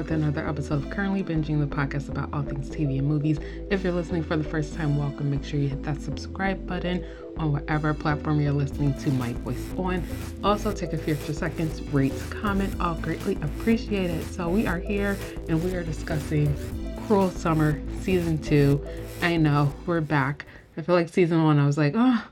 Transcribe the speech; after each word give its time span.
with 0.00 0.12
another 0.12 0.48
episode 0.48 0.82
of 0.82 0.88
Currently 0.88 1.22
Binging, 1.22 1.60
the 1.60 1.66
podcast 1.66 2.08
about 2.08 2.32
all 2.32 2.40
things 2.40 2.70
TV 2.70 3.00
and 3.00 3.06
movies. 3.06 3.38
If 3.68 3.84
you're 3.84 3.92
listening 3.92 4.22
for 4.22 4.34
the 4.34 4.42
first 4.42 4.74
time, 4.74 4.96
welcome. 4.96 5.30
Make 5.30 5.44
sure 5.44 5.60
you 5.60 5.68
hit 5.68 5.82
that 5.82 6.00
subscribe 6.00 6.66
button 6.66 7.04
on 7.36 7.52
whatever 7.52 7.92
platform 7.92 8.40
you're 8.40 8.50
listening 8.50 8.94
to 8.94 9.10
my 9.10 9.34
voice 9.34 9.62
on. 9.76 10.02
Also, 10.42 10.72
take 10.72 10.94
a 10.94 10.96
few 10.96 11.12
extra 11.12 11.34
seconds, 11.34 11.82
rate, 11.92 12.14
comment, 12.30 12.80
all 12.80 12.94
greatly 12.94 13.34
appreciate 13.42 14.08
it. 14.08 14.24
So, 14.24 14.48
we 14.48 14.66
are 14.66 14.78
here 14.78 15.18
and 15.50 15.62
we 15.62 15.74
are 15.74 15.82
discussing 15.82 16.56
Cruel 17.06 17.28
Summer 17.28 17.78
Season 18.00 18.38
2. 18.38 18.82
I 19.20 19.36
know, 19.36 19.70
we're 19.84 20.00
back. 20.00 20.46
I 20.78 20.80
feel 20.80 20.94
like 20.94 21.10
Season 21.10 21.44
1, 21.44 21.58
I 21.58 21.66
was 21.66 21.76
like, 21.76 21.92
oh, 21.94 22.24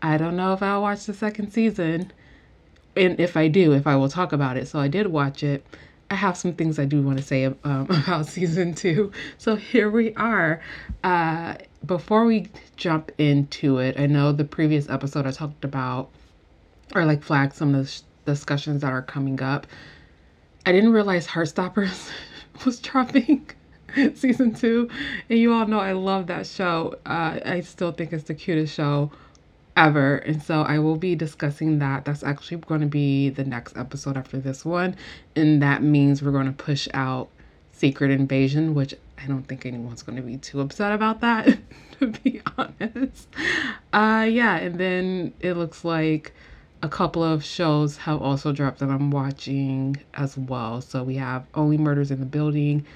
I 0.00 0.16
don't 0.16 0.36
know 0.36 0.52
if 0.52 0.62
I'll 0.62 0.82
watch 0.82 1.06
the 1.06 1.14
second 1.14 1.50
season. 1.50 2.12
And 2.94 3.18
if 3.18 3.36
I 3.36 3.48
do, 3.48 3.72
if 3.72 3.88
I 3.88 3.96
will 3.96 4.08
talk 4.08 4.32
about 4.32 4.56
it. 4.56 4.68
So, 4.68 4.78
I 4.78 4.86
did 4.86 5.08
watch 5.08 5.42
it. 5.42 5.66
I 6.10 6.16
have 6.16 6.36
some 6.36 6.54
things 6.54 6.78
I 6.78 6.86
do 6.86 7.02
want 7.02 7.18
to 7.18 7.24
say 7.24 7.44
um, 7.44 7.56
about 7.64 8.26
season 8.26 8.74
two. 8.74 9.12
So 9.38 9.54
here 9.54 9.88
we 9.88 10.12
are. 10.14 10.60
Uh, 11.04 11.54
before 11.86 12.24
we 12.24 12.48
jump 12.76 13.12
into 13.18 13.78
it, 13.78 13.98
I 13.98 14.06
know 14.06 14.32
the 14.32 14.44
previous 14.44 14.88
episode 14.88 15.26
I 15.26 15.30
talked 15.30 15.64
about 15.64 16.10
or 16.94 17.04
like 17.04 17.22
flagged 17.22 17.54
some 17.54 17.74
of 17.74 17.86
the 17.86 17.90
sh- 17.90 18.00
discussions 18.24 18.82
that 18.82 18.92
are 18.92 19.02
coming 19.02 19.40
up. 19.40 19.68
I 20.66 20.72
didn't 20.72 20.92
realize 20.92 21.28
Heartstoppers 21.28 22.10
was 22.64 22.80
dropping 22.80 23.48
season 24.14 24.52
two, 24.52 24.90
and 25.28 25.38
you 25.38 25.52
all 25.52 25.66
know 25.66 25.78
I 25.78 25.92
love 25.92 26.26
that 26.26 26.46
show. 26.46 26.96
Uh, 27.06 27.38
I 27.44 27.60
still 27.60 27.92
think 27.92 28.12
it's 28.12 28.24
the 28.24 28.34
cutest 28.34 28.74
show 28.74 29.12
ever. 29.76 30.16
And 30.16 30.42
so 30.42 30.62
I 30.62 30.78
will 30.78 30.96
be 30.96 31.14
discussing 31.14 31.78
that. 31.78 32.04
That's 32.04 32.22
actually 32.22 32.58
going 32.58 32.80
to 32.80 32.86
be 32.86 33.30
the 33.30 33.44
next 33.44 33.76
episode 33.76 34.16
after 34.16 34.38
this 34.38 34.64
one. 34.64 34.96
And 35.36 35.62
that 35.62 35.82
means 35.82 36.22
we're 36.22 36.32
going 36.32 36.46
to 36.46 36.52
push 36.52 36.88
out 36.94 37.28
Secret 37.72 38.10
Invasion, 38.10 38.74
which 38.74 38.94
I 39.22 39.26
don't 39.26 39.44
think 39.44 39.66
anyone's 39.66 40.02
going 40.02 40.16
to 40.16 40.22
be 40.22 40.36
too 40.36 40.60
upset 40.60 40.92
about 40.92 41.20
that, 41.20 41.58
to 41.98 42.08
be 42.08 42.40
honest. 42.58 43.28
Uh, 43.92 44.26
yeah, 44.28 44.56
and 44.56 44.78
then 44.78 45.32
it 45.40 45.54
looks 45.54 45.84
like 45.84 46.32
a 46.82 46.88
couple 46.88 47.22
of 47.22 47.44
shows 47.44 47.98
have 47.98 48.22
also 48.22 48.52
dropped 48.52 48.78
that 48.78 48.88
I'm 48.88 49.10
watching 49.10 49.96
as 50.14 50.36
well. 50.36 50.80
So 50.80 51.02
we 51.02 51.16
have 51.16 51.46
Only 51.54 51.76
Murders 51.76 52.10
in 52.10 52.20
the 52.20 52.26
Building. 52.26 52.86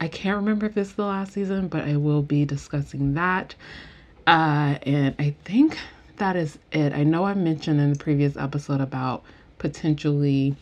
I 0.00 0.08
can't 0.08 0.36
remember 0.36 0.66
if 0.66 0.74
this 0.74 0.88
is 0.88 0.94
the 0.94 1.04
last 1.04 1.32
season, 1.32 1.68
but 1.68 1.84
I 1.84 1.96
will 1.96 2.22
be 2.22 2.44
discussing 2.44 3.14
that. 3.14 3.54
Uh, 4.26 4.76
and 4.82 5.14
I 5.18 5.34
think 5.44 5.78
that 6.20 6.36
is 6.36 6.58
it. 6.70 6.92
I 6.92 7.02
know 7.02 7.24
I 7.24 7.32
mentioned 7.32 7.80
in 7.80 7.94
the 7.94 7.98
previous 7.98 8.36
episode 8.36 8.82
about 8.82 9.24
potentially 9.56 10.54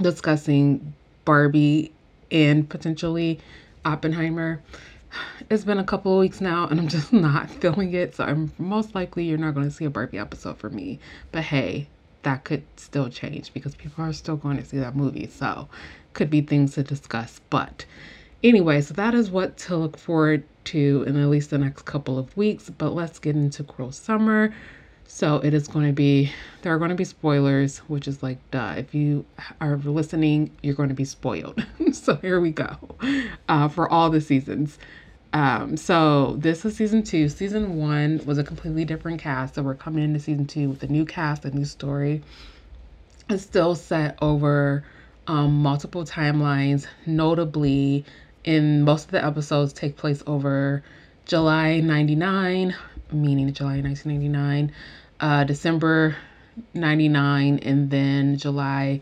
discussing 0.00 0.94
Barbie 1.24 1.90
and 2.30 2.68
potentially 2.68 3.40
Oppenheimer. 3.86 4.62
It's 5.48 5.64
been 5.64 5.78
a 5.78 5.84
couple 5.84 6.12
of 6.12 6.20
weeks 6.20 6.42
now 6.42 6.66
and 6.68 6.78
I'm 6.78 6.88
just 6.96 7.14
not 7.14 7.48
feeling 7.48 7.94
it. 7.94 8.14
So 8.14 8.24
I'm 8.24 8.52
most 8.58 8.94
likely 8.94 9.24
you're 9.24 9.38
not 9.38 9.54
going 9.54 9.66
to 9.66 9.74
see 9.74 9.86
a 9.86 9.90
Barbie 9.90 10.18
episode 10.18 10.58
for 10.58 10.68
me. 10.68 11.00
But 11.32 11.44
hey, 11.44 11.88
that 12.22 12.44
could 12.44 12.64
still 12.76 13.08
change 13.08 13.54
because 13.54 13.74
people 13.74 14.04
are 14.04 14.12
still 14.12 14.36
going 14.36 14.58
to 14.58 14.66
see 14.66 14.78
that 14.78 14.94
movie. 14.94 15.28
So 15.28 15.68
could 16.12 16.28
be 16.28 16.42
things 16.42 16.74
to 16.74 16.82
discuss. 16.82 17.40
But 17.48 17.86
anyway, 18.44 18.80
so 18.80 18.94
that 18.94 19.14
is 19.14 19.30
what 19.30 19.56
to 19.56 19.76
look 19.76 19.96
forward 19.96 20.44
to 20.64 21.04
in 21.06 21.16
at 21.16 21.28
least 21.28 21.50
the 21.50 21.58
next 21.58 21.82
couple 21.82 22.18
of 22.18 22.36
weeks. 22.36 22.70
But 22.70 22.90
let's 22.90 23.18
get 23.18 23.34
into 23.34 23.64
Cruel 23.64 23.90
Summer. 23.90 24.54
So 25.06 25.36
it 25.36 25.52
is 25.52 25.68
going 25.68 25.86
to 25.86 25.92
be, 25.92 26.32
there 26.62 26.74
are 26.74 26.78
going 26.78 26.90
to 26.90 26.96
be 26.96 27.04
spoilers, 27.04 27.78
which 27.78 28.08
is 28.08 28.22
like, 28.22 28.38
duh. 28.50 28.74
If 28.76 28.94
you 28.94 29.24
are 29.60 29.76
listening, 29.76 30.50
you're 30.62 30.74
going 30.74 30.88
to 30.88 30.94
be 30.94 31.04
spoiled. 31.04 31.64
so 31.92 32.16
here 32.16 32.40
we 32.40 32.50
go 32.50 32.76
uh, 33.48 33.68
for 33.68 33.88
all 33.88 34.10
the 34.10 34.20
seasons. 34.20 34.78
Um, 35.32 35.76
so 35.76 36.36
this 36.38 36.64
is 36.64 36.76
season 36.76 37.02
two. 37.02 37.28
Season 37.28 37.76
one 37.76 38.20
was 38.24 38.38
a 38.38 38.44
completely 38.44 38.84
different 38.84 39.20
cast. 39.20 39.56
So 39.56 39.62
we're 39.62 39.74
coming 39.74 40.04
into 40.04 40.20
season 40.20 40.46
two 40.46 40.70
with 40.70 40.82
a 40.82 40.86
new 40.86 41.04
cast, 41.04 41.44
a 41.44 41.50
new 41.50 41.64
story. 41.64 42.22
It's 43.28 43.42
still 43.42 43.74
set 43.74 44.16
over 44.22 44.84
um, 45.26 45.62
multiple 45.62 46.04
timelines, 46.04 46.86
notably 47.06 48.04
in 48.44 48.82
most 48.82 49.06
of 49.06 49.10
the 49.10 49.24
episodes 49.24 49.72
take 49.72 49.96
place 49.96 50.22
over 50.26 50.82
July 51.24 51.80
99, 51.80 52.74
meaning 53.12 53.52
July 53.52 53.80
1999, 53.80 54.72
uh, 55.20 55.44
December 55.44 56.16
99, 56.74 57.58
and 57.60 57.90
then 57.90 58.36
July 58.36 59.00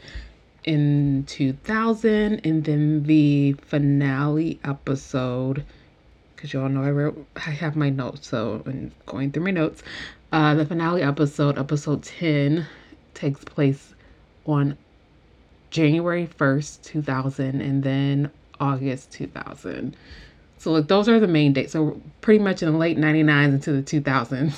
in 0.65 1.25
2000, 1.27 2.41
and 2.47 2.65
then 2.65 3.03
the 3.05 3.55
finale 3.55 4.61
episode. 4.65 5.65
Because 6.35 6.53
y'all 6.53 6.69
know 6.69 6.83
I 6.83 6.91
wrote, 6.91 7.27
I 7.37 7.51
have 7.51 7.77
my 7.77 7.91
notes, 7.91 8.29
so 8.29 8.63
I'm 8.67 8.93
going 9.07 9.33
through 9.33 9.45
my 9.45 9.51
notes. 9.51 9.83
Uh, 10.31 10.55
the 10.55 10.65
finale 10.65 11.03
episode, 11.03 11.59
episode 11.59 12.03
10, 12.05 12.67
takes 13.15 13.45
place 13.45 13.95
on 14.47 14.79
January 15.71 16.27
1st, 16.27 16.83
2000, 16.83 17.61
and 17.61 17.83
then 17.83 18.31
August 18.63 19.11
2000. 19.13 19.97
So 20.57 20.71
like 20.71 20.87
those 20.87 21.09
are 21.09 21.19
the 21.19 21.27
main 21.27 21.53
dates. 21.53 21.73
So 21.73 22.01
pretty 22.21 22.43
much 22.43 22.63
in 22.63 22.71
the 22.71 22.79
late 22.79 22.97
99s 22.97 23.49
into 23.49 23.73
the 23.73 23.83
2000s. 23.83 24.55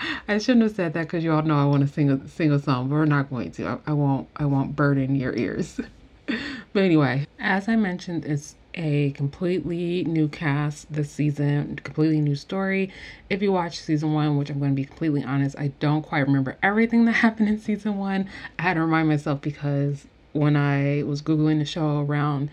I 0.28 0.38
shouldn't 0.38 0.62
have 0.62 0.74
said 0.74 0.94
that 0.94 1.02
because 1.02 1.22
you 1.22 1.32
all 1.32 1.42
know 1.42 1.58
I 1.58 1.66
want 1.66 1.86
to 1.86 1.92
sing 1.92 2.10
a 2.10 2.26
sing 2.26 2.50
a 2.50 2.58
song, 2.58 2.88
but 2.88 2.94
we're 2.94 3.04
not 3.04 3.28
going 3.28 3.50
to. 3.52 3.66
I, 3.66 3.78
I 3.88 3.92
won't 3.92 4.28
I 4.34 4.46
won't 4.46 4.74
burden 4.74 5.14
your 5.14 5.36
ears. 5.36 5.78
but 6.72 6.82
anyway, 6.82 7.26
as 7.38 7.68
I 7.68 7.76
mentioned, 7.76 8.24
it's 8.24 8.56
a 8.74 9.10
completely 9.10 10.04
new 10.04 10.28
cast 10.28 10.90
this 10.90 11.10
season, 11.10 11.76
completely 11.84 12.20
new 12.20 12.36
story. 12.36 12.90
If 13.28 13.42
you 13.42 13.52
watch 13.52 13.80
season 13.80 14.14
one, 14.14 14.38
which 14.38 14.48
I'm 14.48 14.58
going 14.58 14.70
to 14.70 14.76
be 14.76 14.84
completely 14.86 15.22
honest, 15.22 15.58
I 15.58 15.68
don't 15.80 16.02
quite 16.02 16.20
remember 16.20 16.56
everything 16.62 17.04
that 17.04 17.12
happened 17.26 17.50
in 17.50 17.60
season 17.60 17.98
one. 17.98 18.30
I 18.58 18.62
had 18.62 18.74
to 18.74 18.80
remind 18.80 19.08
myself 19.08 19.42
because 19.42 20.06
when 20.32 20.56
I 20.56 21.02
was 21.02 21.22
Googling 21.22 21.58
the 21.58 21.64
show 21.64 22.00
around 22.00 22.50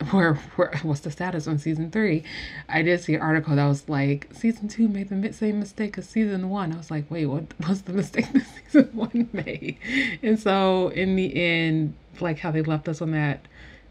where, 0.10 0.34
where 0.56 0.80
what's 0.82 1.00
the 1.00 1.10
status 1.10 1.46
on 1.46 1.58
season 1.58 1.90
three 1.90 2.22
i 2.70 2.80
did 2.80 2.98
see 3.02 3.14
an 3.14 3.20
article 3.20 3.54
that 3.54 3.66
was 3.66 3.86
like 3.86 4.26
season 4.32 4.66
two 4.66 4.88
made 4.88 5.10
the 5.10 5.32
same 5.32 5.58
mistake 5.58 5.98
as 5.98 6.08
season 6.08 6.48
one. 6.48 6.72
I 6.72 6.76
was 6.78 6.90
like 6.90 7.10
wait 7.10 7.26
what 7.26 7.44
was 7.68 7.82
the 7.82 7.92
mistake 7.92 8.32
that 8.32 8.46
season 8.64 8.88
one 8.94 9.28
made? 9.32 9.76
And 10.22 10.40
so 10.40 10.88
in 10.88 11.16
the 11.16 11.34
end 11.36 11.94
like 12.20 12.38
how 12.38 12.50
they 12.50 12.62
left 12.62 12.88
us 12.88 13.02
on 13.02 13.10
that 13.12 13.46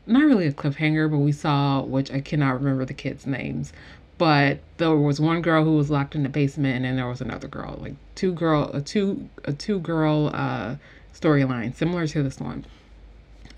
not 0.07 0.23
really 0.23 0.47
a 0.47 0.51
cliffhanger 0.51 1.09
but 1.09 1.19
we 1.19 1.31
saw 1.31 1.81
which 1.81 2.11
i 2.11 2.19
cannot 2.19 2.59
remember 2.59 2.85
the 2.85 2.93
kids 2.93 3.27
names 3.27 3.71
but 4.17 4.59
there 4.77 4.95
was 4.95 5.19
one 5.19 5.41
girl 5.41 5.63
who 5.63 5.75
was 5.75 5.91
locked 5.91 6.15
in 6.15 6.23
the 6.23 6.29
basement 6.29 6.75
and 6.75 6.85
then 6.85 6.95
there 6.95 7.07
was 7.07 7.21
another 7.21 7.47
girl 7.47 7.77
like 7.81 7.93
two 8.15 8.33
girl 8.33 8.71
a 8.73 8.81
two 8.81 9.29
a 9.45 9.53
two 9.53 9.79
girl 9.79 10.31
uh 10.33 10.75
storyline 11.13 11.75
similar 11.75 12.07
to 12.07 12.23
this 12.23 12.39
one 12.39 12.65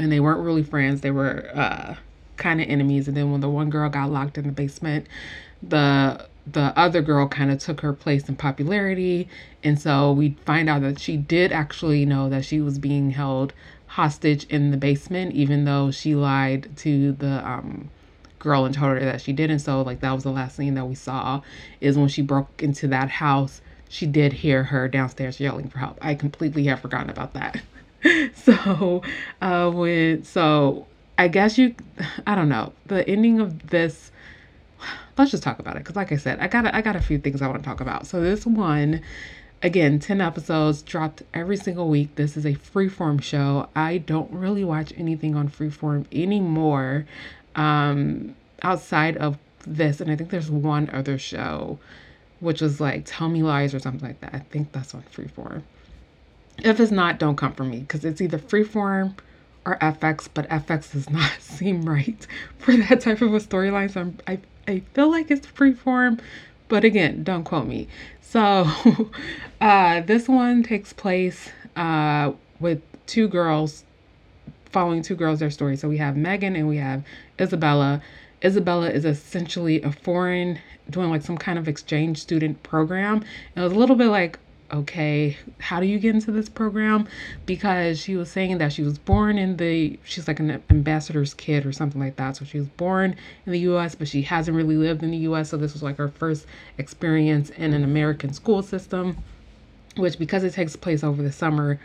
and 0.02 0.12
they 0.12 0.20
weren't 0.20 0.40
really 0.40 0.64
friends 0.64 1.02
they 1.02 1.12
were 1.12 1.50
uh 1.54 1.96
kind 2.42 2.60
of 2.60 2.68
enemies. 2.68 3.08
And 3.08 3.16
then 3.16 3.32
when 3.32 3.40
the 3.42 3.50
one 3.50 3.70
girl 3.70 3.90
got 3.90 4.12
locked 4.12 4.38
in 4.38 4.46
the 4.46 4.52
basement, 4.52 5.08
the 5.62 6.28
the 6.48 6.74
other 6.76 7.02
girl 7.02 7.28
kind 7.28 7.52
of 7.52 7.60
took 7.60 7.82
her 7.82 7.94
place 7.94 8.28
in 8.28 8.36
popularity. 8.36 9.30
And 9.64 9.80
so 9.80 10.12
we 10.12 10.32
find 10.44 10.68
out 10.68 10.82
that 10.82 11.00
she 11.00 11.16
did 11.16 11.52
actually 11.52 12.04
know 12.04 12.30
that 12.30 12.44
she 12.44 12.60
was 12.60 12.80
being 12.80 13.12
held 13.12 13.54
hostage 13.86 14.46
in 14.46 14.72
the 14.72 14.78
basement, 14.78 15.34
even 15.34 15.66
though 15.66 15.92
she 15.92 16.16
lied 16.16 16.76
to 16.78 17.12
the 17.12 17.48
um, 17.48 17.90
girl 18.40 18.66
and 18.66 18.74
told 18.74 18.94
her 18.94 19.00
that 19.02 19.22
she 19.22 19.34
didn't. 19.34 19.60
So, 19.60 19.84
like, 19.84 20.00
that 20.00 20.14
was 20.14 20.24
the 20.24 20.32
last 20.32 20.56
scene 20.56 20.74
that 20.74 20.86
we 20.86 20.96
saw 20.96 21.42
is 21.80 21.96
when 21.96 22.08
she 22.08 22.24
broke 22.24 22.64
into 22.64 22.88
that 22.88 23.10
house. 23.10 23.62
She 23.88 24.08
did 24.08 24.34
hear 24.34 24.64
her 24.64 24.88
downstairs 24.88 25.40
yelling 25.40 25.70
for 25.70 25.78
help. 25.78 26.00
I 26.02 26.16
completely 26.16 26.64
have 26.64 26.80
forgotten 26.80 27.12
about 27.12 27.34
that. 27.34 27.62
so, 28.36 29.02
uh, 29.42 29.70
when 29.72 30.24
so 30.24 30.88
I 31.18 31.28
guess 31.28 31.58
you, 31.58 31.76
I 32.26 32.36
don't 32.36 32.50
know, 32.50 32.74
the 32.88 33.08
ending 33.08 33.40
of 33.40 33.68
this. 33.68 34.12
Let's 35.18 35.30
just 35.30 35.44
talk 35.44 35.60
about 35.60 35.76
it 35.76 35.80
because, 35.80 35.96
like 35.96 36.12
I 36.12 36.18
said, 36.18 36.40
I 36.40 36.48
got 36.48 36.74
I 36.74 36.82
got 36.82 36.96
a 36.96 37.02
few 37.02 37.20
things 37.20 37.42
I 37.42 37.48
want 37.48 37.62
to 37.62 37.68
talk 37.68 37.80
about. 37.80 38.08
So 38.08 38.22
this 38.22 38.46
one, 38.46 39.02
again, 39.62 40.00
ten 40.00 40.20
episodes 40.20 40.82
dropped 40.82 41.22
every 41.34 41.58
single 41.58 41.90
week. 41.90 42.16
This 42.16 42.38
is 42.38 42.46
a 42.46 42.54
freeform 42.54 43.22
show. 43.22 43.70
I 43.76 44.00
don't 44.00 44.32
really 44.32 44.64
watch 44.64 44.94
anything 44.98 45.36
on 45.36 45.48
freeform 45.50 46.06
anymore, 46.12 47.06
um, 47.56 48.36
outside 48.64 49.18
of 49.18 49.38
this, 49.68 50.02
and 50.02 50.10
I 50.10 50.16
think 50.16 50.32
there's 50.32 50.50
one 50.50 50.90
other 50.92 51.20
show, 51.20 51.78
which 52.40 52.62
was 52.62 52.82
like 52.82 53.04
Tell 53.06 53.30
Me 53.30 53.44
Lies 53.44 53.76
or 53.76 53.80
something 53.80 54.08
like 54.08 54.22
that. 54.22 54.34
I 54.34 54.40
think 54.40 54.72
that's 54.72 54.96
on 54.96 55.04
freeform. 55.14 55.62
If 56.60 56.80
it's 56.80 56.92
not, 56.92 57.20
don't 57.20 57.36
come 57.36 57.54
for 57.54 57.64
me 57.64 57.80
because 57.80 58.06
it's 58.06 58.22
either 58.22 58.38
freeform 58.38 59.16
or 59.66 59.78
FX, 59.78 60.28
but 60.34 60.48
FX 60.50 60.92
does 60.94 61.10
not 61.10 61.32
seem 61.40 61.84
right 61.84 62.26
for 62.58 62.76
that 62.76 63.02
type 63.02 63.22
of 63.22 63.34
a 63.34 63.40
storyline. 63.40 63.92
So 63.92 64.02
I'm, 64.02 64.18
I, 64.28 64.40
I 64.68 64.80
feel 64.94 65.10
like 65.10 65.32
it's 65.32 65.48
freeform, 65.48 66.20
but 66.68 66.84
again, 66.84 67.24
don't 67.24 67.44
quote 67.44 67.68
me. 67.68 67.88
So 68.22 68.70
uh, 69.62 70.02
this 70.02 70.28
one 70.28 70.64
takes 70.64 70.94
place 70.94 71.50
uh, 71.76 72.34
with 72.60 72.82
two 73.08 73.28
girls 73.28 73.84
following 74.72 75.02
two 75.02 75.16
girls, 75.16 75.40
their 75.40 75.52
story. 75.52 75.76
So 75.76 75.90
we 75.90 75.98
have 75.98 76.16
Megan 76.16 76.56
and 76.56 76.68
we 76.68 76.78
have 76.78 77.04
Isabella. 77.40 78.02
Isabella 78.44 78.90
is 78.90 79.06
essentially 79.06 79.82
a 79.82 79.92
foreign, 79.92 80.60
doing 80.90 81.10
like 81.10 81.22
some 81.22 81.38
kind 81.38 81.60
of 81.60 81.68
exchange 81.68 82.18
student 82.20 82.64
program. 82.64 83.24
It 83.56 83.60
was 83.60 83.74
a 83.74 83.76
little 83.76 83.96
bit 83.96 84.08
like, 84.08 84.40
okay, 84.74 85.38
how 85.60 85.80
do 85.80 85.86
you 85.86 86.00
get 86.00 86.16
into 86.16 86.32
this 86.32 86.50
program? 86.50 87.08
Because 87.46 88.00
she 88.00 88.16
was 88.16 88.32
saying 88.32 88.58
that 88.60 88.74
she 88.74 88.84
was 88.84 88.98
born 88.98 89.38
in 89.38 89.58
the, 89.58 90.00
she's 90.04 90.28
like 90.28 90.40
an 90.40 90.64
ambassador's 90.70 91.34
kid 91.34 91.66
or 91.66 91.72
something 91.72 92.00
like 92.00 92.16
that. 92.16 92.38
So 92.38 92.46
she 92.46 92.60
was 92.60 92.68
born 92.68 93.16
in 93.46 93.52
the 93.52 93.60
US, 93.60 93.96
but 93.96 94.08
she 94.08 94.22
hasn't 94.24 94.56
really 94.56 94.78
lived 94.78 95.04
in 95.04 95.12
the 95.12 95.18
US. 95.18 95.50
So 95.50 95.58
this 95.58 95.74
was 95.74 95.84
like 95.84 95.98
her 95.98 96.10
first 96.10 96.46
experience 96.78 97.50
in 97.52 97.74
an 97.74 97.84
American 97.84 98.34
school 98.34 98.64
system, 98.64 99.18
which 99.98 100.18
because 100.18 100.44
it 100.44 100.54
takes 100.54 100.76
place 100.76 101.04
over 101.04 101.22
the 101.22 101.32
summer, 101.32 101.80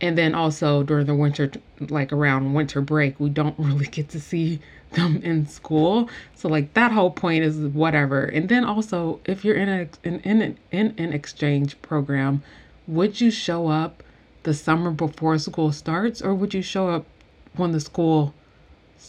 and 0.00 0.18
then 0.18 0.34
also 0.34 0.82
during 0.82 1.06
the 1.06 1.14
winter 1.14 1.50
like 1.88 2.12
around 2.12 2.52
winter 2.52 2.80
break 2.80 3.18
we 3.20 3.30
don't 3.30 3.54
really 3.58 3.86
get 3.86 4.08
to 4.10 4.20
see 4.20 4.60
them 4.96 5.20
in 5.22 5.46
school. 5.46 6.08
So 6.34 6.48
like 6.48 6.74
that 6.74 6.92
whole 6.92 7.10
point 7.10 7.44
is 7.44 7.56
whatever. 7.58 8.24
And 8.24 8.48
then 8.48 8.64
also 8.64 9.20
if 9.24 9.44
you're 9.44 9.56
in 9.56 9.68
a 9.68 9.88
in 10.04 10.20
in 10.20 10.42
an, 10.42 10.58
in 10.70 10.94
an 10.98 11.12
exchange 11.12 11.80
program 11.82 12.42
would 12.86 13.20
you 13.20 13.30
show 13.30 13.68
up 13.68 14.02
the 14.42 14.52
summer 14.52 14.90
before 14.90 15.38
school 15.38 15.70
starts 15.72 16.20
or 16.20 16.34
would 16.34 16.52
you 16.52 16.62
show 16.62 16.88
up 16.88 17.06
when 17.54 17.72
the 17.72 17.80
school 17.80 18.34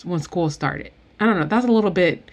when 0.03 0.19
school 0.19 0.49
started? 0.49 0.91
I 1.19 1.25
don't 1.25 1.39
know. 1.39 1.45
That's 1.45 1.65
a 1.65 1.71
little 1.71 1.91
bit 1.91 2.29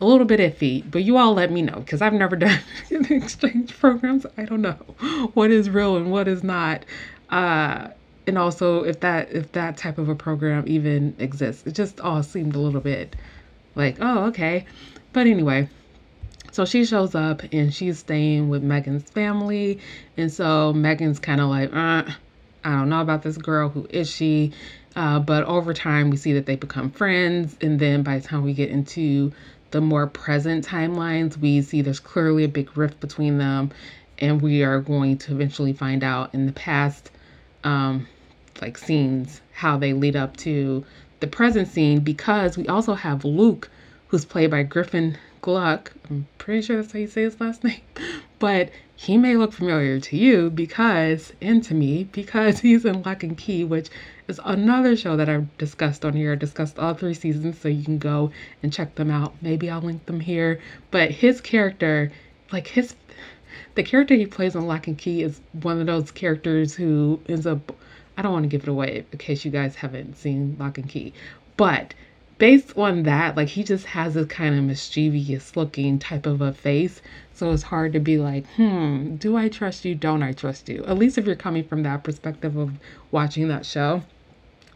a 0.00 0.06
little 0.06 0.26
bit 0.26 0.40
iffy 0.40 0.82
but 0.90 1.04
you 1.04 1.16
all 1.16 1.32
let 1.32 1.52
me 1.52 1.62
know 1.62 1.76
because 1.76 2.02
i've 2.02 2.12
never 2.12 2.34
done 2.44 2.58
exchange 2.90 3.78
programs. 3.78 4.26
I 4.36 4.44
don't 4.44 4.62
know 4.62 4.72
what 5.34 5.50
is 5.50 5.70
real 5.70 5.96
and 5.96 6.10
what 6.10 6.26
is 6.28 6.42
not. 6.42 6.84
Uh, 7.30 7.88
and 8.26 8.38
also 8.38 8.84
if 8.84 9.00
that 9.00 9.30
if 9.32 9.50
that 9.52 9.76
type 9.76 9.98
of 9.98 10.08
a 10.08 10.14
program 10.14 10.64
even 10.66 11.14
exists 11.18 11.66
it 11.66 11.72
just 11.72 12.00
all 12.00 12.22
seemed 12.22 12.54
a 12.54 12.58
little 12.58 12.80
bit 12.80 13.16
like 13.74 13.96
oh 14.00 14.24
okay. 14.24 14.64
But 15.12 15.26
anyway 15.26 15.68
so 16.52 16.66
she 16.66 16.84
shows 16.84 17.14
up 17.14 17.42
and 17.50 17.72
she's 17.72 17.98
staying 17.98 18.50
with 18.50 18.62
megan's 18.62 19.04
family. 19.10 19.80
And 20.18 20.30
so 20.30 20.74
megan's 20.74 21.18
kind 21.18 21.40
of 21.40 21.48
like 21.48 21.72
uh, 21.72 22.04
i 22.64 22.70
don't 22.70 22.90
know 22.90 23.00
about 23.00 23.22
this 23.22 23.38
girl. 23.38 23.70
Who 23.70 23.86
is 23.88 24.10
she? 24.10 24.52
Uh, 24.94 25.18
but 25.18 25.44
over 25.44 25.72
time 25.72 26.10
we 26.10 26.18
see 26.18 26.34
that 26.34 26.44
they 26.44 26.56
become 26.56 26.90
friends. 26.90 27.56
And 27.62 27.80
then 27.80 28.02
by 28.02 28.18
the 28.18 28.28
time 28.28 28.42
we 28.42 28.52
get 28.52 28.68
into 28.68 29.32
the 29.70 29.80
more 29.80 30.06
present 30.06 30.66
timelines 30.66 31.38
we 31.38 31.62
see 31.62 31.80
there's 31.80 32.00
clearly 32.00 32.44
a 32.44 32.48
big 32.48 32.76
rift 32.76 33.00
between 33.00 33.38
them. 33.38 33.70
And 34.18 34.42
we 34.42 34.62
are 34.62 34.78
going 34.78 35.16
to 35.18 35.32
eventually 35.32 35.72
find 35.72 36.04
out 36.04 36.34
in 36.34 36.44
the 36.44 36.52
past 36.52 37.10
um, 37.64 38.06
like 38.60 38.78
scenes 38.78 39.40
how 39.52 39.76
they 39.78 39.92
lead 39.92 40.16
up 40.16 40.36
to 40.38 40.84
the 41.20 41.26
present 41.26 41.68
scene 41.68 42.00
because 42.00 42.56
we 42.56 42.66
also 42.66 42.94
have 42.94 43.24
Luke, 43.24 43.70
who's 44.08 44.24
played 44.24 44.50
by 44.50 44.62
Griffin 44.62 45.16
Gluck. 45.40 45.92
I'm 46.10 46.26
pretty 46.38 46.62
sure 46.62 46.76
that's 46.76 46.92
how 46.92 46.98
you 46.98 47.06
say 47.06 47.22
his 47.22 47.40
last 47.40 47.64
name, 47.64 47.80
but 48.38 48.70
he 48.94 49.18
may 49.18 49.36
look 49.36 49.52
familiar 49.52 49.98
to 49.98 50.16
you 50.16 50.50
because, 50.50 51.32
and 51.40 51.62
to 51.64 51.74
me, 51.74 52.04
because 52.04 52.60
he's 52.60 52.84
in 52.84 53.02
Locke 53.02 53.24
and 53.24 53.36
Key, 53.36 53.64
which 53.64 53.88
is 54.28 54.40
another 54.44 54.96
show 54.96 55.16
that 55.16 55.28
I've 55.28 55.56
discussed 55.58 56.04
on 56.04 56.12
here. 56.12 56.32
I 56.32 56.36
discussed 56.36 56.78
all 56.78 56.94
three 56.94 57.14
seasons, 57.14 57.58
so 57.58 57.68
you 57.68 57.84
can 57.84 57.98
go 57.98 58.30
and 58.62 58.72
check 58.72 58.94
them 58.94 59.10
out. 59.10 59.34
Maybe 59.42 59.68
I'll 59.68 59.80
link 59.80 60.06
them 60.06 60.20
here. 60.20 60.60
But 60.92 61.10
his 61.10 61.40
character, 61.40 62.12
like 62.52 62.68
his 62.68 62.94
the 63.74 63.82
character 63.82 64.14
he 64.14 64.26
plays 64.26 64.56
on 64.56 64.66
Locke 64.66 64.86
and 64.86 64.98
Key 64.98 65.22
is 65.22 65.40
one 65.62 65.80
of 65.80 65.86
those 65.86 66.10
characters 66.10 66.74
who 66.74 67.20
ends 67.28 67.46
up 67.46 67.72
I 68.16 68.22
don't 68.22 68.32
want 68.32 68.44
to 68.44 68.48
give 68.48 68.62
it 68.62 68.68
away 68.68 69.04
in 69.10 69.18
case 69.18 69.44
you 69.44 69.50
guys 69.50 69.76
haven't 69.76 70.16
seen 70.16 70.56
Locke 70.58 70.78
and 70.78 70.88
Key. 70.88 71.14
But 71.56 71.94
based 72.38 72.76
on 72.76 73.04
that, 73.04 73.36
like 73.36 73.48
he 73.48 73.64
just 73.64 73.86
has 73.86 74.14
this 74.14 74.26
kind 74.26 74.58
of 74.58 74.64
mischievous 74.64 75.56
looking 75.56 75.98
type 75.98 76.26
of 76.26 76.40
a 76.40 76.52
face. 76.52 77.00
So 77.32 77.52
it's 77.52 77.62
hard 77.62 77.92
to 77.94 78.00
be 78.00 78.18
like, 78.18 78.46
hmm, 78.56 79.16
do 79.16 79.36
I 79.36 79.48
trust 79.48 79.84
you? 79.84 79.94
Don't 79.94 80.22
I 80.22 80.32
trust 80.32 80.68
you? 80.68 80.84
At 80.86 80.98
least 80.98 81.18
if 81.18 81.26
you're 81.26 81.36
coming 81.36 81.64
from 81.64 81.82
that 81.84 82.04
perspective 82.04 82.56
of 82.56 82.72
watching 83.10 83.48
that 83.48 83.64
show. 83.64 84.02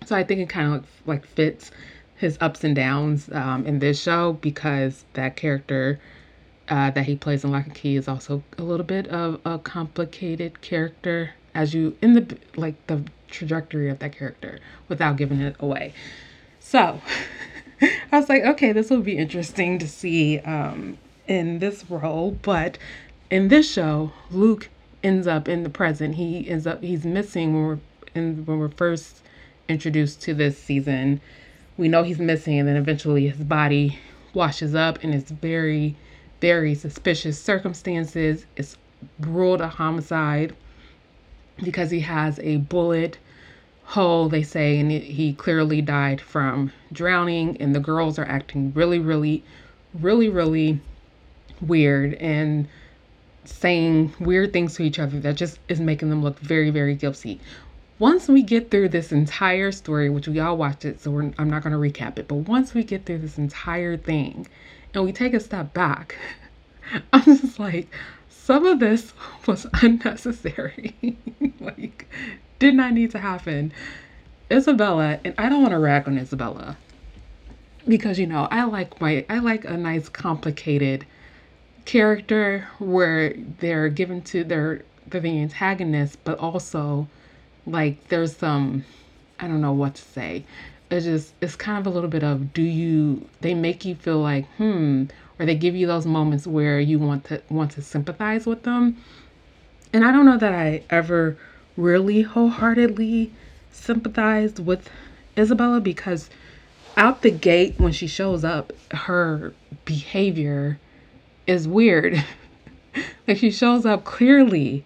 So 0.05 0.17
I 0.17 0.25
think 0.25 0.41
it 0.41 0.49
kind 0.49 0.75
of 0.75 0.87
like 1.07 1.27
fits 1.27 1.71
his 2.17 2.39
ups 2.41 2.65
and 2.65 2.75
downs 2.75 3.29
um, 3.33 3.67
in 3.67 3.81
this 3.81 4.01
show 4.01 4.35
because 4.35 5.05
that 5.13 5.37
character 5.37 6.01
uh, 6.69 6.91
that 6.91 7.05
he 7.05 7.17
plays 7.17 7.45
in 7.45 7.53
Locke 7.53 7.67
and 7.67 7.75
Key 7.75 7.97
is 7.97 8.09
also 8.09 8.43
a 8.59 8.63
little 8.63 8.87
bit 8.87 9.07
of 9.09 9.41
a 9.45 9.59
complicated 9.59 10.61
character 10.61 11.31
as 11.55 11.75
you 11.75 11.97
in 12.03 12.13
the 12.13 12.39
like 12.57 12.75
the 12.87 13.03
trajectory 13.29 13.89
of 13.89 13.99
that 13.99 14.13
character 14.13 14.59
without 14.89 15.17
giving 15.17 15.41
it 15.41 15.57
away. 15.61 15.93
So 16.61 17.01
I 18.13 18.19
was 18.19 18.29
like, 18.29 18.43
okay, 18.43 18.73
this 18.73 18.91
will 18.91 19.01
be 19.01 19.17
interesting 19.17 19.79
to 19.79 19.89
see 19.89 20.39
um, 20.41 20.99
in 21.27 21.59
this 21.59 21.89
role. 21.91 22.39
But 22.43 22.79
in 23.31 23.49
this 23.49 23.71
show, 23.71 24.13
Luke 24.31 24.69
ends 25.03 25.27
up 25.27 25.49
in 25.49 25.63
the 25.63 25.71
present. 25.71 26.17
He 26.17 26.49
ends 26.49 26.67
up 26.67 26.83
he's 26.83 27.05
missing 27.05 27.55
when 27.55 27.67
we're 27.67 27.79
in 28.15 28.47
when 28.47 28.59
we're 28.59 28.69
first 28.69 29.23
introduced 29.69 30.23
to 30.23 30.35
this 30.35 30.59
season. 30.59 31.21
We 31.77 31.89
know 31.89 32.03
he's 32.03 32.19
missing, 32.19 32.59
and 32.59 32.69
then 32.69 32.77
eventually 32.77 33.29
his 33.29 33.45
body 33.45 33.99
washes 34.33 34.75
up, 34.75 35.03
and 35.03 35.15
it's 35.15 35.31
very, 35.31 35.97
very 36.41 36.75
suspicious 36.75 37.41
circumstances. 37.41 38.47
It's 38.57 38.77
ruled 39.21 39.61
a 39.61 39.69
homicide 39.69 40.55
because 41.63 41.91
he 41.91 42.01
has 42.01 42.39
a 42.41 42.59
bullet 42.59 43.19
hole, 43.85 44.29
they 44.29 44.43
say, 44.43 44.79
and 44.79 44.91
he 44.91 45.33
clearly 45.35 45.81
died 45.81 46.21
from 46.21 46.73
drowning. 46.93 47.57
And 47.59 47.75
the 47.75 47.81
girls 47.81 48.19
are 48.19 48.25
acting 48.25 48.73
really, 48.75 48.99
really, 48.99 49.45
really, 49.95 50.29
really 50.29 50.81
weird 51.61 52.15
and 52.15 52.69
saying 53.45 54.13
weird 54.19 54.53
things 54.53 54.75
to 54.75 54.83
each 54.83 54.99
other 54.99 55.21
that 55.21 55.37
just 55.37 55.59
is 55.69 55.81
making 55.81 56.11
them 56.11 56.23
look 56.23 56.39
very, 56.41 56.71
very 56.71 56.95
guilty. 56.95 57.41
Once 57.99 58.29
we 58.29 58.43
get 58.43 58.71
through 58.71 58.91
this 58.91 59.11
entire 59.11 59.73
story, 59.73 60.11
which 60.11 60.29
we 60.29 60.39
all 60.39 60.57
watched 60.57 60.85
it, 60.85 61.01
so 61.01 61.17
I'm 61.39 61.49
not 61.49 61.63
going 61.63 61.73
to 61.73 61.79
recap 61.79 62.19
it, 62.19 62.29
but 62.29 62.35
once 62.35 62.75
we 62.75 62.85
get 62.85 63.07
through 63.07 63.19
this 63.19 63.39
entire 63.39 63.97
thing 63.97 64.47
and 64.95 65.05
we 65.05 65.13
take 65.13 65.35
a 65.35 65.41
step 65.41 65.73
back, 65.73 66.17
I'm 67.13 67.25
just 67.25 67.59
like, 67.59 67.89
some 68.29 68.67
of 68.67 68.81
this 68.81 69.13
was 69.47 69.67
unnecessary. 69.83 71.19
like, 71.61 72.09
did 72.59 72.75
not 72.75 72.93
need 72.93 73.11
to 73.13 73.19
happen. 73.19 73.73
Isabella, 74.51 75.19
and 75.25 75.35
I 75.39 75.49
don't 75.49 75.63
want 75.63 75.73
to 75.73 75.79
rag 75.79 76.07
on 76.07 76.19
Isabella 76.19 76.77
because 77.87 78.19
you 78.19 78.27
know 78.27 78.49
I 78.51 78.65
like 78.65 79.01
my 79.01 79.25
I 79.29 79.39
like 79.39 79.65
a 79.65 79.77
nice 79.77 80.09
complicated 80.09 81.07
character 81.85 82.69
where 82.79 83.35
they're 83.61 83.89
given 83.89 84.23
to 84.23 84.45
their 84.45 84.83
they're 85.07 85.21
the 85.21 85.41
antagonist, 85.41 86.23
but 86.25 86.39
also 86.39 87.09
like 87.67 88.09
there's 88.09 88.37
some 88.37 88.85
I 89.39 89.49
don't 89.49 89.61
know 89.61 89.73
what 89.73 89.97
to 89.97 90.03
say. 90.03 90.45
It's 90.91 91.05
just 91.05 91.35
it's 91.41 91.57
kind 91.57 91.79
of 91.79 91.87
a 91.87 91.95
little 91.95 92.11
bit 92.11 92.23
of 92.23 92.53
do 92.53 92.63
you 92.63 93.29
they 93.41 93.55
make 93.55 93.85
you 93.85 93.95
feel 93.97 94.19
like 94.19 94.47
hmm 94.57 95.05
or 95.39 95.47
they 95.47 95.55
give 95.55 95.75
you 95.75 95.87
those 95.87 96.07
moments 96.07 96.47
where 96.47 96.81
you 96.81 96.99
want 96.99 97.25
to 97.25 97.43
want 97.51 97.73
to 97.73 97.83
sympathize 97.83 98.47
with 98.47 98.63
them. 98.63 98.97
And 99.93 100.05
I 100.05 100.13
don't 100.13 100.27
know 100.27 100.39
that 100.39 100.53
I 100.53 100.83
ever 100.91 101.37
really 101.77 102.23
wholeheartedly 102.23 103.33
sympathized 103.71 104.59
with 104.59 104.89
Isabella 105.37 105.81
because 105.81 106.31
out 106.97 107.23
the 107.23 107.31
gate 107.31 107.75
when 107.79 107.93
she 107.93 108.07
shows 108.07 108.45
up, 108.45 108.73
her 108.93 109.53
behavior 109.85 110.79
is 111.47 111.69
weird. 111.69 112.25
like 113.29 113.37
she 113.37 113.51
shows 113.51 113.85
up 113.85 114.05
clearly, 114.05 114.85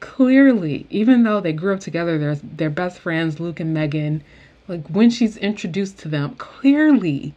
clearly, 0.00 0.86
even 0.90 1.22
though 1.22 1.40
they 1.40 1.52
grew 1.52 1.74
up 1.74 1.80
together, 1.80 2.18
they're 2.18 2.36
they're 2.36 2.70
best 2.70 2.98
friends, 2.98 3.40
Luke 3.40 3.60
and 3.60 3.72
Megan. 3.72 4.22
Like 4.70 4.86
when 4.86 5.10
she's 5.10 5.36
introduced 5.36 5.98
to 5.98 6.08
them, 6.08 6.36
clearly 6.36 7.34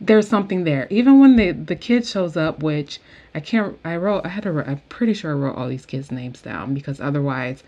there's 0.00 0.26
something 0.26 0.64
there. 0.64 0.88
Even 0.90 1.20
when 1.20 1.36
the 1.36 1.52
the 1.52 1.76
kid 1.76 2.04
shows 2.04 2.36
up, 2.36 2.60
which 2.60 2.98
I 3.36 3.38
can't, 3.38 3.78
I 3.84 3.96
wrote, 3.96 4.26
I 4.26 4.30
had 4.30 4.42
to, 4.42 4.68
I'm 4.68 4.82
pretty 4.88 5.14
sure 5.14 5.30
I 5.30 5.34
wrote 5.34 5.56
all 5.56 5.68
these 5.68 5.86
kids' 5.86 6.10
names 6.10 6.42
down 6.42 6.74
because 6.74 7.00
otherwise 7.00 7.62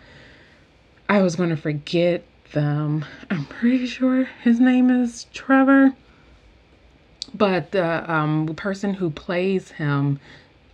I 1.09 1.23
was 1.23 1.37
going 1.37 1.51
to 1.51 1.57
forget 1.57 2.25
them. 2.53 3.05
I'm 3.31 3.45
pretty 3.47 3.87
sure 3.87 4.25
his 4.43 4.59
name 4.59 4.91
is 4.91 5.27
Trevor. 5.33 5.93
But 7.33 7.71
the 7.71 8.13
um, 8.13 8.53
person 8.57 8.95
who 8.95 9.11
plays 9.11 9.71
him 9.71 10.19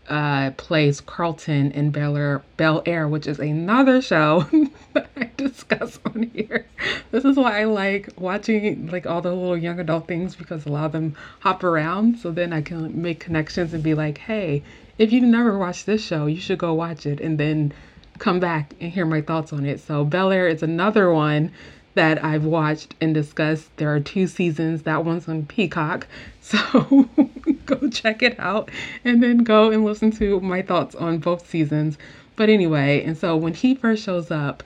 uh, 0.09 0.51
plays 0.53 1.01
Carlton 1.01 1.73
in 1.73 1.91
Bel 1.91 2.83
Air, 2.87 3.09
which 3.09 3.27
is 3.27 3.39
another 3.39 4.03
show 4.03 4.47
that 4.93 5.09
I 5.17 5.31
discuss 5.37 5.99
on 6.05 6.31
here. 6.35 6.67
This 7.11 7.25
is 7.25 7.37
why 7.37 7.61
I 7.61 7.65
like 7.65 8.11
watching 8.19 8.89
like 8.89 9.07
all 9.07 9.23
the 9.23 9.33
little 9.33 9.57
young 9.57 9.81
adult 9.81 10.07
things 10.07 10.37
because 10.37 10.67
a 10.67 10.71
lot 10.71 10.87
of 10.87 10.93
them 10.93 11.17
hop 11.41 11.65
around. 11.65 12.19
So 12.19 12.31
then 12.31 12.53
I 12.53 12.61
can 12.61 13.01
make 13.01 13.21
connections 13.21 13.73
and 13.73 13.83
be 13.83 13.95
like, 13.95 14.19
hey, 14.19 14.63
if 14.99 15.13
you've 15.13 15.25
never 15.25 15.59
watched 15.59 15.87
this 15.87 16.05
show, 16.05 16.27
you 16.27 16.41
should 16.41 16.59
go 16.59 16.75
watch 16.75 17.07
it 17.07 17.21
and 17.21 17.39
then 17.39 17.73
come 18.19 18.41
back 18.41 18.75
and 18.81 18.93
hear 18.93 19.07
my 19.07 19.21
thoughts 19.21 19.53
on 19.53 19.65
it. 19.65 19.81
So 19.81 20.05
Bel 20.05 20.31
Air 20.31 20.47
is 20.47 20.63
another 20.63 21.11
one 21.13 21.51
that 21.95 22.23
I've 22.25 22.45
watched 22.45 22.95
and 23.01 23.15
discussed. 23.15 23.77
There 23.77 23.93
are 23.95 24.01
two 24.01 24.27
seasons. 24.27 24.83
That 24.83 25.05
one's 25.05 25.29
on 25.29 25.47
Peacock. 25.47 26.07
So 26.45 27.09
go 27.65 27.89
check 27.89 28.23
it 28.23 28.39
out 28.39 28.71
and 29.03 29.23
then 29.23 29.45
go 29.45 29.71
and 29.71 29.83
listen 29.83 30.11
to 30.11 30.41
my 30.41 30.61
thoughts 30.61 30.95
on 30.95 31.17
both 31.17 31.49
seasons. 31.49 31.97
But 32.37 32.51
anyway, 32.51 33.03
and 33.03 33.17
so 33.17 33.35
when 33.35 33.55
he 33.55 33.75
first 33.75 34.05
shows 34.05 34.31
up, 34.31 34.63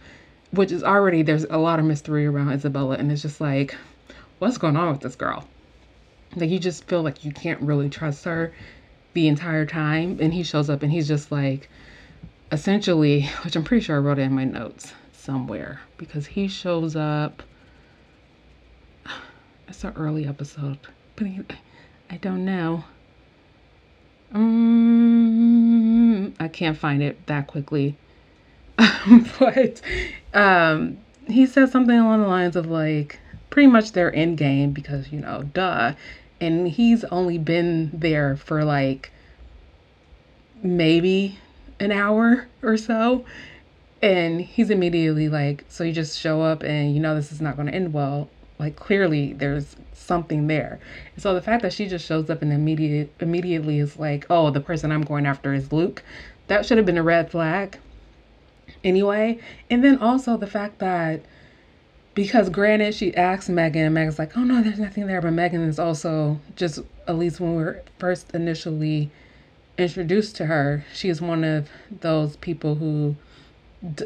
which 0.51 0.73
is 0.73 0.83
already 0.83 1.23
there's 1.23 1.45
a 1.45 1.57
lot 1.57 1.79
of 1.79 1.85
mystery 1.85 2.27
around 2.27 2.51
Isabella, 2.51 2.97
and 2.97 3.13
it's 3.13 3.23
just 3.23 3.41
like, 3.41 3.77
what's 4.41 4.59
going 4.59 4.77
on 4.77 4.91
with 4.91 5.03
this 5.03 5.15
girl? 5.15 5.47
Like 6.35 6.51
you 6.51 6.59
just 6.59 6.83
feel 6.89 7.03
like 7.03 7.25
you 7.25 7.31
can't 7.31 7.61
really 7.63 7.89
trust 7.89 8.25
her 8.25 8.53
the 9.13 9.29
entire 9.29 9.65
time. 9.65 10.19
And 10.21 10.35
he 10.35 10.43
shows 10.43 10.69
up 10.69 10.83
and 10.83 10.91
he's 10.91 11.07
just 11.07 11.31
like, 11.31 11.71
essentially, 12.51 13.23
which 13.45 13.55
I'm 13.55 13.63
pretty 13.63 13.85
sure 13.85 13.95
I 13.95 14.01
wrote 14.01 14.19
it 14.19 14.23
in 14.23 14.33
my 14.33 14.47
notes 14.47 14.93
somewhere 15.29 15.79
because 15.99 16.29
he 16.29 16.49
shows 16.49 16.97
up. 16.97 17.43
It's 19.69 19.85
an 19.85 19.93
early 19.95 20.27
episode, 20.27 20.79
but 21.17 21.27
he, 21.27 21.43
I 22.09 22.17
don't 22.17 22.47
know. 22.47 22.85
Um, 24.33 26.33
I 26.41 26.49
can't 26.49 26.79
find 26.79 27.03
it 27.03 27.27
that 27.27 27.47
quickly. 27.47 27.95
but 29.39 29.83
um, 30.33 30.97
he 31.27 31.45
says 31.45 31.71
something 31.71 31.99
along 31.99 32.23
the 32.23 32.29
lines 32.29 32.57
of 32.57 32.65
like, 32.65 33.21
pretty 33.51 33.67
much 33.67 33.93
their 33.93 34.15
end 34.15 34.39
game 34.39 34.71
because, 34.71 35.13
you 35.13 35.21
know, 35.21 35.43
duh. 35.53 35.93
And 36.41 36.69
he's 36.69 37.05
only 37.05 37.37
been 37.37 37.91
there 37.93 38.35
for 38.35 38.65
like 38.65 39.13
maybe 40.63 41.39
an 41.79 41.93
hour 41.93 42.49
or 42.63 42.79
so. 42.79 43.27
And 44.01 44.41
he's 44.41 44.71
immediately 44.71 45.29
like, 45.29 45.65
so 45.69 45.85
you 45.85 45.93
just 45.93 46.19
show 46.19 46.43
up 46.43 46.63
and 46.63 46.95
you 46.95 47.01
know 47.01 47.15
this 47.15 47.33
is 47.33 47.41
not 47.41 47.57
going 47.57 47.67
to 47.67 47.75
end 47.75 47.93
well. 47.93 48.29
Like 48.59 48.77
clearly 48.77 49.33
there's 49.33 49.77
something 49.93 50.47
there. 50.47 50.81
So 51.17 51.35
the 51.35 51.43
fact 51.43 51.63
that 51.63 51.73
she 51.73 51.87
just 51.87 52.07
shows 52.07 52.31
up 52.31 52.43
and 52.43 52.53
immediate 52.53 53.13
immediately 53.21 53.79
is 53.79 53.99
like, 53.99 54.27
oh, 54.31 54.51
the 54.51 54.61
person 54.61 54.93
I'm 54.93 55.03
going 55.03 55.27
after 55.27 55.53
is 55.53 55.73
Luke. 55.73 56.03
That 56.47 56.65
should 56.65 56.79
have 56.79 56.87
been 56.87 56.99
a 56.99 57.03
red 57.03 57.31
flag 57.31 57.79
anyway. 58.85 59.39
And 59.71 59.85
then 59.85 59.99
also 59.99 60.37
the 60.37 60.47
fact 60.47 60.79
that 60.79 61.23
because 62.15 62.51
granted 62.51 62.95
she 62.95 63.15
asks 63.15 63.49
Megan 63.49 63.85
and 63.85 63.95
Megan's 63.95 64.19
like, 64.19 64.37
oh 64.37 64.43
no, 64.43 64.63
there's 64.63 64.81
nothing 64.81 65.07
there, 65.07 65.21
but 65.21 65.33
Megan 65.33 65.63
is 65.63 65.79
also 65.79 66.41
just 66.57 66.81
at 67.07 67.17
least 67.17 67.39
when 67.39 67.55
we 67.57 67.63
are 67.63 67.83
first 67.99 68.33
initially 68.35 69.11
introduced 69.77 70.35
to 70.37 70.47
her, 70.47 70.85
she 70.93 71.09
is 71.09 71.21
one 71.21 71.45
of 71.45 71.69
those 72.01 72.37
people 72.37 72.75
who 72.77 73.15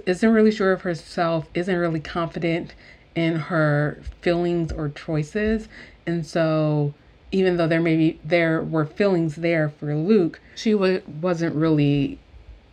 isn't 0.07 0.31
really 0.31 0.51
sure 0.51 0.73
of 0.73 0.83
herself, 0.83 1.49
isn't 1.55 1.77
really 1.77 2.01
confident 2.01 2.75
in 3.15 3.37
her 3.37 4.01
feelings 4.21 4.73
or 4.73 4.89
choices. 4.91 5.69
And 6.07 6.27
so 6.27 6.95
even 7.31 7.57
though 7.57 7.67
there 7.67 7.81
maybe 7.81 8.21
there 8.25 8.63
were 8.63 8.85
feelings 8.85 9.37
there 9.37 9.69
for 9.71 9.95
Luke, 9.95 10.41
she 10.55 10.73
w- 10.73 11.03
wasn't 11.21 11.55
really 11.55 12.19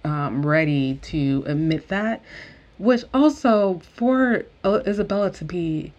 um, 0.04 0.46
ready 0.46 0.96
to 1.04 1.44
admit 1.48 1.88
that. 1.88 2.22
Which 2.78 3.04
also 3.14 3.82
for 3.96 4.46
Isabella 4.66 5.32
to 5.32 5.46
be 5.46 5.94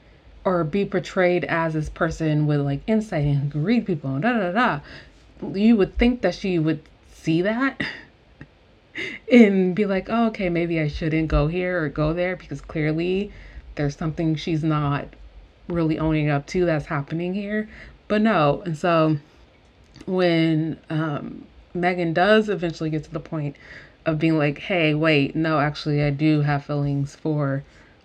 or 0.45 0.65
be 0.65 0.87
portrayed 0.87 1.45
as 1.45 1.75
this 1.75 1.91
person 1.91 2.47
with 2.47 2.61
like 2.61 2.81
insight 2.87 3.25
and 3.25 3.37
who 3.37 3.51
can 3.51 3.65
read 3.65 3.87
people 3.87 4.19
da 4.19 4.33
da 4.33 4.53
da, 4.53 4.81
you 5.53 5.77
would 5.77 5.97
think 5.99 6.23
that 6.23 6.35
she 6.35 6.59
would 6.59 6.83
see 7.13 7.43
that 7.43 7.81
and 9.31 9.75
be 9.75 9.87
like, 9.87 10.09
oh, 10.09 10.27
okay, 10.29 10.49
maybe 10.49 10.81
I 10.81 10.89
shouldn't 10.89 11.29
go 11.29 11.47
here 11.47 11.83
or 11.83 11.89
go 11.89 12.13
there 12.13 12.37
because 12.37 12.61
clearly 12.61 13.33
there's 13.77 13.97
something 13.97 14.35
she's 14.35 14.65
not 14.65 15.07
really 15.69 15.99
owning 15.99 16.29
up 16.29 16.47
to 16.49 16.65
that's 16.65 16.87
happening 16.87 17.35
here. 17.35 17.69
But 18.09 18.23
no. 18.23 18.63
And 18.65 18.77
so 18.77 19.19
when 20.07 20.79
um, 20.91 21.47
Megan 21.75 22.13
does 22.13 22.49
eventually 22.49 22.91
get 22.91 23.05
to 23.05 23.13
the 23.13 23.21
point 23.21 23.57
of 24.07 24.19
being 24.19 24.39
like, 24.39 24.59
hey, 24.59 24.95
wait, 24.95 25.37
no, 25.37 25.61
actually, 25.61 26.03
I 26.03 26.11
do 26.11 26.41
have 26.41 26.65
feelings 26.65 27.15
for 27.15 27.63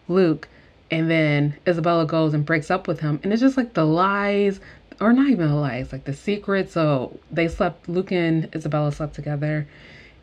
Luke. 0.07 0.47
And 0.91 1.09
then 1.09 1.55
Isabella 1.67 2.05
goes 2.05 2.33
and 2.33 2.45
breaks 2.45 2.69
up 2.69 2.87
with 2.87 2.99
him. 2.99 3.19
And 3.23 3.33
it's 3.33 3.41
just 3.41 3.57
like 3.57 3.73
the 3.73 3.85
lies, 3.85 4.59
or 4.99 5.13
not 5.13 5.29
even 5.29 5.49
the 5.49 5.55
lies, 5.55 5.91
like 5.91 6.05
the 6.05 6.13
secret. 6.13 6.71
So 6.71 7.19
they 7.31 7.47
slept, 7.47 7.89
Luke 7.89 8.11
and 8.11 8.53
Isabella 8.55 8.91
slept 8.91 9.15
together. 9.15 9.67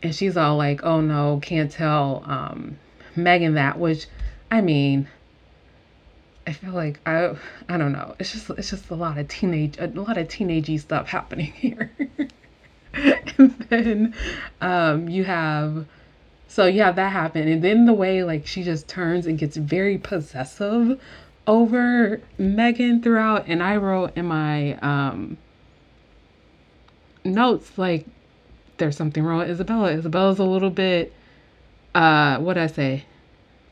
And 0.03 0.15
she's 0.15 0.37
all 0.37 0.57
like, 0.57 0.83
oh 0.83 1.01
no, 1.01 1.39
can't 1.43 1.71
tell 1.71 2.25
um, 2.27 2.79
Megan 3.15 3.55
that, 3.55 3.79
which 3.79 4.07
I 4.51 4.61
mean, 4.61 5.09
I 6.47 6.53
feel 6.53 6.73
like 6.73 7.01
I 7.07 7.37
I 7.69 7.77
don't 7.77 7.93
know. 7.93 8.15
It's 8.19 8.33
just 8.33 8.51
it's 8.51 8.71
just 8.71 8.91
a 8.91 8.95
lot 8.95 9.19
of 9.19 9.29
teenage 9.29 9.79
a 9.79 9.87
lot 9.89 10.19
of 10.19 10.29
teenagey 10.29 10.81
stuff 10.81 11.09
happening 11.09 11.53
here. 11.53 11.91
and 12.95 13.59
then 13.69 14.15
um, 14.61 15.09
you 15.09 15.25
have 15.25 15.87
so 16.49 16.71
have 16.71 16.97
that 16.97 17.11
happen 17.13 17.49
and 17.49 17.65
then 17.65 17.87
the 17.87 17.95
way 17.95 18.23
like 18.23 18.47
she 18.47 18.63
just 18.63 18.87
turns 18.87 19.27
and 19.27 19.39
gets 19.39 19.57
very 19.57 19.97
possessive 19.97 21.01
over 21.47 22.21
Megan 22.37 23.01
throughout 23.01 23.45
and 23.47 23.63
I 23.63 23.77
wrote 23.77 24.15
in 24.17 24.27
my 24.27 24.75
um, 24.81 25.39
notes 27.25 27.79
like 27.79 28.07
there's 28.83 28.97
something 28.97 29.23
wrong 29.23 29.39
with 29.39 29.51
Isabella. 29.51 29.93
Isabella's 29.93 30.41
a 30.41 30.45
little 30.45 30.71
bit 30.71 31.13
uh 31.95 32.39
what 32.39 32.59
I 32.59 32.67
say? 32.67 33.05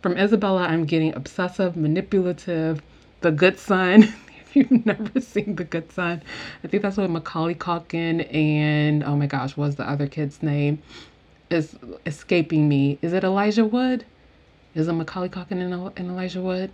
From 0.02 0.16
Isabella 0.16 0.62
I'm 0.62 0.84
getting 0.84 1.12
obsessive, 1.14 1.76
manipulative, 1.76 2.80
the 3.20 3.32
good 3.32 3.58
son. 3.58 4.04
if 4.40 4.56
you've 4.56 4.86
never 4.86 5.20
seen 5.20 5.56
The 5.56 5.64
Good 5.64 5.92
Son, 5.92 6.22
I 6.64 6.68
think 6.68 6.82
that's 6.82 6.96
what 6.96 7.08
Macaulay 7.10 7.54
Culkin 7.54 8.32
and 8.34 9.04
oh 9.04 9.16
my 9.16 9.26
gosh, 9.26 9.56
what's 9.56 9.76
the 9.76 9.88
other 9.88 10.06
kid's 10.06 10.42
name? 10.42 10.82
Is 11.50 11.76
escaping 12.06 12.68
me. 12.68 12.98
Is 13.02 13.12
it 13.12 13.24
Elijah 13.24 13.64
Wood? 13.64 14.04
Is 14.74 14.86
it 14.88 14.92
Macaulay 14.92 15.28
Culkin 15.28 15.60
and, 15.60 15.92
and 15.96 16.10
Elijah 16.10 16.40
Wood? 16.40 16.72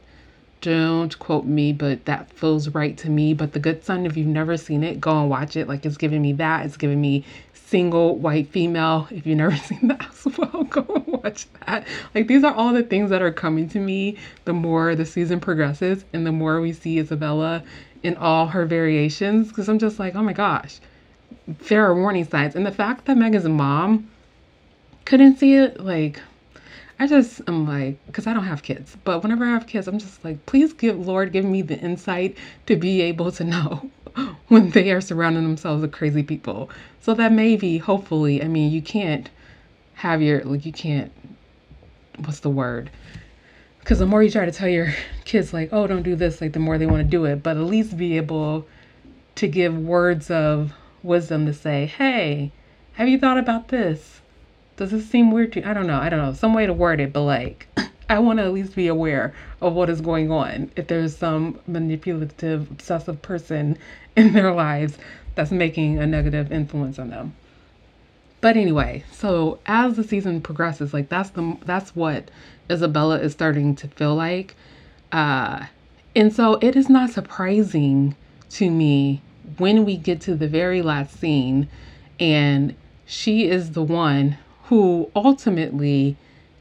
Don't 0.60 1.16
quote 1.18 1.44
me, 1.44 1.72
but 1.72 2.06
that 2.06 2.32
feels 2.32 2.70
right 2.70 2.96
to 2.98 3.10
me. 3.10 3.34
But 3.34 3.52
The 3.52 3.60
Good 3.60 3.84
Son, 3.84 4.06
if 4.06 4.16
you've 4.16 4.26
never 4.26 4.56
seen 4.56 4.82
it, 4.82 5.00
go 5.00 5.20
and 5.20 5.30
watch 5.30 5.56
it. 5.56 5.68
Like 5.68 5.84
it's 5.84 5.96
giving 5.96 6.22
me 6.22 6.32
that. 6.34 6.66
It's 6.66 6.76
giving 6.76 7.00
me 7.00 7.25
single 7.52 8.16
white 8.16 8.48
female. 8.48 9.08
If 9.10 9.26
you've 9.26 9.36
never 9.36 9.56
seen 9.68 9.88
that 9.88 10.06
as 10.08 10.38
well, 10.38 10.64
go 10.64 10.86
and 10.94 11.06
watch 11.22 11.46
that. 11.66 11.86
Like 12.14 12.26
these 12.26 12.44
are 12.44 12.54
all 12.54 12.72
the 12.72 12.82
things 12.82 13.10
that 13.10 13.22
are 13.22 13.32
coming 13.32 13.68
to 13.70 13.78
me 13.78 14.16
the 14.44 14.52
more 14.52 14.94
the 14.94 15.06
season 15.06 15.40
progresses 15.40 16.04
and 16.12 16.26
the 16.26 16.32
more 16.32 16.60
we 16.60 16.72
see 16.72 16.98
Isabella 16.98 17.62
in 18.02 18.16
all 18.16 18.46
her 18.46 18.64
variations. 18.66 19.48
Because 19.48 19.68
I'm 19.68 19.78
just 19.78 19.98
like, 19.98 20.14
oh 20.14 20.22
my 20.22 20.32
gosh, 20.32 20.80
there 21.46 21.84
are 21.84 21.94
warning 21.94 22.25
signs. 22.25 22.56
And 22.56 22.66
the 22.66 22.72
fact 22.72 23.04
that 23.06 23.16
Megan's 23.16 23.46
mom 23.46 24.08
couldn't 25.04 25.38
see 25.38 25.54
it, 25.54 25.80
like 25.80 26.20
I 26.98 27.06
just 27.06 27.42
am 27.46 27.66
like, 27.66 28.04
because 28.06 28.26
I 28.26 28.32
don't 28.32 28.44
have 28.44 28.62
kids, 28.62 28.96
but 29.04 29.22
whenever 29.22 29.44
I 29.44 29.50
have 29.50 29.66
kids, 29.66 29.86
I'm 29.86 29.98
just 29.98 30.24
like, 30.24 30.46
please 30.46 30.72
give 30.72 31.06
Lord, 31.06 31.30
give 31.30 31.44
me 31.44 31.60
the 31.60 31.78
insight 31.78 32.38
to 32.66 32.76
be 32.76 33.02
able 33.02 33.30
to 33.32 33.44
know 33.44 33.90
when 34.48 34.70
they 34.70 34.90
are 34.92 35.02
surrounding 35.02 35.42
themselves 35.42 35.82
with 35.82 35.92
crazy 35.92 36.22
people. 36.22 36.70
So 37.00 37.12
that 37.14 37.32
maybe, 37.32 37.76
hopefully, 37.76 38.42
I 38.42 38.48
mean, 38.48 38.72
you 38.72 38.80
can't 38.80 39.28
have 39.94 40.22
your, 40.22 40.42
like, 40.44 40.64
you 40.64 40.72
can't, 40.72 41.12
what's 42.24 42.40
the 42.40 42.50
word? 42.50 42.90
Because 43.80 43.98
the 43.98 44.06
more 44.06 44.22
you 44.22 44.30
try 44.30 44.46
to 44.46 44.52
tell 44.52 44.68
your 44.68 44.94
kids, 45.26 45.52
like, 45.52 45.68
oh, 45.72 45.86
don't 45.86 46.02
do 46.02 46.16
this, 46.16 46.40
like, 46.40 46.54
the 46.54 46.60
more 46.60 46.78
they 46.78 46.86
want 46.86 47.02
to 47.02 47.08
do 47.08 47.26
it, 47.26 47.42
but 47.42 47.58
at 47.58 47.62
least 47.62 47.98
be 47.98 48.16
able 48.16 48.66
to 49.34 49.46
give 49.46 49.76
words 49.78 50.30
of 50.30 50.72
wisdom 51.02 51.44
to 51.44 51.52
say, 51.52 51.84
hey, 51.84 52.52
have 52.94 53.06
you 53.06 53.18
thought 53.18 53.36
about 53.36 53.68
this? 53.68 54.22
Does 54.76 54.90
this 54.90 55.09
seem 55.09 55.30
weird 55.30 55.52
to 55.54 55.61
you? 55.61 55.66
I 55.66 55.75
don't 55.75 55.87
know. 55.87 55.99
I 55.99 56.09
don't 56.09 56.21
know. 56.21 56.33
Some 56.33 56.54
way 56.54 56.66
to 56.66 56.73
word 56.73 57.00
it, 57.00 57.12
but 57.12 57.23
like, 57.23 57.66
I 58.09 58.18
want 58.18 58.38
to 58.38 58.45
at 58.45 58.52
least 58.52 58.76
be 58.76 58.87
aware 58.88 59.35
of 59.61 59.73
what 59.73 59.90
is 59.90 60.00
going 60.00 60.30
on. 60.30 60.71
If 60.76 60.88
there's 60.88 61.16
some 61.16 61.59
manipulative, 61.66 62.71
obsessive 62.71 63.23
person 63.23 63.78
in 64.16 64.33
their 64.33 64.52
lives 64.52 64.99
that's 65.35 65.50
making 65.50 65.99
a 65.99 66.06
negative 66.06 66.52
influence 66.52 66.99
on 66.99 67.11
them. 67.11 67.35
But 68.40 68.56
anyway, 68.56 69.04
so 69.11 69.59
as 69.66 69.97
the 69.97 70.04
season 70.04 70.40
progresses, 70.40 70.92
like 70.95 71.09
that's 71.09 71.30
the 71.30 71.56
that's 71.64 71.97
what 71.97 72.30
Isabella 72.71 73.18
is 73.18 73.33
starting 73.33 73.75
to 73.76 73.88
feel 73.88 74.14
like. 74.14 74.54
Uh, 75.11 75.66
and 76.14 76.33
so 76.33 76.59
it 76.61 76.76
is 76.76 76.88
not 76.88 77.11
surprising 77.11 78.14
to 78.50 78.71
me 78.71 79.23
when 79.59 79.85
we 79.85 79.97
get 79.97 80.21
to 80.23 80.35
the 80.35 80.49
very 80.49 80.83
last 80.83 81.18
scene 81.18 81.68
and 82.18 82.75
she 83.04 83.49
is 83.49 83.73
the 83.73 83.83
one 83.83 84.37
who 84.68 85.11
ultimately 85.14 86.16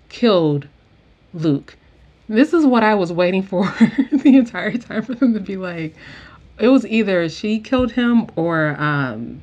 killed 0.10 0.68
Luke. 1.34 1.76
This 2.28 2.54
is 2.54 2.66
what 2.66 2.84
I 2.84 2.96
was 2.96 3.12
waiting 3.12 3.44
for 3.44 3.64
the 4.12 4.38
entire 4.38 4.78
time 4.78 5.04
for 5.04 5.16
them 5.16 5.34
to 5.34 5.40
be 5.40 5.58
like, 5.58 5.96
it 6.60 6.70
was 6.70 6.86
either 6.86 7.28
she 7.30 7.60
killed 7.60 7.92
him 7.92 8.28
or 8.36 8.76
um, 8.80 9.42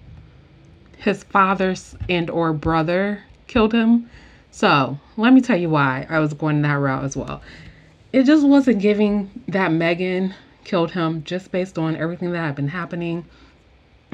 his 0.99 1.25
father 1.25 1.75
and 2.09 2.31
or 2.31 2.52
brother 2.52 3.23
killed 3.47 3.73
him. 3.73 4.09
So 4.50 4.99
let 5.16 5.33
me 5.33 5.40
tell 5.40 5.57
you 5.57 5.69
why 5.69 6.07
I 6.09 6.19
was 6.21 6.35
going 6.35 6.62
that 6.62 6.75
route 6.75 7.04
as 7.04 7.16
well. 7.16 7.42
it 8.12 8.25
just 8.25 8.47
wasn't 8.47 8.81
giving 8.81 9.31
that 9.49 9.73
Megan 9.73 10.35
killed 10.64 10.92
him 10.92 11.25
just 11.25 11.50
based 11.50 11.78
on 11.78 11.97
everything 11.97 12.33
that 12.33 12.38
had 12.45 12.54
been 12.54 12.69
happening. 12.69 13.25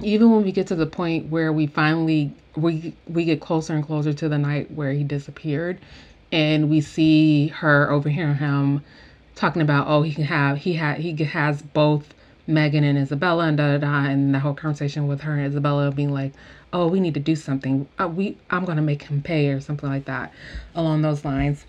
Even 0.03 0.31
when 0.33 0.45
we 0.45 0.53
get 0.53 0.67
to 0.69 0.75
the 0.75 0.87
point 0.87 1.31
where 1.31 1.53
we 1.53 1.67
finally 1.67 2.33
we 2.57 2.95
we 3.07 3.25
get 3.25 3.41
closer 3.41 3.75
and 3.75 3.85
closer 3.85 4.13
to 4.13 4.29
the 4.29 4.39
night 4.39 4.71
where 4.71 4.93
he 4.93 5.05
disappeared 5.05 5.79
and 6.33 6.69
we 6.69 6.81
see 6.81 7.49
her 7.49 7.91
overhearing 7.91 8.37
him 8.37 8.85
talking 9.35 9.63
about 9.63 9.87
oh 9.89 10.03
he 10.03 10.13
can 10.13 10.25
have 10.25 10.59
he 10.59 10.75
had 10.75 10.99
he 10.99 11.15
has 11.25 11.63
both 11.63 12.15
Megan 12.47 12.85
and 12.85 12.99
Isabella 12.99 13.47
and 13.47 13.57
da 13.57 13.77
da 13.77 13.79
da 13.79 14.09
and 14.09 14.35
the 14.35 14.41
whole 14.41 14.55
conversation 14.55 15.07
with 15.07 15.21
her 15.23 15.33
and 15.33 15.47
Isabella 15.47 15.91
being 15.93 16.13
like 16.13 16.33
oh 16.73 16.87
we 16.87 17.01
need 17.01 17.15
to 17.15 17.21
do 17.21 17.37
something. 17.37 17.89
Uh, 17.99 18.09
we 18.09 18.37
I'm 18.51 18.65
gonna 18.65 18.83
make 18.83 19.03
him 19.03 19.23
pay 19.23 19.49
or 19.49 19.61
something 19.61 19.89
like 19.89 20.07
that 20.07 20.33
along 20.75 21.03
those 21.03 21.25
lines. 21.25 21.65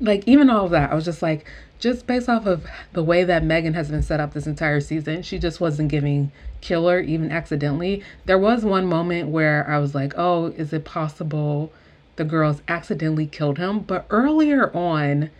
Like 0.00 0.26
even 0.26 0.50
all 0.50 0.66
of 0.66 0.70
that 0.72 0.90
I 0.90 0.94
was 0.94 1.04
just 1.04 1.22
like 1.22 1.46
just 1.80 2.06
based 2.06 2.28
off 2.28 2.46
of 2.46 2.64
the 2.92 3.02
way 3.02 3.24
that 3.24 3.42
Megan 3.42 3.74
has 3.74 3.90
been 3.90 4.02
set 4.02 4.20
up 4.20 4.32
this 4.32 4.46
entire 4.46 4.80
season 4.80 5.22
she 5.22 5.38
just 5.38 5.60
wasn't 5.60 5.88
giving 5.88 6.30
killer 6.60 7.00
even 7.00 7.32
accidentally. 7.32 8.02
There 8.26 8.38
was 8.38 8.64
one 8.64 8.86
moment 8.86 9.30
where 9.30 9.68
I 9.68 9.78
was 9.78 9.94
like 9.94 10.12
oh 10.16 10.46
is 10.56 10.72
it 10.72 10.84
possible 10.84 11.72
the 12.16 12.24
girls 12.24 12.60
accidentally 12.68 13.26
killed 13.26 13.56
him? 13.56 13.80
But 13.80 14.06
earlier 14.10 14.70
on 14.76 15.30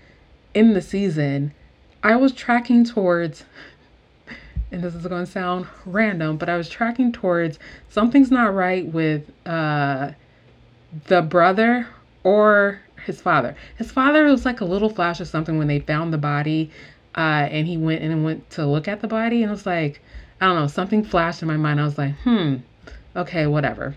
in 0.54 0.73
the 0.73 0.80
season, 0.80 1.52
I 2.02 2.16
was 2.16 2.32
tracking 2.32 2.85
towards, 2.85 3.44
and 4.73 4.82
this 4.82 4.94
is 4.94 5.06
going 5.06 5.26
to 5.26 5.30
sound 5.30 5.66
random, 5.85 6.38
but 6.38 6.49
I 6.49 6.56
was 6.56 6.68
tracking 6.68 7.12
towards 7.12 7.59
something's 7.88 8.30
not 8.30 8.54
right 8.54 8.87
with 8.87 9.30
uh, 9.44 10.12
the 11.06 11.23
brother 11.23 11.87
or 12.25 12.80
his 13.04 13.21
father. 13.21 13.57
His 13.76 13.90
father 13.90 14.25
was 14.25 14.45
like 14.45 14.61
a 14.61 14.64
little 14.64 14.90
flash 14.90 15.21
of 15.21 15.28
something 15.28 15.59
when 15.59 15.69
they 15.69 15.80
found 15.80 16.12
the 16.12 16.19
body, 16.19 16.71
uh, 17.16 17.49
and 17.50 17.66
he 17.66 17.76
went 17.76 18.02
and 18.02 18.25
went 18.25 18.49
to 18.50 18.66
look 18.66 18.88
at 18.88 19.00
the 19.00 19.09
body, 19.09 19.42
and 19.42 19.50
it 19.50 19.54
was 19.54 19.66
like, 19.66 20.00
I 20.40 20.47
don't 20.47 20.57
know, 20.57 20.66
something 20.66 21.04
flashed 21.04 21.42
in 21.42 21.49
my 21.49 21.57
mind. 21.57 21.80
I 21.80 21.85
was 21.85 21.99
like, 21.99 22.14
hmm, 22.21 22.57
okay, 23.14 23.47
whatever. 23.47 23.97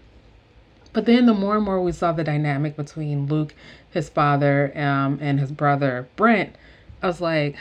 But 0.91 1.05
then 1.05 1.25
the 1.25 1.33
more 1.33 1.55
and 1.55 1.65
more 1.65 1.81
we 1.81 1.91
saw 1.91 2.12
the 2.12 2.24
dynamic 2.24 2.75
between 2.75 3.27
Luke, 3.27 3.55
his 3.89 4.10
father, 4.10 4.72
um, 4.75 5.17
and 5.22 5.39
his 5.39 5.51
brother 5.51 6.07
Brent, 6.15 6.55
I 7.01 7.07
was 7.07 7.22
like, 7.22 7.55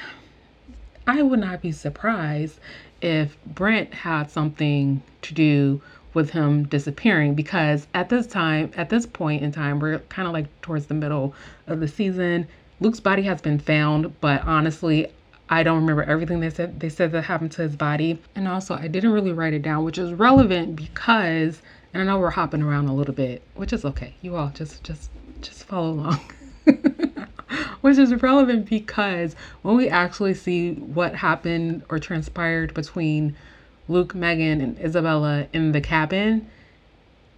I 1.06 1.22
would 1.22 1.40
not 1.40 1.62
be 1.62 1.72
surprised 1.72 2.60
if 3.00 3.36
Brent 3.44 3.92
had 3.92 4.30
something 4.30 5.02
to 5.22 5.34
do 5.34 5.82
with 6.14 6.30
him 6.30 6.64
disappearing 6.64 7.34
because 7.34 7.86
at 7.94 8.08
this 8.08 8.26
time, 8.26 8.70
at 8.76 8.90
this 8.90 9.06
point 9.06 9.42
in 9.42 9.52
time, 9.52 9.80
we're 9.80 9.98
kind 10.00 10.26
of 10.26 10.34
like 10.34 10.46
towards 10.60 10.86
the 10.86 10.94
middle 10.94 11.34
of 11.66 11.80
the 11.80 11.88
season. 11.88 12.46
Luke's 12.80 13.00
body 13.00 13.22
has 13.22 13.40
been 13.40 13.58
found, 13.58 14.20
but 14.20 14.42
honestly, 14.44 15.08
I 15.48 15.62
don't 15.62 15.80
remember 15.80 16.02
everything 16.04 16.40
they 16.40 16.50
said 16.50 16.80
they 16.80 16.88
said 16.88 17.12
that 17.12 17.22
happened 17.22 17.52
to 17.52 17.62
his 17.62 17.76
body. 17.76 18.18
And 18.34 18.48
also 18.48 18.74
I 18.74 18.88
didn't 18.88 19.12
really 19.12 19.32
write 19.32 19.52
it 19.52 19.62
down, 19.62 19.84
which 19.84 19.98
is 19.98 20.12
relevant 20.12 20.76
because 20.76 21.60
and 21.94 22.02
I 22.02 22.06
know 22.06 22.18
we're 22.18 22.30
hopping 22.30 22.62
around 22.62 22.88
a 22.88 22.94
little 22.94 23.14
bit, 23.14 23.42
which 23.54 23.72
is 23.72 23.84
okay. 23.84 24.14
You 24.22 24.36
all 24.36 24.50
just 24.54 24.82
just 24.82 25.10
just 25.40 25.64
follow 25.64 25.90
along. 25.90 26.20
which 27.82 27.98
is 27.98 28.14
relevant 28.22 28.68
because 28.68 29.36
when 29.62 29.76
we 29.76 29.88
actually 29.88 30.34
see 30.34 30.74
what 30.74 31.14
happened 31.14 31.82
or 31.90 31.98
transpired 31.98 32.72
between 32.72 33.36
Luke, 33.88 34.14
Megan, 34.14 34.60
and 34.60 34.78
Isabella 34.78 35.46
in 35.52 35.72
the 35.72 35.80
cabin, 35.80 36.48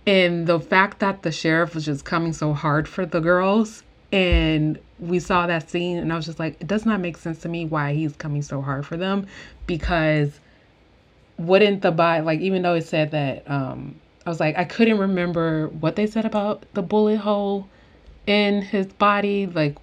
and 0.07 0.47
the 0.47 0.61
fact 0.61 1.01
that 1.01 1.23
the 1.23 1.33
sheriff 1.33 1.75
was 1.75 1.85
just 1.85 2.05
coming 2.05 2.33
so 2.33 2.53
hard 2.53 2.87
for 2.87 3.07
the 3.07 3.21
girls, 3.21 3.83
and 4.13 4.79
we 4.99 5.19
saw 5.19 5.47
that 5.47 5.69
scene, 5.71 5.99
and 5.99 6.13
I 6.13 6.17
was 6.17 6.27
just 6.27 6.39
like, 6.39 6.61
it 6.61 6.67
does 6.67 6.87
not 6.87 7.01
make 7.01 7.17
sense 7.17 7.41
to 7.41 7.49
me 7.49 7.65
why 7.65 7.95
he's 7.95 8.15
coming 8.17 8.43
so 8.43 8.61
hard 8.61 8.87
for 8.87 8.97
them 8.97 9.27
because 9.67 10.41
wouldn't 11.37 11.83
the 11.83 11.91
buy 11.91 12.21
like 12.21 12.39
even 12.41 12.63
though 12.63 12.75
it 12.75 12.87
said 12.87 13.11
that 13.11 13.43
um 13.51 13.97
I 14.27 14.31
was 14.31 14.41
like, 14.41 14.57
I 14.57 14.65
couldn't 14.65 14.99
remember 14.99 15.69
what 15.69 15.97
they 15.97 16.07
said 16.07 16.25
about 16.25 16.65
the 16.73 16.83
bullet 16.83 17.19
hole 17.19 17.69
in 18.27 18.63
his 18.63 18.87
body, 18.87 19.47
like 19.47 19.77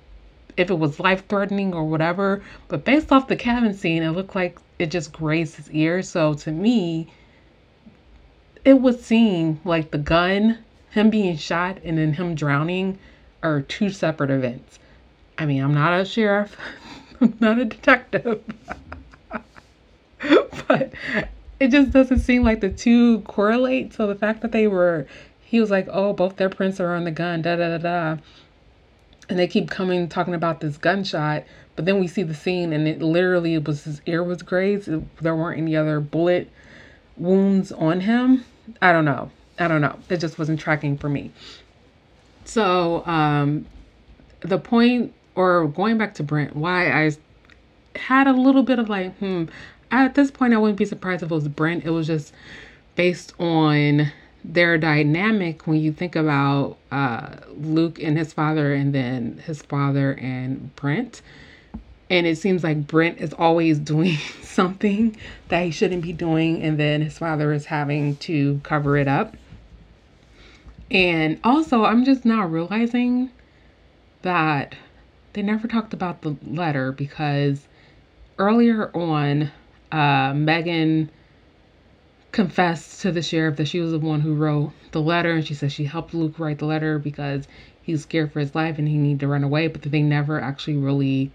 if 0.58 0.70
it 0.70 0.80
was 0.80 1.00
life 1.00 1.28
threatening 1.28 1.74
or 1.74 1.84
whatever. 1.84 2.42
But 2.68 2.86
based 2.86 3.12
off 3.12 3.28
the 3.28 3.36
cabin 3.36 3.74
scene, 3.74 4.04
it 4.04 4.12
looked 4.12 4.36
like 4.36 4.58
it 4.80 4.92
just 4.92 5.14
grazed 5.14 5.56
his 5.56 5.70
ear. 5.72 6.02
So 6.02 6.34
to 6.34 6.52
me, 6.52 7.08
it 8.64 8.74
would 8.74 9.00
seem 9.00 9.60
like 9.64 9.92
the 9.92 9.98
gun, 9.98 10.60
him 10.92 11.10
being 11.10 11.38
shot, 11.38 11.80
and 11.84 11.98
then 11.98 12.14
him 12.14 12.36
drowning 12.36 13.00
are 13.44 13.62
two 13.62 13.90
separate 13.90 14.30
events. 14.30 14.80
I 15.38 15.46
mean, 15.46 15.64
I'm 15.64 15.74
not 15.74 16.00
a 16.00 16.06
sheriff, 16.06 16.56
I'm 17.22 17.36
not 17.40 17.58
a 17.58 17.66
detective. 17.66 18.44
but 20.68 20.94
it 21.60 21.70
just 21.70 21.92
doesn't 21.92 22.20
seem 22.20 22.44
like 22.44 22.62
the 22.62 22.70
two 22.70 23.22
correlate. 23.22 23.94
So 23.94 24.08
the 24.08 24.16
fact 24.16 24.42
that 24.42 24.52
they 24.52 24.68
were, 24.68 25.08
he 25.44 25.60
was 25.60 25.72
like, 25.72 25.88
oh, 25.92 26.14
both 26.14 26.38
their 26.38 26.50
prints 26.50 26.80
are 26.80 26.94
on 26.94 27.04
the 27.04 27.12
gun, 27.12 27.42
da 27.42 27.56
da 27.56 27.78
da 27.78 27.78
da. 27.78 28.22
And 29.32 29.40
they 29.40 29.48
keep 29.48 29.70
coming 29.70 30.10
talking 30.10 30.34
about 30.34 30.60
this 30.60 30.76
gunshot, 30.76 31.46
but 31.78 31.86
then 31.86 32.02
we 32.02 32.08
see 32.08 32.22
the 32.22 32.34
scene 32.34 32.74
and 32.74 32.86
it 32.86 33.02
literally 33.02 33.58
was 33.58 33.86
his 33.86 34.02
ear 34.06 34.26
was 34.26 34.42
grazed. 34.42 34.90
There 35.22 35.36
weren't 35.38 35.58
any 35.58 35.74
other 35.74 36.02
bullet 36.02 36.50
wounds 37.16 37.72
on 37.72 38.02
him. 38.02 38.44
I 38.82 38.92
don't 38.92 39.06
know. 39.06 39.32
I 39.58 39.70
don't 39.70 39.80
know. 39.80 39.98
It 40.10 40.18
just 40.18 40.38
wasn't 40.38 40.60
tracking 40.60 40.98
for 40.98 41.08
me. 41.08 41.32
So 42.44 43.06
um, 43.06 43.68
the 44.42 44.58
point, 44.58 45.14
or 45.36 45.66
going 45.70 45.98
back 45.98 46.16
to 46.16 46.24
Brent, 46.24 46.54
why 46.54 46.92
I 46.92 47.12
had 47.96 48.28
a 48.28 48.34
little 48.34 48.64
bit 48.64 48.80
of 48.80 48.90
like, 48.90 49.16
hmm, 49.20 49.46
at 49.92 50.14
this 50.14 50.30
point, 50.30 50.54
I 50.54 50.58
wouldn't 50.58 50.78
be 50.78 50.84
surprised 50.84 51.24
if 51.24 51.32
it 51.32 51.34
was 51.34 51.48
Brent. 51.48 51.86
It 51.86 51.92
was 51.92 52.06
just 52.06 52.34
based 52.98 53.34
on 53.40 54.12
their 54.44 54.78
dynamic 54.78 55.68
when 55.68 55.80
you 55.80 55.92
think 55.92 56.16
about 56.16 56.78
uh, 56.92 57.36
Luke 57.56 58.02
and 58.02 58.18
his 58.18 58.34
father, 58.34 58.74
and 58.74 58.94
then 58.94 59.42
his 59.46 59.62
father 59.62 60.14
and 60.14 60.76
Brent. 60.76 61.22
And 62.10 62.28
it 62.28 62.38
seems 62.38 62.64
like 62.64 62.88
Brent 62.88 63.20
is 63.20 63.34
always 63.34 63.80
doing 63.94 64.18
something 64.42 65.16
that 65.50 65.64
he 65.64 65.72
shouldn't 65.72 66.02
be 66.02 66.14
doing, 66.14 66.62
and 66.62 66.80
then 66.80 67.02
his 67.02 67.18
father 67.18 67.54
is 67.54 67.66
having 67.66 68.16
to 68.18 68.60
cover 68.64 68.98
it 68.98 69.08
up. 69.08 69.36
And 70.90 71.40
also, 71.44 71.86
I'm 71.86 72.04
just 72.04 72.26
now 72.26 72.46
realizing 72.46 73.32
that 74.24 74.76
they 75.34 75.42
never 75.42 75.68
talked 75.68 75.94
about 75.94 76.22
the 76.22 76.36
letter 76.46 76.92
because 76.92 77.68
earlier 78.38 78.92
on, 78.96 79.52
uh, 79.92 80.34
Megan 80.34 81.10
confessed 82.32 83.02
to 83.02 83.12
the 83.12 83.22
sheriff 83.22 83.58
that 83.58 83.68
she 83.68 83.80
was 83.80 83.92
the 83.92 84.00
one 84.00 84.22
who 84.22 84.34
wrote 84.34 84.72
the 84.92 85.02
letter, 85.02 85.34
and 85.34 85.46
she 85.46 85.54
said 85.54 85.72
she 85.72 85.86
helped 85.86 86.14
Luke 86.14 86.40
write 86.40 86.60
the 86.60 86.66
letter 86.66 86.98
because 87.00 87.48
he 87.82 87.92
was 87.92 88.04
scared 88.04 88.32
for 88.32 88.40
his 88.40 88.56
life 88.56 88.78
and 88.78 88.88
he 88.88 88.98
needed 88.98 89.20
to 89.22 89.28
run 89.28 89.44
away. 89.44 89.68
But 89.68 89.82
they 89.82 90.02
never 90.02 90.40
actually 90.40 90.78
really 90.78 91.32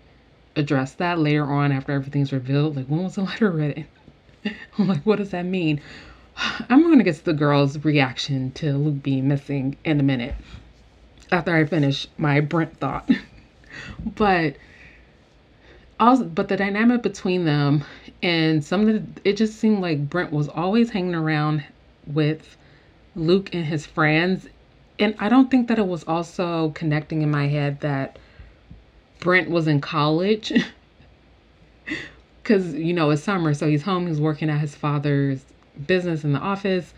addressed 0.55 0.99
that 0.99 1.19
later 1.19 1.45
on 1.45 1.73
after 1.73 1.93
everything's 1.93 2.33
revealed. 2.33 2.77
Like, 2.77 2.87
when 2.87 3.05
was 3.05 3.17
the 3.17 3.23
letter 3.25 3.51
written? 3.51 3.87
I'm 4.79 4.89
like, 4.89 5.03
what 5.03 5.17
does 5.17 5.31
that 5.31 5.45
mean? 5.45 5.81
I'm 6.69 6.83
going 6.83 6.99
to 6.99 7.05
get 7.05 7.17
to 7.17 7.25
the 7.25 7.33
girl's 7.33 7.85
reaction 7.85 8.53
to 8.53 8.73
Luke 8.77 9.03
being 9.03 9.29
missing 9.29 9.77
in 9.85 10.01
a 10.01 10.03
minute 10.03 10.35
after 11.33 11.55
I 11.55 11.65
finish 11.65 12.07
my 12.17 12.41
Brent 12.41 12.79
thought. 12.79 13.11
but 14.17 14.57
also, 15.99 16.25
but 16.25 16.49
the 16.49 16.57
dynamic 16.57 17.03
between 17.03 17.45
them 17.45 17.85
and 18.23 18.65
some 18.65 18.87
of 18.87 18.87
the, 18.87 19.29
it 19.29 19.37
just 19.37 19.59
seemed 19.59 19.81
like 19.81 20.09
Brent 20.09 20.33
was 20.33 20.49
always 20.49 20.91
hanging 20.91 21.15
around 21.15 21.65
with 22.07 22.57
Luke 23.15 23.55
and 23.55 23.65
his 23.65 23.87
friends. 23.87 24.49
And 24.99 25.15
I 25.19 25.29
don't 25.29 25.51
think 25.51 25.69
that 25.69 25.79
it 25.79 25.87
was 25.87 26.05
also 26.05 26.71
connecting 26.71 27.23
in 27.23 27.31
my 27.31 27.49
head 27.49 27.81
that 27.81 28.19
Brent 29.21 29.51
was 29.51 29.67
in 29.67 29.81
college. 29.81 30.53
Because, 32.43 32.75
you 32.75 32.93
know, 32.93 33.11
it's 33.11 33.25
summer, 33.25 33.55
so 33.55 33.67
he's 33.67 33.83
home, 33.83 34.07
he's 34.07 34.21
working 34.21 34.49
at 34.51 34.61
his 34.61 34.77
father's 34.77 35.45
business 35.85 36.23
in 36.23 36.33
the 36.33 36.39
office. 36.39 36.95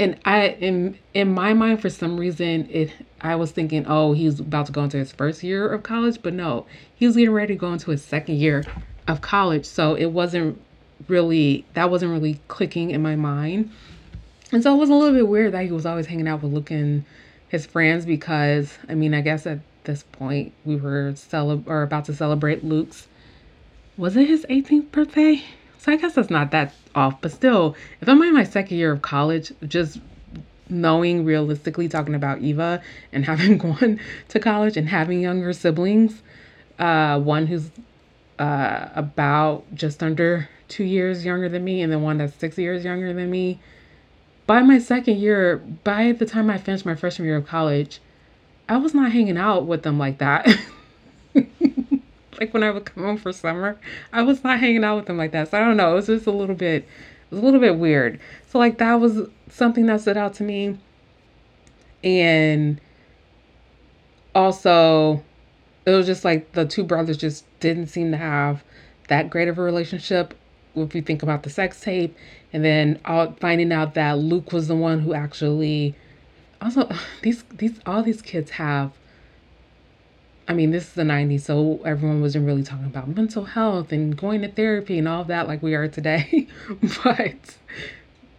And 0.00 0.18
I, 0.24 0.48
in 0.48 0.98
in 1.14 1.32
my 1.32 1.54
mind, 1.54 1.80
for 1.80 1.88
some 1.88 2.18
reason, 2.18 2.68
it 2.68 2.90
I 3.20 3.36
was 3.36 3.50
thinking, 3.50 3.84
oh, 3.86 4.12
he's 4.12 4.40
about 4.40 4.66
to 4.66 4.72
go 4.72 4.84
into 4.84 4.96
his 4.96 5.12
first 5.12 5.42
year 5.42 5.68
of 5.68 5.82
college, 5.82 6.20
but 6.22 6.32
no, 6.32 6.66
he 6.94 7.06
was 7.06 7.16
getting 7.16 7.32
ready 7.32 7.54
to 7.54 7.58
go 7.58 7.72
into 7.72 7.90
his 7.90 8.02
second 8.02 8.36
year 8.36 8.64
of 9.06 9.20
college. 9.20 9.66
So 9.66 9.94
it 9.94 10.06
wasn't 10.06 10.60
really, 11.08 11.64
that 11.74 11.90
wasn't 11.90 12.12
really 12.12 12.40
clicking 12.48 12.90
in 12.90 13.02
my 13.02 13.16
mind. 13.16 13.70
And 14.52 14.62
so 14.62 14.74
it 14.74 14.78
was 14.78 14.90
a 14.90 14.94
little 14.94 15.14
bit 15.14 15.28
weird 15.28 15.52
that 15.52 15.64
he 15.64 15.72
was 15.72 15.86
always 15.86 16.06
hanging 16.06 16.28
out 16.28 16.42
with 16.42 16.52
Luke 16.52 16.70
and 16.70 17.04
his 17.48 17.66
friends 17.66 18.06
because, 18.06 18.76
I 18.88 18.94
mean, 18.94 19.14
I 19.14 19.20
guess 19.20 19.46
at 19.46 19.60
this 19.84 20.02
point 20.02 20.52
we 20.64 20.76
were 20.76 21.12
celeb- 21.12 21.66
or 21.66 21.82
about 21.82 22.06
to 22.06 22.14
celebrate 22.14 22.64
Luke's, 22.64 23.06
was 23.96 24.16
it 24.16 24.28
his 24.28 24.46
18th 24.48 24.90
birthday? 24.90 25.42
So 25.78 25.92
I 25.92 25.96
guess 25.96 26.14
that's 26.14 26.30
not 26.30 26.50
that 26.50 26.74
off, 26.94 27.20
but 27.20 27.32
still, 27.32 27.74
if 28.00 28.08
I'm 28.08 28.22
in 28.22 28.34
my 28.34 28.44
second 28.44 28.76
year 28.76 28.92
of 28.92 29.02
college, 29.02 29.52
just 29.66 29.98
knowing 30.70 31.24
realistically 31.24 31.88
talking 31.88 32.14
about 32.14 32.40
Eva 32.40 32.82
and 33.12 33.24
having 33.24 33.58
gone 33.58 34.00
to 34.28 34.40
college 34.40 34.76
and 34.76 34.88
having 34.88 35.20
younger 35.20 35.52
siblings, 35.52 36.22
uh, 36.78 37.18
one 37.20 37.46
who's 37.46 37.70
uh, 38.38 38.88
about 38.94 39.64
just 39.74 40.02
under 40.02 40.48
two 40.68 40.84
years 40.84 41.24
younger 41.24 41.48
than 41.48 41.62
me, 41.62 41.82
and 41.82 41.92
then 41.92 42.02
one 42.02 42.18
that's 42.18 42.34
six 42.34 42.56
years 42.56 42.84
younger 42.84 43.12
than 43.12 43.30
me. 43.30 43.60
By 44.46 44.62
my 44.62 44.78
second 44.78 45.18
year, 45.18 45.58
by 45.84 46.12
the 46.12 46.26
time 46.26 46.48
I 46.48 46.58
finished 46.58 46.86
my 46.86 46.94
freshman 46.94 47.26
year 47.26 47.36
of 47.36 47.46
college, 47.46 48.00
I 48.68 48.78
was 48.78 48.94
not 48.94 49.12
hanging 49.12 49.36
out 49.36 49.66
with 49.66 49.82
them 49.82 49.98
like 49.98 50.18
that. 50.18 50.46
like 51.34 52.54
when 52.54 52.62
I 52.62 52.70
would 52.70 52.86
come 52.86 53.04
home 53.04 53.18
for 53.18 53.32
summer, 53.32 53.78
I 54.12 54.22
was 54.22 54.42
not 54.42 54.60
hanging 54.60 54.84
out 54.84 54.96
with 54.96 55.06
them 55.06 55.18
like 55.18 55.32
that. 55.32 55.50
So 55.50 55.58
I 55.58 55.60
don't 55.60 55.76
know. 55.76 55.92
It 55.92 55.96
was 55.96 56.06
just 56.06 56.26
a 56.26 56.30
little 56.30 56.54
bit, 56.54 56.88
it 57.30 57.34
was 57.34 57.42
a 57.42 57.44
little 57.44 57.60
bit 57.60 57.76
weird. 57.76 58.18
So 58.48 58.58
like 58.58 58.78
that 58.78 58.94
was 58.94 59.28
something 59.48 59.86
that 59.86 60.00
stood 60.00 60.16
out 60.16 60.34
to 60.34 60.42
me. 60.42 60.78
And 62.02 62.80
also, 64.34 65.22
it 65.86 65.90
was 65.90 66.06
just 66.06 66.24
like 66.24 66.52
the 66.52 66.64
two 66.64 66.84
brothers 66.84 67.16
just 67.16 67.44
didn't 67.60 67.88
seem 67.88 68.10
to 68.10 68.16
have 68.16 68.64
that 69.08 69.30
great 69.30 69.48
of 69.48 69.58
a 69.58 69.62
relationship. 69.62 70.34
If 70.74 70.94
you 70.94 71.02
think 71.02 71.22
about 71.22 71.42
the 71.42 71.50
sex 71.50 71.80
tape, 71.80 72.16
and 72.52 72.64
then 72.64 73.00
all, 73.04 73.32
finding 73.40 73.72
out 73.72 73.94
that 73.94 74.18
Luke 74.18 74.52
was 74.52 74.68
the 74.68 74.76
one 74.76 75.00
who 75.00 75.14
actually, 75.14 75.94
also 76.60 76.88
these 77.22 77.42
these 77.50 77.80
all 77.86 78.02
these 78.02 78.22
kids 78.22 78.52
have 78.52 78.92
I 80.50 80.52
mean, 80.52 80.72
this 80.72 80.88
is 80.88 80.92
the 80.94 81.04
90s, 81.04 81.42
so 81.42 81.80
everyone 81.84 82.20
wasn't 82.20 82.44
really 82.44 82.64
talking 82.64 82.86
about 82.86 83.06
mental 83.06 83.44
health 83.44 83.92
and 83.92 84.16
going 84.16 84.42
to 84.42 84.48
therapy 84.48 84.98
and 84.98 85.06
all 85.06 85.22
that 85.22 85.46
like 85.46 85.62
we 85.62 85.76
are 85.76 85.86
today. 85.86 86.48
but 87.04 87.56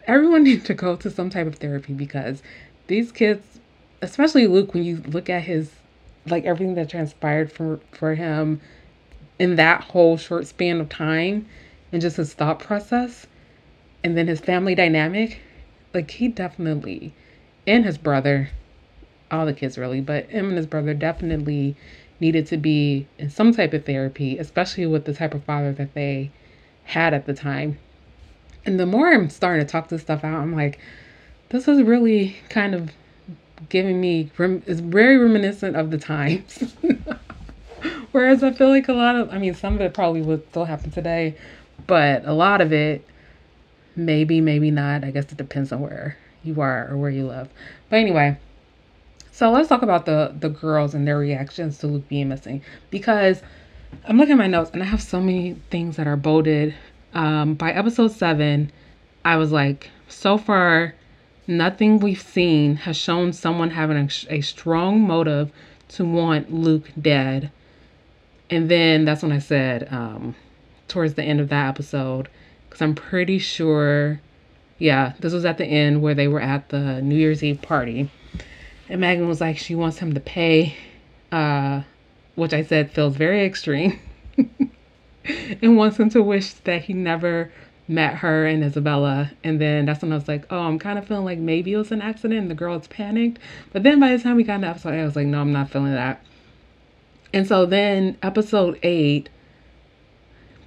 everyone 0.07 0.43
needs 0.43 0.65
to 0.65 0.73
go 0.73 0.97
to 0.97 1.09
some 1.09 1.29
type 1.29 1.47
of 1.47 1.55
therapy 1.55 1.93
because 1.93 2.43
these 2.87 3.13
kids, 3.13 3.61
especially 4.01 4.45
Luke, 4.45 4.73
when 4.73 4.83
you 4.83 4.97
look 5.07 5.29
at 5.29 5.43
his, 5.43 5.71
like 6.27 6.43
everything 6.43 6.75
that 6.75 6.89
transpired 6.89 7.49
for, 7.49 7.79
for 7.93 8.13
him 8.13 8.59
in 9.39 9.55
that 9.55 9.81
whole 9.81 10.17
short 10.17 10.45
span 10.47 10.81
of 10.81 10.89
time 10.89 11.45
and 11.93 12.01
just 12.01 12.17
his 12.17 12.33
thought 12.33 12.59
process 12.59 13.25
and 14.03 14.17
then 14.17 14.27
his 14.27 14.41
family 14.41 14.75
dynamic, 14.75 15.39
like 15.93 16.11
he 16.11 16.27
definitely, 16.27 17.13
and 17.65 17.85
his 17.85 17.97
brother, 17.97 18.49
all 19.31 19.45
the 19.45 19.53
kids 19.53 19.77
really, 19.77 20.01
but 20.01 20.29
him 20.29 20.49
and 20.49 20.57
his 20.57 20.67
brother 20.67 20.93
definitely 20.93 21.77
needed 22.21 22.45
to 22.47 22.57
be 22.57 23.07
in 23.17 23.29
some 23.29 23.51
type 23.53 23.73
of 23.73 23.85
therapy, 23.85 24.37
especially 24.37 24.85
with 24.85 25.05
the 25.05 25.13
type 25.13 25.33
of 25.33 25.43
father 25.43 25.73
that 25.73 25.93
they 25.95 26.31
had 26.85 27.13
at 27.13 27.25
the 27.25 27.33
time. 27.33 27.79
And 28.63 28.79
the 28.79 28.85
more 28.85 29.11
I'm 29.11 29.29
starting 29.29 29.65
to 29.65 29.69
talk 29.69 29.89
this 29.89 30.03
stuff 30.03 30.23
out, 30.23 30.39
I'm 30.39 30.55
like, 30.55 30.79
this 31.49 31.67
is 31.67 31.81
really 31.81 32.37
kind 32.47 32.75
of 32.75 32.91
giving 33.69 33.99
me, 33.99 34.31
it's 34.37 34.79
very 34.79 35.17
reminiscent 35.17 35.75
of 35.75 35.91
the 35.91 35.97
times. 35.97 36.73
Whereas 38.11 38.43
I 38.43 38.51
feel 38.51 38.69
like 38.69 38.87
a 38.87 38.93
lot 38.93 39.15
of, 39.15 39.29
I 39.31 39.39
mean, 39.39 39.55
some 39.55 39.75
of 39.75 39.81
it 39.81 39.93
probably 39.93 40.21
would 40.21 40.47
still 40.49 40.65
happen 40.65 40.91
today, 40.91 41.35
but 41.87 42.23
a 42.25 42.33
lot 42.33 42.61
of 42.61 42.71
it, 42.71 43.05
maybe, 43.95 44.41
maybe 44.41 44.69
not. 44.69 45.03
I 45.03 45.11
guess 45.11 45.31
it 45.31 45.37
depends 45.37 45.71
on 45.71 45.81
where 45.81 46.17
you 46.43 46.61
are 46.61 46.87
or 46.89 46.97
where 46.97 47.09
you 47.09 47.27
live. 47.27 47.49
But 47.89 47.97
anyway, 47.97 48.37
so 49.31 49.49
let's 49.49 49.69
talk 49.69 49.81
about 49.81 50.05
the 50.05 50.35
the 50.39 50.49
girls 50.49 50.93
and 50.93 51.07
their 51.07 51.17
reactions 51.17 51.77
to 51.79 51.87
Luke 51.87 52.07
being 52.09 52.29
missing 52.29 52.61
because 52.89 53.41
I'm 54.05 54.17
looking 54.17 54.33
at 54.33 54.37
my 54.37 54.47
notes 54.47 54.71
and 54.73 54.83
I 54.83 54.85
have 54.85 55.01
so 55.01 55.19
many 55.19 55.55
things 55.69 55.95
that 55.97 56.07
are 56.07 56.17
bolded. 56.17 56.75
Um, 57.13 57.55
by 57.55 57.71
episode 57.71 58.11
seven, 58.11 58.71
I 59.25 59.35
was 59.37 59.51
like, 59.51 59.89
so 60.07 60.37
far, 60.37 60.95
nothing 61.47 61.99
we've 61.99 62.21
seen 62.21 62.75
has 62.77 62.95
shown 62.95 63.33
someone 63.33 63.69
having 63.71 63.97
a, 63.97 64.33
a 64.33 64.41
strong 64.41 65.01
motive 65.01 65.51
to 65.89 66.05
want 66.05 66.53
Luke 66.53 66.89
dead. 66.99 67.51
And 68.49 68.69
then 68.69 69.05
that's 69.05 69.23
when 69.23 69.31
I 69.31 69.39
said, 69.39 69.87
um, 69.91 70.35
towards 70.87 71.15
the 71.15 71.23
end 71.23 71.39
of 71.41 71.49
that 71.49 71.67
episode, 71.67 72.29
because 72.69 72.81
I'm 72.81 72.95
pretty 72.95 73.39
sure, 73.39 74.21
yeah, 74.77 75.13
this 75.19 75.33
was 75.33 75.45
at 75.45 75.57
the 75.57 75.65
end 75.65 76.01
where 76.01 76.15
they 76.15 76.27
were 76.27 76.41
at 76.41 76.69
the 76.69 77.01
New 77.01 77.15
Year's 77.15 77.43
Eve 77.43 77.61
party 77.61 78.09
and 78.91 78.99
Megan 78.99 79.25
was 79.25 79.39
like, 79.39 79.57
she 79.57 79.73
wants 79.73 79.99
him 79.99 80.13
to 80.13 80.19
pay, 80.19 80.75
uh, 81.31 81.83
which 82.35 82.51
I 82.51 82.61
said 82.61 82.91
feels 82.91 83.15
very 83.15 83.45
extreme, 83.45 83.97
and 85.61 85.77
wants 85.77 85.97
him 85.97 86.09
to 86.09 86.21
wish 86.21 86.51
that 86.65 86.81
he 86.83 86.93
never 86.93 87.53
met 87.87 88.15
her 88.15 88.45
and 88.45 88.61
Isabella. 88.65 89.31
And 89.45 89.61
then 89.61 89.85
that's 89.85 90.01
when 90.01 90.11
I 90.11 90.15
was 90.15 90.27
like, 90.27 90.45
oh, 90.49 90.59
I'm 90.59 90.77
kind 90.77 90.99
of 90.99 91.07
feeling 91.07 91.23
like 91.23 91.39
maybe 91.39 91.71
it 91.71 91.77
was 91.77 91.93
an 91.93 92.01
accident 92.01 92.41
and 92.41 92.51
the 92.51 92.55
girl's 92.55 92.87
panicked. 92.87 93.39
But 93.71 93.83
then 93.83 94.01
by 94.01 94.09
the 94.11 94.21
time 94.21 94.35
we 94.35 94.43
got 94.43 94.55
into 94.55 94.67
episode 94.67 94.93
eight, 94.93 95.01
I 95.01 95.05
was 95.05 95.15
like, 95.15 95.27
no, 95.27 95.39
I'm 95.39 95.53
not 95.53 95.69
feeling 95.69 95.93
that. 95.93 96.21
And 97.33 97.47
so 97.47 97.65
then 97.65 98.17
episode 98.21 98.77
eight, 98.83 99.29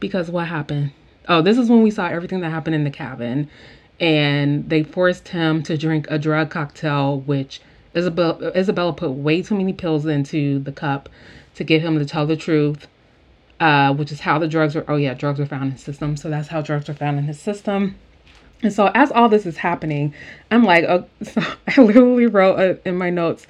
because 0.01 0.31
what 0.31 0.49
happened? 0.49 0.93
Oh, 1.29 1.43
this 1.43 1.59
is 1.59 1.69
when 1.69 1.83
we 1.83 1.91
saw 1.91 2.07
everything 2.07 2.41
that 2.41 2.49
happened 2.49 2.75
in 2.75 2.85
the 2.85 2.91
cabin. 2.91 3.51
And 4.01 4.71
they 4.71 4.83
forced 4.83 5.29
him 5.29 5.63
to 5.65 5.77
drink 5.77 6.07
a 6.09 6.19
drug 6.19 6.49
cocktail, 6.49 7.21
which 7.21 7.61
Isabella, 7.97 8.53
Isabella 8.57 8.93
put 8.93 9.11
way 9.11 9.43
too 9.43 9.55
many 9.55 9.73
pills 9.73 10.07
into 10.07 10.59
the 10.59 10.73
cup 10.73 11.09
to 11.55 11.65
get 11.65 11.83
him 11.83 11.99
to 11.99 12.05
tell 12.05 12.27
the 12.27 12.37
truth, 12.37 12.87
uh, 13.61 13.95
which 13.95 14.11
is 14.11 14.21
how 14.21 14.39
the 14.39 14.49
drugs 14.49 14.75
were. 14.75 14.85
Oh, 14.89 14.97
yeah, 14.97 15.15
drugs 15.15 15.39
were 15.39 15.47
found 15.47 15.65
in 15.65 15.71
his 15.73 15.83
system. 15.83 16.17
So 16.17 16.29
that's 16.31 16.49
how 16.49 16.61
drugs 16.61 16.89
were 16.89 16.95
found 16.95 17.19
in 17.19 17.25
his 17.25 17.39
system. 17.39 17.97
And 18.63 18.73
so 18.73 18.91
as 18.95 19.13
all 19.13 19.29
this 19.29 19.47
is 19.47 19.59
happening, 19.59 20.15
I'm 20.51 20.65
like, 20.65 20.85
oh, 20.85 21.07
so 21.23 21.43
I 21.67 21.81
literally 21.81 22.27
wrote 22.27 22.59
uh, 22.59 22.75
in 22.85 22.97
my 22.97 23.11
notes 23.11 23.47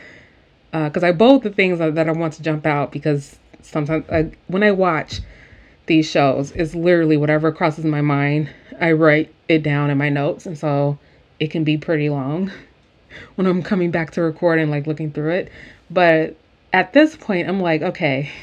because 0.73 1.05
uh, 1.05 1.09
I 1.09 1.13
bold 1.13 1.45
the 1.45 1.51
things 1.51 1.79
that, 1.79 1.95
that 1.95 2.09
I 2.09 2.13
want 2.13 2.35
to 2.35 2.43
jump 2.43 2.67
out 2.67 2.91
because 2.91 3.39
sometimes 3.63 4.05
I, 4.11 4.33
when 4.49 4.63
I 4.63 4.73
watch 4.73 5.21
these 5.87 6.11
shows, 6.11 6.51
it's 6.53 6.75
literally 6.75 7.17
whatever 7.17 7.53
crosses 7.53 7.85
my 7.85 8.01
mind. 8.01 8.51
I 8.81 8.93
write 8.93 9.33
it 9.49 9.63
down 9.63 9.91
in 9.91 9.99
my 9.99 10.09
notes, 10.09 10.47
and 10.47 10.59
so 10.59 10.99
it 11.39 11.51
can 11.51 11.63
be 11.63 11.77
pretty 11.77 12.09
long 12.09 12.51
when 13.35 13.47
I'm 13.47 13.63
coming 13.63 13.91
back 13.91 14.11
to 14.13 14.23
record 14.23 14.59
and 14.59 14.71
like 14.71 14.87
looking 14.87 15.13
through 15.13 15.33
it. 15.33 15.53
But 15.91 16.37
at 16.73 16.93
this 16.93 17.17
point, 17.17 17.49
I'm 17.49 17.61
like, 17.61 17.83
okay. 17.83 18.31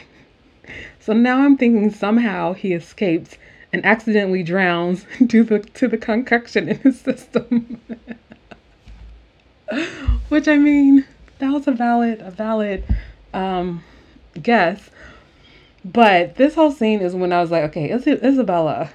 So 0.99 1.13
now 1.13 1.43
I'm 1.43 1.57
thinking 1.57 1.89
somehow 1.89 2.53
he 2.53 2.73
escapes 2.73 3.35
and 3.73 3.83
accidentally 3.83 4.43
drowns 4.43 5.05
due 5.25 5.43
to, 5.45 5.59
to 5.59 5.87
the 5.87 5.97
concoction 5.97 6.69
in 6.69 6.77
his 6.77 6.99
system. 6.99 7.81
Which 10.29 10.47
I 10.47 10.57
mean, 10.57 11.05
that 11.39 11.49
was 11.51 11.67
a 11.67 11.71
valid, 11.71 12.21
a 12.21 12.29
valid 12.29 12.83
um, 13.33 13.83
guess. 14.41 14.91
But 15.83 16.35
this 16.35 16.53
whole 16.53 16.71
scene 16.71 17.01
is 17.01 17.15
when 17.15 17.33
I 17.33 17.41
was 17.41 17.49
like, 17.49 17.63
okay, 17.65 17.91
Isabella, 17.91 18.91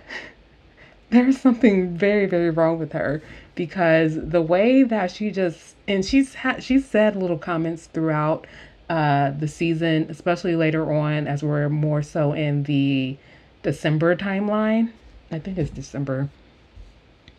there's 1.11 1.41
something 1.41 1.97
very, 1.97 2.27
very 2.27 2.51
wrong 2.51 2.79
with 2.79 2.93
her 2.93 3.21
because 3.57 4.16
the 4.16 4.42
way 4.42 4.85
that 4.85 5.11
she 5.11 5.33
just 5.33 5.75
and 5.88 6.05
she's 6.05 6.35
had 6.35 6.62
she's 6.62 6.88
said 6.88 7.16
little 7.16 7.38
comments 7.38 7.87
throughout 7.87 8.47
uh 8.88 9.31
the 9.33 9.49
season, 9.49 10.07
especially 10.09 10.55
later 10.55 10.92
on 10.92 11.27
as 11.27 11.42
we're 11.42 11.69
more 11.69 12.03
so 12.03 12.33
in 12.33 12.62
the 12.64 13.16
December 13.62 14.14
timeline. 14.14 14.92
I 15.33 15.40
think 15.40 15.59
it's 15.59 15.71
December 15.71 16.29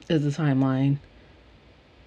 is 0.09 0.23
the 0.23 0.43
timeline. 0.43 0.97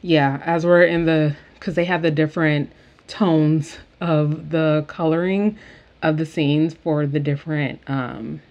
Yeah, 0.03 0.42
as 0.44 0.66
we're 0.66 0.83
in 0.83 1.07
the 1.07 1.37
because 1.55 1.75
they 1.75 1.87
have 1.87 2.03
the 2.03 2.11
different 2.11 2.70
tones 3.07 3.79
of 4.01 4.51
the 4.51 4.85
coloring 4.88 5.57
of 6.03 6.16
the 6.16 6.27
scenes 6.27 6.75
for 6.75 7.07
the 7.07 7.20
different 7.20 7.81
um 7.87 8.42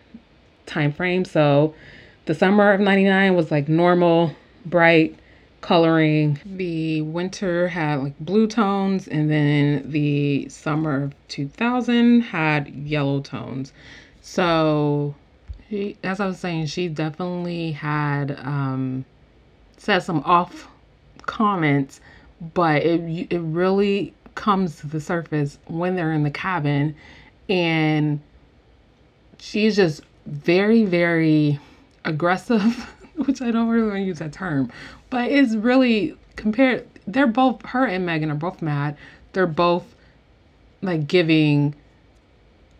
time 0.66 0.94
frames. 0.94 1.30
So 1.30 1.76
the 2.26 2.34
summer 2.36 2.72
of 2.72 2.80
99 2.80 3.36
was 3.36 3.52
like 3.52 3.68
normal, 3.68 4.36
bright, 4.66 5.18
coloring. 5.62 6.40
The 6.46 7.02
winter 7.02 7.68
had 7.68 8.02
like 8.04 8.20
blue 8.20 8.48
tones, 8.48 9.08
and 9.08 9.30
then 9.30 9.92
the 9.92 10.50
summer 10.50 11.04
of 11.04 11.28
2000 11.28 12.22
had 12.22 12.68
yellow 12.70 13.22
tones. 13.22 13.74
So, 14.22 15.16
as 16.04 16.20
I 16.20 16.28
was 16.28 16.40
saying, 16.40 16.68
she 16.68 16.88
definitely 16.88 17.72
had 17.72 18.38
um, 18.40 19.06
said 19.78 20.00
some 20.00 20.24
off 20.26 20.68
comments, 21.26 22.02
but 22.54 22.84
it 22.84 23.28
it 23.32 23.40
really 23.40 24.14
comes 24.36 24.78
to 24.78 24.88
the 24.88 25.02
surface 25.02 25.60
when 25.68 25.96
they're 25.96 26.14
in 26.14 26.24
the 26.24 26.32
cabin, 26.32 26.96
and 27.48 28.22
she's 29.38 29.76
just 29.76 30.02
very 30.26 30.86
very 30.86 31.60
aggressive. 32.06 32.94
which 33.28 33.42
I 33.42 33.52
don't 33.52 33.70
really 33.70 33.88
want 33.88 33.98
to 33.98 34.04
use 34.04 34.20
that 34.20 34.34
term, 34.34 34.72
but 35.10 35.32
it's 35.32 35.56
really 35.56 36.18
compared. 36.36 36.88
They're 37.08 37.28
both 37.28 37.66
her 37.66 37.86
and 37.86 38.06
Megan 38.06 38.32
are 38.32 38.36
both 38.36 38.62
mad. 38.62 38.98
They're 39.34 39.48
both 39.48 39.96
like 40.82 41.08
giving 41.08 41.76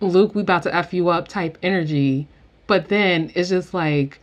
Luke, 0.02 0.34
we 0.34 0.42
about 0.42 0.64
to 0.64 0.74
f 0.74 0.94
you 0.94 1.10
up 1.10 1.28
type 1.28 1.58
energy, 1.62 2.28
but 2.68 2.88
then 2.88 3.32
it's 3.36 3.50
just 3.50 3.74
like 3.74 4.20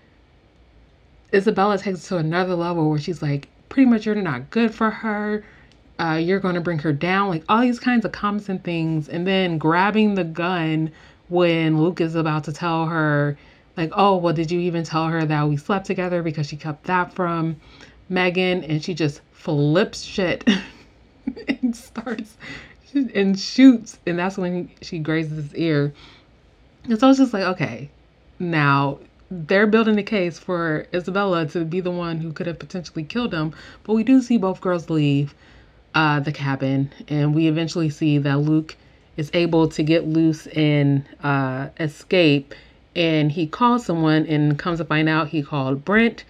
Isabella 1.34 1.76
takes 1.76 2.04
it 2.04 2.08
to 2.08 2.16
another 2.16 2.54
level 2.54 2.88
where 2.88 2.98
she's 2.98 3.20
like, 3.20 3.48
pretty 3.68 3.90
much 3.90 4.06
you're 4.06 4.14
not 4.14 4.48
good 4.50 4.72
for 4.74 4.90
her. 4.90 5.44
Uh, 5.98 6.20
you're 6.22 6.40
going 6.40 6.54
to 6.54 6.60
bring 6.60 6.78
her 6.78 6.92
down, 6.92 7.28
like 7.28 7.44
all 7.48 7.60
these 7.60 7.80
kinds 7.80 8.04
of 8.04 8.12
comments 8.12 8.48
and 8.48 8.62
things, 8.62 9.08
and 9.08 9.26
then 9.26 9.58
grabbing 9.58 10.14
the 10.14 10.24
gun 10.24 10.90
when 11.28 11.80
Luke 11.82 12.00
is 12.00 12.14
about 12.14 12.44
to 12.44 12.52
tell 12.52 12.86
her, 12.86 13.36
like, 13.76 13.90
oh, 13.94 14.16
well, 14.16 14.34
did 14.34 14.50
you 14.50 14.60
even 14.60 14.84
tell 14.84 15.08
her 15.08 15.24
that 15.24 15.48
we 15.48 15.56
slept 15.56 15.86
together 15.86 16.22
because 16.22 16.46
she 16.46 16.56
kept 16.56 16.84
that 16.84 17.12
from 17.12 17.56
Megan? 18.08 18.64
And 18.64 18.82
she 18.82 18.94
just 18.94 19.20
flips 19.32 20.02
shit 20.02 20.48
and 21.48 21.76
starts 21.76 22.36
and 22.94 23.38
shoots. 23.38 23.98
And 24.06 24.18
that's 24.18 24.38
when 24.38 24.70
she 24.82 24.98
grazes 24.98 25.36
his 25.36 25.54
ear. 25.54 25.92
And 26.84 26.98
so 26.98 27.10
it's 27.10 27.18
just 27.18 27.32
like, 27.32 27.44
okay, 27.44 27.90
now 28.38 28.98
they're 29.30 29.66
building 29.66 29.98
a 29.98 30.02
case 30.02 30.38
for 30.38 30.86
Isabella 30.94 31.46
to 31.46 31.64
be 31.64 31.80
the 31.80 31.90
one 31.90 32.20
who 32.20 32.32
could 32.32 32.46
have 32.46 32.58
potentially 32.58 33.04
killed 33.04 33.34
him. 33.34 33.54
But 33.84 33.94
we 33.94 34.04
do 34.04 34.22
see 34.22 34.38
both 34.38 34.60
girls 34.60 34.88
leave 34.88 35.34
uh, 35.94 36.20
the 36.20 36.32
cabin, 36.32 36.90
and 37.08 37.34
we 37.34 37.48
eventually 37.48 37.90
see 37.90 38.18
that 38.18 38.38
Luke 38.38 38.76
is 39.16 39.30
able 39.32 39.68
to 39.68 39.82
get 39.82 40.06
loose 40.06 40.46
and 40.48 41.04
uh, 41.22 41.68
escape. 41.80 42.54
And 42.96 43.30
he 43.30 43.46
calls 43.46 43.84
someone, 43.86 44.26
and 44.26 44.58
comes 44.58 44.78
to 44.78 44.84
find 44.84 45.08
out 45.08 45.28
he 45.28 45.42
called 45.42 45.84
Brent, 45.84 46.24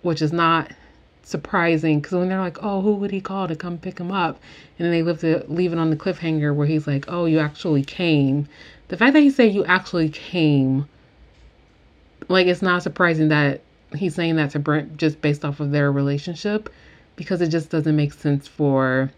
which 0.00 0.22
is 0.22 0.32
not 0.32 0.72
surprising 1.22 2.00
because 2.00 2.14
when 2.16 2.30
they're 2.30 2.40
like, 2.40 2.56
"Oh, 2.62 2.80
who 2.80 2.94
would 2.94 3.10
he 3.10 3.20
call 3.20 3.48
to 3.48 3.56
come 3.56 3.76
pick 3.76 3.98
him 4.00 4.10
up?" 4.10 4.40
and 4.78 4.86
then 4.86 4.92
they 4.92 5.02
leave 5.02 5.22
it 5.22 5.50
leave 5.50 5.72
it 5.74 5.78
on 5.78 5.90
the 5.90 5.96
cliffhanger 5.96 6.54
where 6.54 6.66
he's 6.66 6.86
like, 6.86 7.04
"Oh, 7.08 7.26
you 7.26 7.38
actually 7.38 7.84
came." 7.84 8.46
The 8.88 8.96
fact 8.96 9.12
that 9.12 9.20
he 9.20 9.30
said 9.30 9.52
you 9.52 9.64
actually 9.66 10.08
came 10.08 10.86
like 12.28 12.46
it's 12.46 12.62
not 12.62 12.82
surprising 12.82 13.28
that 13.28 13.60
he's 13.94 14.14
saying 14.14 14.36
that 14.36 14.50
to 14.50 14.58
Brent 14.58 14.96
just 14.96 15.20
based 15.20 15.44
off 15.44 15.60
of 15.60 15.70
their 15.70 15.90
relationship 15.90 16.68
because 17.16 17.40
it 17.40 17.48
just 17.48 17.70
doesn't 17.70 17.96
make 17.96 18.12
sense 18.12 18.46
for 18.46 19.10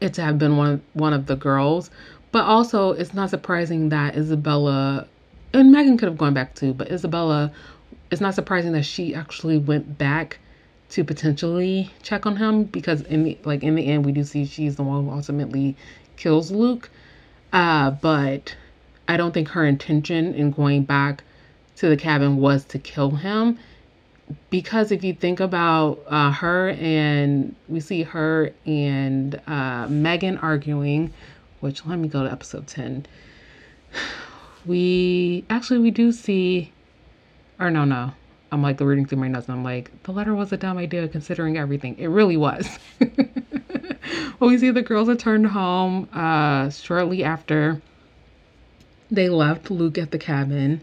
it 0.00 0.14
to 0.14 0.22
have 0.22 0.38
been 0.38 0.56
one 0.56 0.82
one 0.92 1.12
of 1.12 1.26
the 1.26 1.36
girls. 1.36 1.90
But 2.30 2.44
also 2.44 2.92
it's 2.92 3.14
not 3.14 3.30
surprising 3.30 3.90
that 3.90 4.16
Isabella 4.16 5.06
and 5.52 5.72
Megan 5.72 5.96
could 5.98 6.08
have 6.08 6.18
gone 6.18 6.34
back 6.34 6.54
too, 6.54 6.74
but 6.74 6.90
Isabella 6.90 7.52
it's 8.12 8.20
not 8.20 8.34
surprising 8.34 8.72
that 8.72 8.84
she 8.84 9.14
actually 9.14 9.56
went 9.56 9.96
back 9.96 10.38
to 10.90 11.02
potentially 11.02 11.90
check 12.02 12.26
on 12.26 12.36
him 12.36 12.64
because 12.64 13.00
in 13.02 13.24
the, 13.24 13.38
like 13.44 13.62
in 13.62 13.74
the 13.74 13.86
end 13.86 14.04
we 14.04 14.12
do 14.12 14.22
see 14.22 14.44
she's 14.44 14.76
the 14.76 14.82
one 14.82 15.06
who 15.06 15.10
ultimately 15.10 15.74
kills 16.16 16.50
Luke. 16.50 16.90
Uh, 17.54 17.90
but 17.90 18.54
I 19.08 19.16
don't 19.16 19.32
think 19.32 19.48
her 19.48 19.64
intention 19.64 20.34
in 20.34 20.50
going 20.50 20.84
back 20.84 21.24
to 21.76 21.88
the 21.88 21.96
cabin 21.96 22.36
was 22.36 22.66
to 22.66 22.78
kill 22.78 23.12
him. 23.12 23.58
Because 24.50 24.92
if 24.92 25.02
you 25.02 25.14
think 25.14 25.40
about 25.40 26.02
uh, 26.06 26.30
her 26.32 26.70
and 26.78 27.54
we 27.68 27.80
see 27.80 28.02
her 28.02 28.52
and 28.66 29.40
uh, 29.46 29.86
Megan 29.88 30.36
arguing, 30.38 31.12
which 31.60 31.86
let 31.86 31.98
me 31.98 32.08
go 32.08 32.24
to 32.24 32.30
episode 32.30 32.66
10. 32.66 33.06
We 34.66 35.44
actually, 35.50 35.80
we 35.80 35.90
do 35.90 36.12
see, 36.12 36.72
or 37.58 37.70
no, 37.70 37.84
no. 37.84 38.12
I'm 38.50 38.62
like 38.62 38.80
reading 38.80 39.06
through 39.06 39.18
my 39.18 39.28
notes 39.28 39.48
and 39.48 39.56
I'm 39.56 39.64
like, 39.64 39.90
the 40.02 40.12
letter 40.12 40.34
was 40.34 40.52
a 40.52 40.58
dumb 40.58 40.76
idea 40.76 41.08
considering 41.08 41.56
everything. 41.56 41.98
It 41.98 42.08
really 42.08 42.36
was. 42.36 42.68
well, 44.38 44.50
we 44.50 44.58
see 44.58 44.70
the 44.70 44.82
girls 44.82 45.08
returned 45.08 45.46
home 45.46 46.06
uh, 46.12 46.68
shortly 46.68 47.24
after 47.24 47.80
they 49.10 49.30
left 49.30 49.70
Luke 49.70 49.96
at 49.96 50.10
the 50.10 50.18
cabin. 50.18 50.82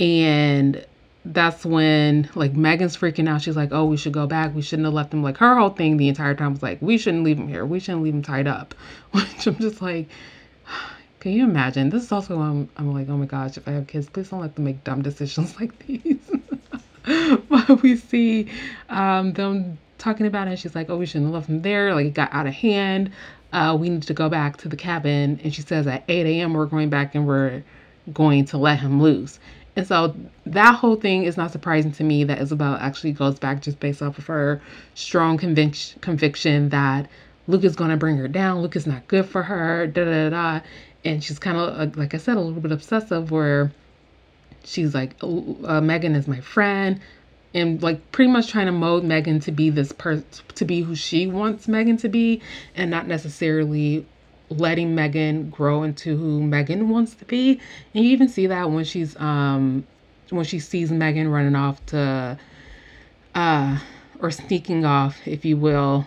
And 0.00 0.84
that's 1.24 1.64
when 1.64 2.28
like 2.34 2.54
Megan's 2.54 2.96
freaking 2.96 3.28
out. 3.28 3.42
She's 3.42 3.56
like, 3.56 3.70
"Oh, 3.72 3.84
we 3.84 3.96
should 3.96 4.12
go 4.12 4.26
back. 4.26 4.54
We 4.54 4.62
shouldn't 4.62 4.86
have 4.86 4.94
left 4.94 5.12
him." 5.12 5.22
Like 5.22 5.36
her 5.38 5.56
whole 5.56 5.70
thing 5.70 5.96
the 5.96 6.08
entire 6.08 6.34
time 6.34 6.52
was 6.52 6.62
like, 6.62 6.80
"We 6.80 6.98
shouldn't 6.98 7.24
leave 7.24 7.38
him 7.38 7.48
here. 7.48 7.66
We 7.66 7.80
shouldn't 7.80 8.02
leave 8.02 8.14
him 8.14 8.22
tied 8.22 8.46
up." 8.46 8.74
Which 9.12 9.46
I'm 9.46 9.56
just 9.56 9.82
like, 9.82 10.08
can 11.20 11.32
you 11.32 11.44
imagine? 11.44 11.90
This 11.90 12.04
is 12.04 12.12
also 12.12 12.40
I'm, 12.40 12.68
I'm 12.76 12.92
like, 12.92 13.08
oh 13.08 13.16
my 13.16 13.26
gosh, 13.26 13.56
if 13.56 13.66
I 13.66 13.72
have 13.72 13.86
kids, 13.86 14.08
please 14.08 14.30
don't 14.30 14.40
let 14.40 14.54
them 14.54 14.64
make 14.64 14.84
dumb 14.84 15.02
decisions 15.02 15.54
like 15.60 15.78
these. 15.86 16.30
but 17.48 17.82
we 17.82 17.96
see 17.96 18.48
um, 18.88 19.32
them 19.32 19.78
talking 19.98 20.26
about 20.26 20.48
it. 20.48 20.58
She's 20.58 20.74
like, 20.74 20.90
"Oh, 20.90 20.96
we 20.96 21.06
shouldn't 21.06 21.26
have 21.26 21.34
left 21.34 21.48
him 21.48 21.62
there. 21.62 21.94
Like 21.94 22.06
it 22.06 22.14
got 22.14 22.32
out 22.32 22.46
of 22.46 22.54
hand. 22.54 23.10
Uh, 23.52 23.76
we 23.78 23.88
need 23.88 24.02
to 24.02 24.14
go 24.14 24.28
back 24.28 24.58
to 24.58 24.68
the 24.68 24.76
cabin." 24.76 25.40
And 25.42 25.54
she 25.54 25.62
says, 25.62 25.86
"At 25.86 26.04
8 26.08 26.26
a.m. 26.26 26.54
we're 26.54 26.66
going 26.66 26.90
back 26.90 27.14
and 27.14 27.26
we're 27.26 27.62
going 28.12 28.44
to 28.46 28.58
let 28.58 28.80
him 28.80 29.02
loose." 29.02 29.38
And 29.76 29.86
so 29.86 30.14
that 30.44 30.74
whole 30.74 30.96
thing 30.96 31.22
is 31.22 31.36
not 31.36 31.52
surprising 31.52 31.92
to 31.92 32.04
me 32.04 32.24
that 32.24 32.40
Isabel 32.40 32.74
actually 32.80 33.12
goes 33.12 33.38
back 33.38 33.62
just 33.62 33.78
based 33.78 34.02
off 34.02 34.18
of 34.18 34.26
her 34.26 34.60
strong 34.94 35.38
convic- 35.38 36.00
conviction 36.00 36.70
that 36.70 37.08
Luke 37.46 37.64
is 37.64 37.76
going 37.76 37.90
to 37.90 37.96
bring 37.96 38.16
her 38.16 38.28
down. 38.28 38.60
Luke 38.60 38.76
is 38.76 38.86
not 38.86 39.06
good 39.08 39.24
for 39.24 39.44
her. 39.44 39.86
Da 39.86 40.04
da 40.04 40.30
da. 40.30 40.60
And 41.04 41.22
she's 41.22 41.38
kind 41.38 41.56
of, 41.56 41.78
uh, 41.78 41.98
like 41.98 42.14
I 42.14 42.18
said, 42.18 42.36
a 42.36 42.40
little 42.40 42.60
bit 42.60 42.72
obsessive 42.72 43.30
where 43.30 43.72
she's 44.64 44.94
like, 44.94 45.14
uh, 45.22 45.80
Megan 45.80 46.14
is 46.14 46.28
my 46.28 46.40
friend. 46.40 47.00
And 47.54 47.82
like 47.82 48.12
pretty 48.12 48.30
much 48.30 48.50
trying 48.50 48.66
to 48.66 48.72
mold 48.72 49.04
Megan 49.04 49.40
to 49.40 49.52
be 49.52 49.70
this 49.70 49.92
person, 49.92 50.26
to 50.54 50.64
be 50.64 50.82
who 50.82 50.94
she 50.94 51.26
wants 51.26 51.66
Megan 51.66 51.96
to 51.98 52.08
be, 52.08 52.42
and 52.74 52.90
not 52.90 53.06
necessarily 53.06 54.06
letting 54.50 54.94
Megan 54.94 55.50
grow 55.50 55.82
into 55.82 56.16
who 56.16 56.42
Megan 56.42 56.88
wants 56.88 57.14
to 57.16 57.24
be. 57.24 57.60
And 57.94 58.04
you 58.04 58.10
even 58.10 58.28
see 58.28 58.46
that 58.48 58.70
when 58.70 58.84
she's 58.84 59.16
um 59.16 59.86
when 60.30 60.44
she 60.44 60.58
sees 60.58 60.90
Megan 60.90 61.28
running 61.28 61.56
off 61.56 61.84
to 61.86 62.38
uh 63.34 63.78
or 64.20 64.30
sneaking 64.30 64.84
off, 64.84 65.26
if 65.26 65.44
you 65.44 65.56
will, 65.56 66.06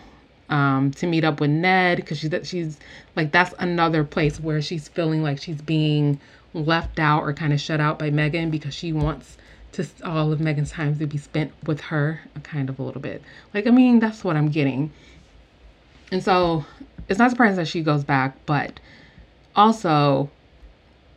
um, 0.52 0.90
to 0.92 1.06
meet 1.06 1.24
up 1.24 1.40
with 1.40 1.50
Ned 1.50 1.96
because 1.96 2.18
she's 2.18 2.30
she's 2.44 2.78
like 3.16 3.32
that's 3.32 3.54
another 3.58 4.04
place 4.04 4.38
where 4.38 4.60
she's 4.60 4.86
feeling 4.86 5.22
like 5.22 5.40
she's 5.40 5.62
being 5.62 6.20
left 6.52 6.98
out 6.98 7.22
or 7.22 7.32
kind 7.32 7.54
of 7.54 7.60
shut 7.60 7.80
out 7.80 7.98
by 7.98 8.10
Megan 8.10 8.50
because 8.50 8.74
she 8.74 8.92
wants 8.92 9.38
to 9.72 9.86
all 10.04 10.30
of 10.30 10.40
Megan's 10.40 10.70
time 10.70 10.96
to 10.98 11.06
be 11.06 11.16
spent 11.16 11.52
with 11.66 11.80
her, 11.80 12.20
kind 12.42 12.68
of 12.68 12.78
a 12.78 12.82
little 12.82 13.00
bit. 13.00 13.22
Like 13.54 13.66
I 13.66 13.70
mean, 13.70 13.98
that's 13.98 14.22
what 14.22 14.36
I'm 14.36 14.50
getting. 14.50 14.92
And 16.12 16.22
so 16.22 16.66
it's 17.08 17.18
not 17.18 17.30
surprising 17.30 17.56
that 17.56 17.68
she 17.68 17.82
goes 17.82 18.04
back, 18.04 18.36
but 18.44 18.78
also 19.56 20.28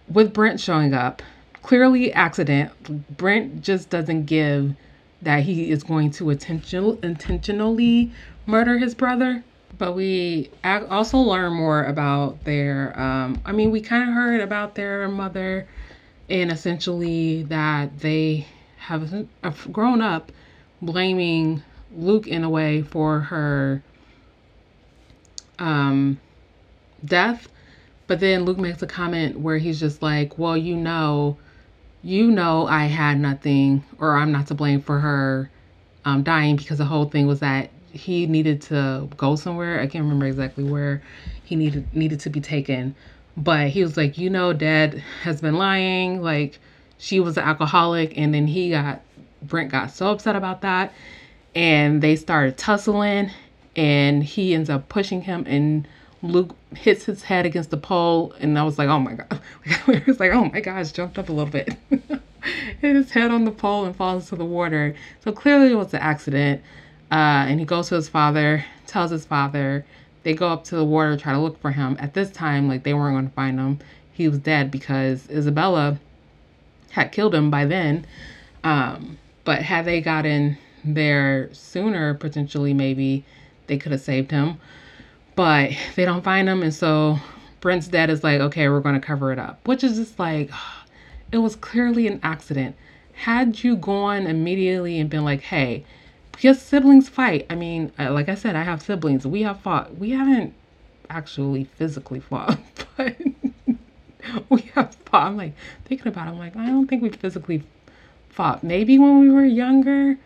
with 0.08 0.32
Brent 0.32 0.62
showing 0.62 0.94
up, 0.94 1.22
clearly 1.62 2.14
accident. 2.14 3.18
Brent 3.18 3.62
just 3.62 3.90
doesn't 3.90 4.28
give 4.28 4.76
that 5.22 5.44
he 5.44 5.72
is 5.72 5.84
going 5.84 6.12
to 6.12 6.30
intentional, 6.30 6.98
intentionally 7.02 8.14
murder 8.46 8.78
his 8.78 8.96
brother. 8.96 9.44
But 9.78 9.94
we 9.94 10.50
also 10.64 11.18
learn 11.18 11.54
more 11.54 11.84
about 11.84 12.44
their, 12.46 12.98
um, 12.98 13.42
I 13.46 13.52
mean, 13.52 13.72
we 13.72 13.82
kind 13.82 14.08
of 14.08 14.16
heard 14.16 14.40
about 14.40 14.76
their 14.76 15.08
mother 15.10 15.68
and 16.30 16.52
essentially 16.52 17.44
that 17.44 18.00
they 18.00 18.48
have 18.78 19.28
grown 19.72 20.02
up 20.02 20.32
blaming 20.82 21.62
Luke 21.92 22.28
in 22.28 22.44
a 22.44 22.50
way 22.50 22.82
for 22.84 23.20
her 23.20 23.84
um, 25.60 26.20
death. 27.04 27.48
But 28.08 28.20
then 28.20 28.46
Luke 28.46 28.60
makes 28.60 28.82
a 28.82 28.88
comment 28.88 29.40
where 29.40 29.58
he's 29.58 29.80
just 29.80 30.02
like, 30.02 30.38
well, 30.38 30.56
you 30.56 30.76
know, 30.76 31.38
you 32.04 32.30
know, 32.30 32.68
I 32.68 32.86
had 32.86 33.20
nothing 33.20 33.84
or 34.00 34.16
I'm 34.16 34.32
not 34.32 34.48
to 34.48 34.54
blame 34.54 34.82
for 34.82 35.00
her 35.00 35.50
um, 36.06 36.24
dying 36.24 36.56
because 36.56 36.78
the 36.78 36.86
whole 36.86 37.06
thing 37.06 37.26
was 37.26 37.40
that 37.40 37.72
he 37.96 38.28
needed 38.28 38.62
to 38.64 39.10
go 39.18 39.36
somewhere. 39.36 39.80
I 39.80 39.88
can't 39.88 40.04
remember 40.04 40.26
exactly 40.26 40.64
where 40.64 41.02
he 41.44 41.56
needed 41.56 41.94
needed 41.96 42.20
to 42.22 42.30
be 42.30 42.42
taken, 42.42 42.96
but 43.38 43.70
he 43.70 43.84
was 43.84 43.98
like, 43.98 44.18
you 44.18 44.30
know, 44.30 44.54
Dad 44.54 44.96
has 45.24 45.42
been 45.42 45.56
lying. 45.56 46.22
Like 46.22 46.60
she 46.98 47.20
was 47.20 47.38
an 47.38 47.44
alcoholic, 47.44 48.18
and 48.18 48.34
then 48.34 48.48
he 48.48 48.72
got 48.72 49.02
Brent 49.42 49.72
got 49.72 49.92
so 49.92 50.12
upset 50.12 50.36
about 50.36 50.62
that, 50.62 50.94
and 51.56 52.02
they 52.02 52.16
started 52.16 52.58
tussling, 52.58 53.32
and 53.76 54.24
he 54.24 54.54
ends 54.54 54.70
up 54.70 54.90
pushing 54.90 55.22
him 55.22 55.46
and 55.48 55.88
Luke 56.22 56.56
hits 56.76 57.06
his 57.06 57.24
head 57.24 57.46
against 57.46 57.70
the 57.70 57.78
pole 57.78 58.34
and 58.40 58.58
I 58.58 58.64
was 58.64 58.78
like, 58.78 58.90
oh 58.90 59.00
my 59.00 59.14
god. 59.14 59.40
it 59.88 60.08
was 60.08 60.20
like, 60.20 60.32
oh 60.32 60.46
my 60.46 60.60
gosh, 60.60 60.92
jumped 60.92 61.20
up 61.20 61.30
a 61.30 61.32
little 61.32 61.52
bit. 61.52 61.76
hit 62.80 62.96
his 62.96 63.12
head 63.12 63.32
on 63.32 63.46
the 63.46 63.52
pole 63.52 63.86
and 63.86 63.96
falls 63.96 64.24
into 64.24 64.36
the 64.38 64.46
water. 64.46 64.96
So 65.24 65.32
clearly 65.32 65.72
it 65.72 65.76
was 65.76 65.94
an 65.94 66.02
accident. 66.02 66.62
Uh, 67.16 67.48
and 67.48 67.62
he 67.62 67.66
goes 67.66 67.88
to 67.88 67.96
his 67.96 68.10
father, 68.10 68.66
tells 68.88 69.10
his 69.10 69.24
father. 69.24 69.86
They 70.24 70.34
go 70.34 70.50
up 70.50 70.66
to 70.66 70.76
the 70.76 70.84
water, 70.84 71.16
try 71.16 71.32
to 71.32 71.40
look 71.40 71.58
for 71.62 71.72
him. 71.72 71.96
At 71.98 72.14
this 72.14 72.30
time, 72.30 72.68
like 72.68 72.84
they 72.84 72.94
weren't 72.94 73.16
going 73.16 73.30
to 73.30 73.34
find 73.34 73.58
him. 73.58 73.80
He 74.12 74.28
was 74.28 74.40
dead 74.40 74.70
because 74.70 75.30
Isabella 75.30 75.98
had 76.92 77.14
killed 77.14 77.34
him 77.34 77.50
by 77.50 77.64
then. 77.64 78.06
Um, 78.66 79.18
but 79.46 79.62
had 79.62 79.86
they 79.86 80.02
gotten 80.02 80.58
there 80.84 81.48
sooner, 81.54 82.16
potentially, 82.16 82.74
maybe 82.74 83.24
they 83.68 83.78
could 83.78 83.94
have 83.94 84.02
saved 84.02 84.32
him. 84.32 84.58
But 85.36 85.72
they 85.96 86.04
don't 86.04 86.22
find 86.22 86.50
him. 86.50 86.64
And 86.64 86.74
so 86.74 87.20
Brent's 87.62 87.88
dad 87.88 88.10
is 88.10 88.26
like, 88.26 88.42
okay, 88.42 88.68
we're 88.68 88.82
going 88.82 89.00
to 89.00 89.08
cover 89.08 89.32
it 89.32 89.40
up, 89.40 89.66
which 89.66 89.86
is 89.86 89.96
just 89.96 90.20
like, 90.20 90.52
it 91.32 91.38
was 91.38 91.56
clearly 91.56 92.08
an 92.08 92.20
accident. 92.24 92.76
Had 93.14 93.64
you 93.64 93.78
gone 93.78 94.28
immediately 94.28 95.00
and 95.00 95.10
been 95.10 95.24
like, 95.24 95.40
hey, 95.40 95.86
because 96.36 96.62
siblings 96.62 97.08
fight. 97.08 97.46
I 97.50 97.56
mean, 97.56 97.92
uh, 97.98 98.12
like 98.12 98.30
I 98.30 98.36
said, 98.36 98.56
I 98.56 98.64
have 98.64 98.82
siblings. 98.82 99.26
We 99.26 99.44
have 99.44 99.62
fought. 99.62 99.98
We 99.98 100.12
haven't 100.12 100.54
actually 101.10 101.64
physically 101.64 102.20
fought, 102.20 102.60
but 102.98 103.16
we 104.50 104.62
have 104.76 104.96
fought. 105.06 105.28
I'm 105.28 105.38
like 105.38 105.54
thinking 105.86 106.08
about. 106.08 106.28
It, 106.28 106.32
I'm 106.32 106.40
like 106.40 106.56
I 106.56 106.66
don't 106.68 106.88
think 106.88 107.02
we 107.02 107.10
physically 107.10 107.64
fought. 108.30 108.64
Maybe 108.64 109.00
when 109.00 109.20
we 109.20 109.30
were 109.30 109.46
younger, 109.46 110.18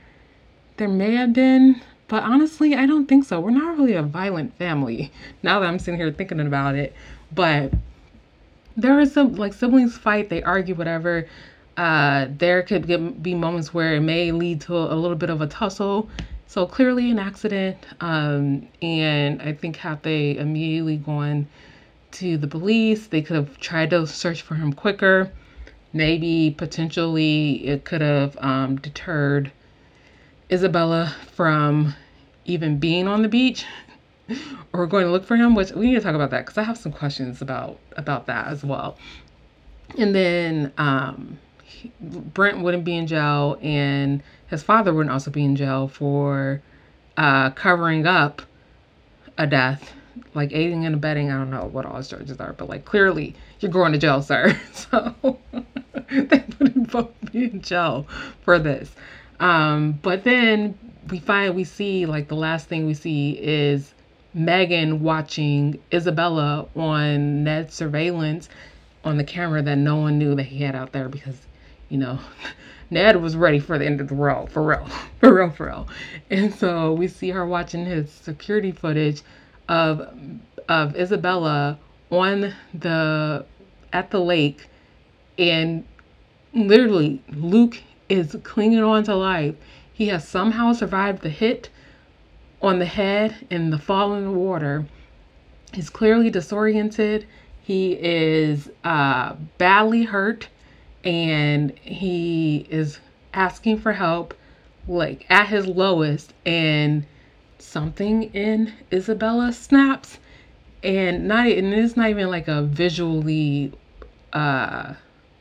there 0.77 0.87
may 0.87 1.15
have 1.15 1.33
been, 1.33 1.81
but 2.07 2.23
honestly, 2.23 2.73
I 2.75 2.87
don't 2.87 3.05
think 3.05 3.25
so. 3.25 3.39
We're 3.39 3.51
not 3.51 3.77
really 3.77 3.93
a 3.93 4.03
violent 4.03 4.57
family. 4.57 5.11
Now 5.43 5.59
that 5.59 5.67
I'm 5.67 5.79
sitting 5.79 5.99
here 5.99 6.11
thinking 6.11 6.39
about 6.39 6.75
it, 6.75 6.93
but 7.33 7.71
there 8.75 8.99
is 8.99 9.13
some 9.13 9.35
like 9.35 9.53
siblings 9.53 9.97
fight, 9.97 10.29
they 10.29 10.41
argue, 10.43 10.75
whatever. 10.75 11.27
Uh, 11.79 12.27
there 12.37 12.61
could 12.61 13.23
be 13.23 13.33
moments 13.33 13.73
where 13.73 13.95
it 13.95 14.01
may 14.01 14.33
lead 14.33 14.59
to 14.59 14.75
a, 14.75 14.93
a, 14.93 14.97
little 14.97 15.15
bit 15.15 15.29
of 15.29 15.39
a 15.39 15.47
tussle. 15.47 16.09
So 16.45 16.65
clearly 16.65 17.09
an 17.09 17.17
accident. 17.17 17.77
Um, 18.01 18.67
and 18.81 19.41
I 19.41 19.53
think 19.53 19.77
had 19.77 20.03
they 20.03 20.35
immediately 20.35 20.97
gone 20.97 21.47
to 22.11 22.37
the 22.37 22.47
police, 22.47 23.07
they 23.07 23.21
could 23.21 23.37
have 23.37 23.57
tried 23.61 23.91
to 23.91 24.05
search 24.07 24.41
for 24.41 24.55
him 24.55 24.73
quicker. 24.73 25.31
Maybe 25.93 26.51
potentially 26.51 27.65
it 27.65 27.85
could 27.85 28.01
have 28.01 28.37
um, 28.41 28.75
deterred 28.75 29.49
Isabella 30.51 31.15
from 31.31 31.95
even 32.43 32.77
being 32.77 33.07
on 33.07 33.21
the 33.21 33.29
beach 33.29 33.65
or 34.73 34.85
going 34.85 35.05
to 35.05 35.11
look 35.13 35.23
for 35.23 35.37
him, 35.37 35.55
which 35.55 35.71
we 35.71 35.85
need 35.85 35.95
to 35.95 36.01
talk 36.01 36.15
about 36.15 36.31
that 36.31 36.45
because 36.45 36.57
I 36.57 36.63
have 36.63 36.77
some 36.77 36.91
questions 36.91 37.41
about 37.41 37.79
about 37.95 38.25
that 38.25 38.47
as 38.47 38.65
well. 38.65 38.97
And 39.97 40.13
then 40.13 40.73
um, 40.77 41.39
Brent 42.01 42.59
wouldn't 42.59 42.83
be 42.83 42.95
in 42.95 43.07
jail, 43.07 43.57
and 43.61 44.23
his 44.47 44.63
father 44.63 44.93
wouldn't 44.93 45.11
also 45.11 45.31
be 45.31 45.43
in 45.43 45.55
jail 45.55 45.87
for 45.87 46.61
uh, 47.17 47.51
covering 47.51 48.05
up 48.05 48.41
a 49.37 49.47
death, 49.47 49.93
like 50.33 50.51
aiding 50.51 50.85
and 50.85 50.95
abetting. 50.95 51.31
I 51.31 51.37
don't 51.37 51.49
know 51.49 51.69
what 51.71 51.85
all 51.85 51.97
his 51.97 52.09
charges 52.09 52.39
are, 52.39 52.53
but 52.53 52.69
like 52.69 52.85
clearly 52.85 53.35
you're 53.59 53.71
going 53.71 53.91
to 53.91 53.97
jail, 53.97 54.21
sir. 54.23 54.59
So 54.73 55.39
they 56.09 56.43
wouldn't 56.59 56.91
both 56.91 57.11
be 57.31 57.45
in 57.45 57.61
jail 57.61 58.07
for 58.41 58.59
this. 58.59 58.91
Um, 59.39 59.93
but 60.01 60.23
then 60.23 60.77
we 61.09 61.19
find 61.19 61.55
we 61.55 61.63
see 61.63 62.05
like 62.05 62.27
the 62.27 62.35
last 62.35 62.67
thing 62.67 62.85
we 62.85 62.93
see 62.93 63.31
is 63.31 63.93
Megan 64.33 65.01
watching 65.01 65.79
Isabella 65.91 66.67
on 66.75 67.43
Ned's 67.43 67.73
surveillance 67.73 68.49
on 69.03 69.17
the 69.17 69.23
camera 69.23 69.61
that 69.61 69.77
no 69.77 69.95
one 69.95 70.17
knew 70.17 70.35
that 70.35 70.43
he 70.43 70.63
had 70.63 70.75
out 70.75 70.91
there 70.91 71.09
because, 71.09 71.47
you 71.89 71.97
know, 71.97 72.19
Ned 72.91 73.17
was 73.21 73.35
ready 73.35 73.59
for 73.59 73.77
the 73.77 73.85
end 73.85 74.01
of 74.01 74.07
the 74.07 74.15
world, 74.15 74.51
for 74.51 74.63
real, 74.63 74.87
for 75.19 75.33
real, 75.33 75.49
for 75.51 75.67
real. 75.67 75.87
And 76.29 76.53
so 76.53 76.93
we 76.93 77.07
see 77.07 77.29
her 77.29 77.45
watching 77.45 77.85
his 77.85 78.11
security 78.11 78.71
footage 78.71 79.21
of 79.67 80.13
of 80.67 80.95
Isabella 80.95 81.79
on 82.11 82.53
the 82.73 83.45
at 83.91 84.11
the 84.11 84.19
lake 84.19 84.67
and 85.37 85.83
literally 86.53 87.21
Luke 87.29 87.81
is 88.07 88.35
clinging 88.43 88.83
on 88.83 89.03
to 89.03 89.15
life. 89.15 89.55
He 89.93 90.07
has 90.07 90.27
somehow 90.27 90.73
survived 90.73 91.21
the 91.21 91.29
hit 91.29 91.69
on 92.61 92.79
the 92.79 92.85
head 92.85 93.47
and 93.49 93.71
the 93.71 93.77
fall 93.77 94.13
in 94.15 94.25
the 94.25 94.31
water. 94.31 94.85
He's 95.73 95.89
clearly 95.89 96.29
disoriented. 96.29 97.27
He 97.61 97.93
is 97.93 98.69
uh, 98.83 99.35
badly 99.57 100.03
hurt 100.03 100.49
and 101.03 101.71
he 101.79 102.67
is 102.69 102.99
asking 103.33 103.79
for 103.79 103.93
help, 103.93 104.33
like 104.87 105.25
at 105.29 105.47
his 105.47 105.67
lowest. 105.67 106.33
And 106.45 107.05
something 107.57 108.23
in 108.33 108.73
Isabella 108.91 109.51
snaps. 109.53 110.19
And 110.81 111.27
not 111.27 111.47
and 111.47 111.73
it's 111.73 111.97
not 111.97 112.09
even 112.09 112.29
like 112.29 112.47
a 112.47 112.63
visually 112.63 113.73
uh 114.33 114.93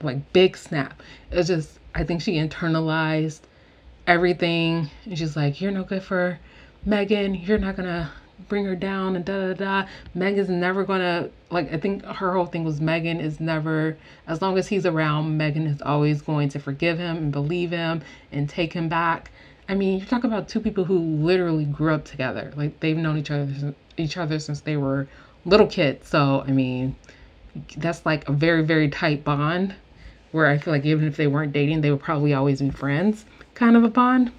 like 0.02 0.32
big 0.32 0.56
snap. 0.56 1.00
It's 1.30 1.48
just 1.48 1.78
I 1.94 2.04
think 2.04 2.22
she 2.22 2.34
internalized 2.34 3.40
everything. 4.06 4.90
And 5.04 5.16
she's 5.18 5.36
like, 5.36 5.60
You're 5.60 5.70
no 5.70 5.84
good 5.84 6.02
for 6.02 6.38
Megan, 6.84 7.34
you're 7.34 7.58
not 7.58 7.76
gonna 7.76 8.10
bring 8.48 8.64
her 8.64 8.76
down 8.76 9.16
and 9.16 9.24
da 9.24 9.52
da 9.52 9.54
da. 9.54 9.88
Megan's 10.14 10.48
never 10.48 10.84
gonna 10.84 11.30
like. 11.50 11.72
I 11.72 11.78
think 11.78 12.04
her 12.04 12.34
whole 12.34 12.46
thing 12.46 12.64
was 12.64 12.80
Megan 12.80 13.20
is 13.20 13.40
never, 13.40 13.96
as 14.26 14.40
long 14.40 14.58
as 14.58 14.68
he's 14.68 14.86
around, 14.86 15.36
Megan 15.36 15.66
is 15.66 15.82
always 15.82 16.22
going 16.22 16.48
to 16.50 16.58
forgive 16.58 16.98
him 16.98 17.16
and 17.16 17.32
believe 17.32 17.70
him 17.70 18.02
and 18.30 18.48
take 18.48 18.72
him 18.72 18.88
back. 18.88 19.30
I 19.68 19.74
mean, 19.74 19.98
you're 19.98 20.08
talking 20.08 20.30
about 20.30 20.48
two 20.48 20.60
people 20.60 20.84
who 20.84 20.98
literally 20.98 21.64
grew 21.64 21.92
up 21.94 22.04
together. 22.04 22.52
Like 22.56 22.80
they've 22.80 22.96
known 22.96 23.18
each 23.18 23.30
other 23.30 23.74
each 23.96 24.16
other 24.16 24.38
since 24.38 24.60
they 24.60 24.76
were 24.76 25.08
little 25.44 25.66
kids. 25.66 26.08
So 26.08 26.44
I 26.46 26.50
mean, 26.52 26.96
that's 27.76 28.06
like 28.06 28.28
a 28.28 28.32
very 28.32 28.62
very 28.62 28.88
tight 28.88 29.24
bond. 29.24 29.74
Where 30.30 30.46
I 30.46 30.58
feel 30.58 30.74
like 30.74 30.84
even 30.84 31.06
if 31.06 31.16
they 31.16 31.26
weren't 31.26 31.52
dating, 31.52 31.80
they 31.80 31.90
would 31.90 32.02
probably 32.02 32.34
always 32.34 32.60
be 32.60 32.68
friends, 32.68 33.24
kind 33.54 33.76
of 33.76 33.84
a 33.84 33.88
bond. 33.88 34.30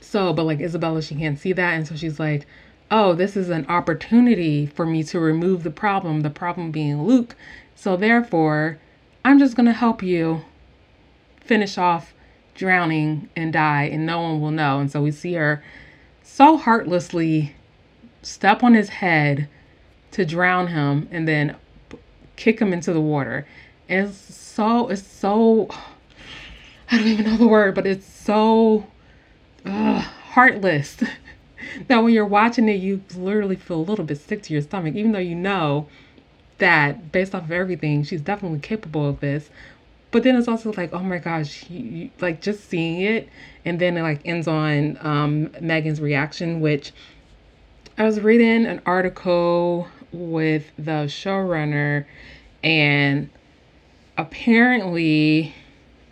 So, 0.00 0.32
but 0.32 0.44
like 0.44 0.60
Isabella, 0.60 1.02
she 1.02 1.16
can't 1.16 1.38
see 1.38 1.52
that. 1.52 1.74
And 1.74 1.86
so 1.86 1.96
she's 1.96 2.18
like, 2.20 2.46
oh, 2.90 3.14
this 3.14 3.36
is 3.36 3.50
an 3.50 3.66
opportunity 3.66 4.66
for 4.66 4.86
me 4.86 5.02
to 5.04 5.20
remove 5.20 5.62
the 5.62 5.70
problem, 5.70 6.20
the 6.20 6.30
problem 6.30 6.70
being 6.70 7.04
Luke. 7.04 7.36
So, 7.74 7.96
therefore, 7.96 8.78
I'm 9.24 9.38
just 9.38 9.56
going 9.56 9.66
to 9.66 9.72
help 9.72 10.02
you 10.02 10.42
finish 11.40 11.78
off 11.78 12.14
drowning 12.54 13.28
and 13.36 13.52
die, 13.52 13.84
and 13.84 14.04
no 14.04 14.20
one 14.20 14.40
will 14.40 14.50
know. 14.50 14.80
And 14.80 14.90
so 14.90 15.02
we 15.02 15.10
see 15.10 15.34
her 15.34 15.62
so 16.22 16.56
heartlessly 16.56 17.54
step 18.22 18.62
on 18.62 18.74
his 18.74 18.88
head 18.88 19.48
to 20.10 20.24
drown 20.24 20.68
him 20.68 21.08
and 21.10 21.26
then 21.26 21.56
kick 22.36 22.60
him 22.60 22.72
into 22.72 22.92
the 22.92 23.00
water. 23.00 23.46
And 23.88 24.08
it's 24.08 24.34
so, 24.34 24.88
it's 24.88 25.02
so, 25.02 25.68
I 26.90 26.98
don't 26.98 27.06
even 27.06 27.26
know 27.26 27.36
the 27.36 27.48
word, 27.48 27.74
but 27.74 27.86
it's 27.86 28.06
so 28.06 28.86
ugh, 29.64 30.02
heartless 30.30 30.96
that 31.88 31.98
when 32.02 32.12
you're 32.12 32.26
watching 32.26 32.68
it, 32.68 32.80
you 32.80 33.02
literally 33.16 33.56
feel 33.56 33.78
a 33.78 33.82
little 33.82 34.04
bit 34.04 34.18
sick 34.18 34.42
to 34.44 34.52
your 34.52 34.62
stomach, 34.62 34.94
even 34.94 35.12
though 35.12 35.18
you 35.18 35.34
know 35.34 35.88
that 36.58 37.12
based 37.12 37.34
off 37.34 37.44
of 37.44 37.52
everything, 37.52 38.02
she's 38.02 38.20
definitely 38.20 38.58
capable 38.60 39.08
of 39.08 39.20
this. 39.20 39.50
But 40.10 40.22
then 40.22 40.36
it's 40.36 40.48
also 40.48 40.72
like, 40.72 40.92
oh 40.92 41.02
my 41.02 41.18
gosh, 41.18 41.66
like 42.20 42.40
just 42.40 42.68
seeing 42.68 43.02
it, 43.02 43.28
and 43.64 43.78
then 43.78 43.96
it 43.96 44.02
like 44.02 44.20
ends 44.24 44.48
on 44.48 44.98
um, 45.00 45.50
Megan's 45.60 46.00
reaction, 46.00 46.60
which 46.60 46.92
I 47.98 48.04
was 48.04 48.20
reading 48.20 48.64
an 48.64 48.80
article 48.86 49.88
with 50.12 50.70
the 50.76 51.06
showrunner, 51.06 52.06
and 52.64 53.28
apparently, 54.16 55.54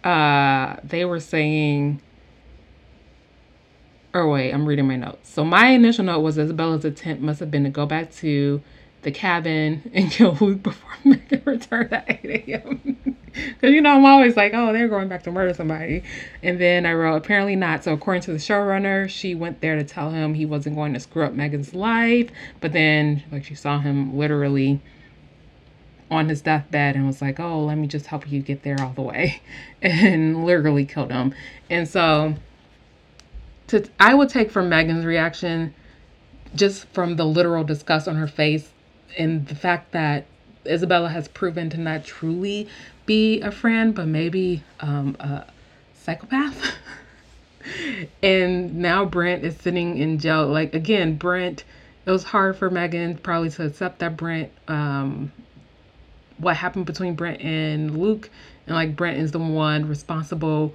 uh, 0.05 0.77
they 0.85 1.05
were 1.05 1.21
saying 1.21 2.03
or 4.17 4.29
wait, 4.29 4.53
I'm 4.53 4.67
reading 4.67 4.89
my 4.89 4.97
notes. 4.97 5.31
So 5.31 5.45
my 5.45 5.69
initial 5.69 6.05
note 6.05 6.21
was 6.21 6.39
Isabella's 6.39 6.85
attempt 6.85 7.23
must 7.23 7.41
have 7.41 7.51
been 7.51 7.65
to 7.65 7.71
go 7.71 7.87
back 7.87 8.13
to 8.17 8.63
the 9.03 9.11
cabin 9.13 9.89
and 9.95 10.11
kill 10.11 10.37
Luke 10.41 10.63
before 10.63 10.91
Megan 11.05 11.43
returned 11.45 11.93
at 11.93 12.07
8 12.09 12.45
a.m. 12.49 12.97
Because, 13.33 13.71
you 13.75 13.81
know, 13.81 13.97
I'm 13.97 14.05
always 14.05 14.37
like, 14.37 14.53
oh, 14.55 14.73
they're 14.73 14.89
going 14.89 15.09
back 15.09 15.23
to 15.25 15.31
murder 15.31 15.55
somebody. 15.55 16.03
And 16.43 16.61
then 16.61 16.87
I 16.87 16.93
wrote, 16.93 17.17
apparently 17.17 17.57
not. 17.57 17.85
So, 17.85 17.93
according 17.93 18.23
to 18.23 18.33
the 18.33 18.39
showrunner, 18.39 19.09
she 19.09 19.35
went 19.35 19.61
there 19.61 19.77
to 19.77 19.85
tell 19.85 20.11
him 20.11 20.35
he 20.35 20.47
wasn't 20.47 20.75
going 20.75 20.95
to 20.95 21.01
screw 21.01 21.25
up 21.25 21.35
Megan's 21.35 21.75
life. 21.75 22.31
But 22.61 22.73
then, 22.73 23.23
like, 23.31 23.45
she 23.45 23.55
saw 23.55 23.79
him 23.79 24.17
literally 24.17 24.81
on 26.11 26.29
his 26.29 26.41
deathbed 26.41 26.97
and 26.97 27.07
was 27.07 27.21
like, 27.21 27.39
oh, 27.41 27.65
let 27.65 27.77
me 27.77 27.87
just 27.87 28.07
help 28.07 28.31
you 28.31 28.41
get 28.41 28.63
there 28.63 28.81
all 28.81 28.93
the 28.93 29.03
way. 29.03 29.41
And 29.83 30.45
literally 30.45 30.85
killed 30.85 31.13
him. 31.13 31.35
And 31.71 31.87
so 31.89 32.35
to 33.69 33.89
I 33.99 34.15
would 34.15 34.29
take 34.29 34.51
from 34.51 34.69
Megan's 34.69 35.05
reaction 35.05 35.75
just 36.55 36.87
from 36.89 37.17
the 37.17 37.25
literal 37.25 37.65
disgust 37.65 38.09
on 38.09 38.17
her 38.17 38.27
face 38.29 38.71
and 39.19 39.47
the 39.47 39.55
fact 39.55 39.93
that 39.93 40.27
Isabella 40.67 41.09
has 41.09 41.29
proven 41.29 41.71
to 41.71 41.79
not 41.79 42.05
truly 42.05 42.69
be 43.05 43.41
a 43.41 43.51
friend, 43.51 43.95
but 43.95 44.07
maybe 44.07 44.63
um, 44.81 45.17
a 45.21 45.47
psychopath. 45.95 46.75
and 48.23 48.77
now 48.77 49.05
Brent 49.05 49.45
is 49.45 49.57
sitting 49.57 49.99
in 49.99 50.19
jail. 50.19 50.47
Like 50.47 50.75
again, 50.75 51.17
Brent. 51.17 51.65
It 52.05 52.11
was 52.13 52.23
hard 52.23 52.57
for 52.57 52.71
Megan 52.71 53.19
probably 53.19 53.51
to 53.51 53.67
accept 53.67 53.99
that 53.99 54.17
Brent. 54.17 54.53
Um, 54.69 55.33
what 56.39 56.57
happened 56.57 56.87
between 56.87 57.15
Brent 57.15 57.41
and 57.41 57.99
Luke, 57.99 58.31
and 58.67 58.77
like 58.77 58.95
Brent 58.95 59.19
is 59.19 59.33
the 59.33 59.39
one 59.39 59.89
responsible 59.89 60.75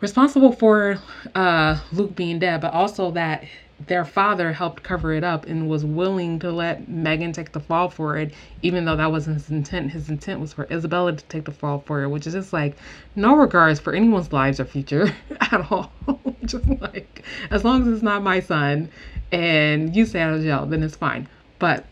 responsible 0.00 0.52
for 0.52 0.98
uh, 1.34 1.78
Luke 1.92 2.16
being 2.16 2.38
dead, 2.38 2.60
but 2.60 2.72
also 2.72 3.10
that 3.12 3.44
their 3.86 4.04
father 4.04 4.52
helped 4.52 4.82
cover 4.82 5.12
it 5.14 5.24
up 5.24 5.46
and 5.46 5.68
was 5.68 5.84
willing 5.84 6.38
to 6.38 6.52
let 6.52 6.88
Megan 6.88 7.32
take 7.32 7.52
the 7.52 7.60
fall 7.60 7.88
for 7.88 8.18
it, 8.18 8.34
even 8.60 8.84
though 8.84 8.96
that 8.96 9.10
wasn't 9.10 9.36
his 9.36 9.50
intent. 9.50 9.90
His 9.90 10.10
intent 10.10 10.40
was 10.40 10.52
for 10.52 10.66
Isabella 10.70 11.14
to 11.14 11.24
take 11.24 11.44
the 11.44 11.52
fall 11.52 11.82
for 11.86 12.02
it, 12.02 12.08
which 12.08 12.26
is 12.26 12.34
just 12.34 12.52
like 12.52 12.76
no 13.16 13.36
regards 13.36 13.80
for 13.80 13.94
anyone's 13.94 14.32
lives 14.32 14.60
or 14.60 14.66
future 14.66 15.14
at 15.40 15.70
all. 15.70 15.92
just 16.44 16.66
like 16.80 17.24
as 17.50 17.64
long 17.64 17.82
as 17.82 17.88
it's 17.88 18.02
not 18.02 18.22
my 18.22 18.40
son 18.40 18.90
and 19.32 19.94
you 19.96 20.04
stay 20.04 20.20
out 20.20 20.34
of 20.34 20.42
jail, 20.42 20.66
then 20.66 20.82
it's 20.82 20.96
fine. 20.96 21.28
But 21.58 21.86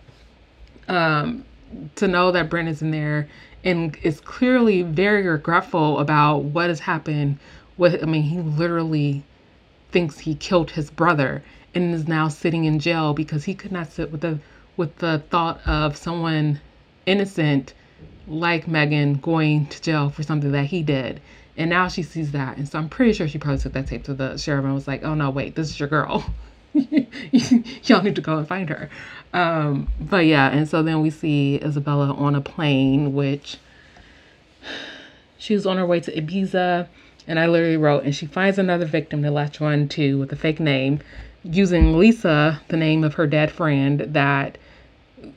um, 0.89 1.45
to 1.97 2.09
know 2.09 2.33
that 2.33 2.51
Brent 2.51 2.69
is 2.69 2.83
in 2.83 2.91
there 2.91 3.29
and 3.65 3.97
is 4.03 4.21
clearly 4.21 4.83
very 4.83 5.27
regretful 5.27 5.99
about 5.99 6.39
what 6.39 6.69
has 6.69 6.81
happened. 6.81 7.39
What 7.79 8.03
I 8.03 8.07
mean, 8.07 8.25
he 8.25 8.41
literally 8.41 9.25
thinks 9.91 10.19
he 10.19 10.35
killed 10.35 10.73
his 10.73 10.91
brother 10.91 11.43
and 11.75 11.95
is 11.95 12.07
now 12.07 12.29
sitting 12.29 12.67
in 12.67 12.79
jail 12.79 13.15
because 13.15 13.45
he 13.45 13.55
could 13.55 13.73
not 13.73 13.91
sit 13.91 14.13
with 14.13 14.21
the 14.21 14.39
with 14.77 14.97
the 14.99 15.23
thought 15.31 15.67
of 15.67 15.97
someone 15.97 16.61
innocent 17.07 17.73
like 18.27 18.69
Megan 18.69 19.15
going 19.15 19.67
to 19.67 19.81
jail 19.81 20.11
for 20.11 20.23
something 20.23 20.53
that 20.53 20.67
he 20.67 20.83
did. 20.83 21.21
And 21.57 21.71
now 21.71 21.89
she 21.89 22.03
sees 22.03 22.33
that. 22.33 22.57
And 22.57 22.69
so 22.69 22.79
I'm 22.79 22.89
pretty 22.89 23.13
sure 23.13 23.27
she 23.27 23.39
probably 23.39 23.59
took 23.59 23.73
that 23.73 23.87
tape 23.87 24.05
to 24.05 24.15
the 24.15 24.37
sheriff 24.37 24.65
and 24.65 24.75
was 24.75 24.87
like, 24.87 25.03
oh 25.03 25.15
no, 25.15 25.31
wait, 25.31 25.55
this 25.55 25.71
is 25.71 25.81
your 25.81 25.89
girl. 25.89 26.25
Y'all 26.75 28.03
need 28.03 28.15
to 28.15 28.21
go 28.21 28.39
and 28.39 28.47
find 28.47 28.69
her. 28.69 28.91
Um, 29.33 29.89
but 30.01 30.27
yeah, 30.27 30.49
and 30.49 30.69
so 30.69 30.83
then 30.83 31.01
we 31.01 31.11
see 31.11 31.57
Isabella 31.57 32.13
on 32.13 32.35
a 32.35 32.41
plane, 32.41 33.15
which 33.15 33.57
she 35.37 35.55
was 35.55 35.67
on 35.67 35.77
her 35.77 35.87
way 35.87 36.01
to 36.01 36.13
Ibiza. 36.13 36.89
And 37.29 37.39
I 37.39 37.47
literally 37.47 37.77
wrote, 37.77 38.05
and 38.05 38.15
she 38.15 38.27
finds 38.27 38.59
another 38.59 38.87
victim 38.87 39.23
to 39.23 39.31
latch 39.31 39.61
on 39.61 39.87
to 39.89 40.19
with 40.19 40.33
a 40.33 40.37
fake 40.37 40.59
name, 40.59 41.01
using 41.45 41.97
Lisa, 41.97 42.61
the 42.69 42.77
name 42.77 43.05
of 43.05 43.15
her 43.15 43.27
dead 43.27 43.53
friend, 43.53 44.01
that 44.01 44.59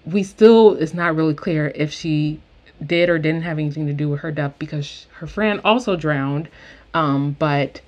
we 0.05 0.23
still 0.23 0.75
it's 0.75 0.93
not 0.93 1.15
really 1.15 1.33
clear 1.33 1.71
if 1.75 1.91
she 1.91 2.39
did 2.83 3.09
or 3.09 3.19
didn't 3.19 3.43
have 3.43 3.59
anything 3.59 3.85
to 3.87 3.93
do 3.93 4.09
with 4.09 4.21
her 4.21 4.31
death 4.31 4.53
because 4.57 5.05
her 5.19 5.27
friend 5.27 5.59
also 5.63 5.95
drowned. 5.95 6.47
Um, 6.93 7.35
but 7.37 7.81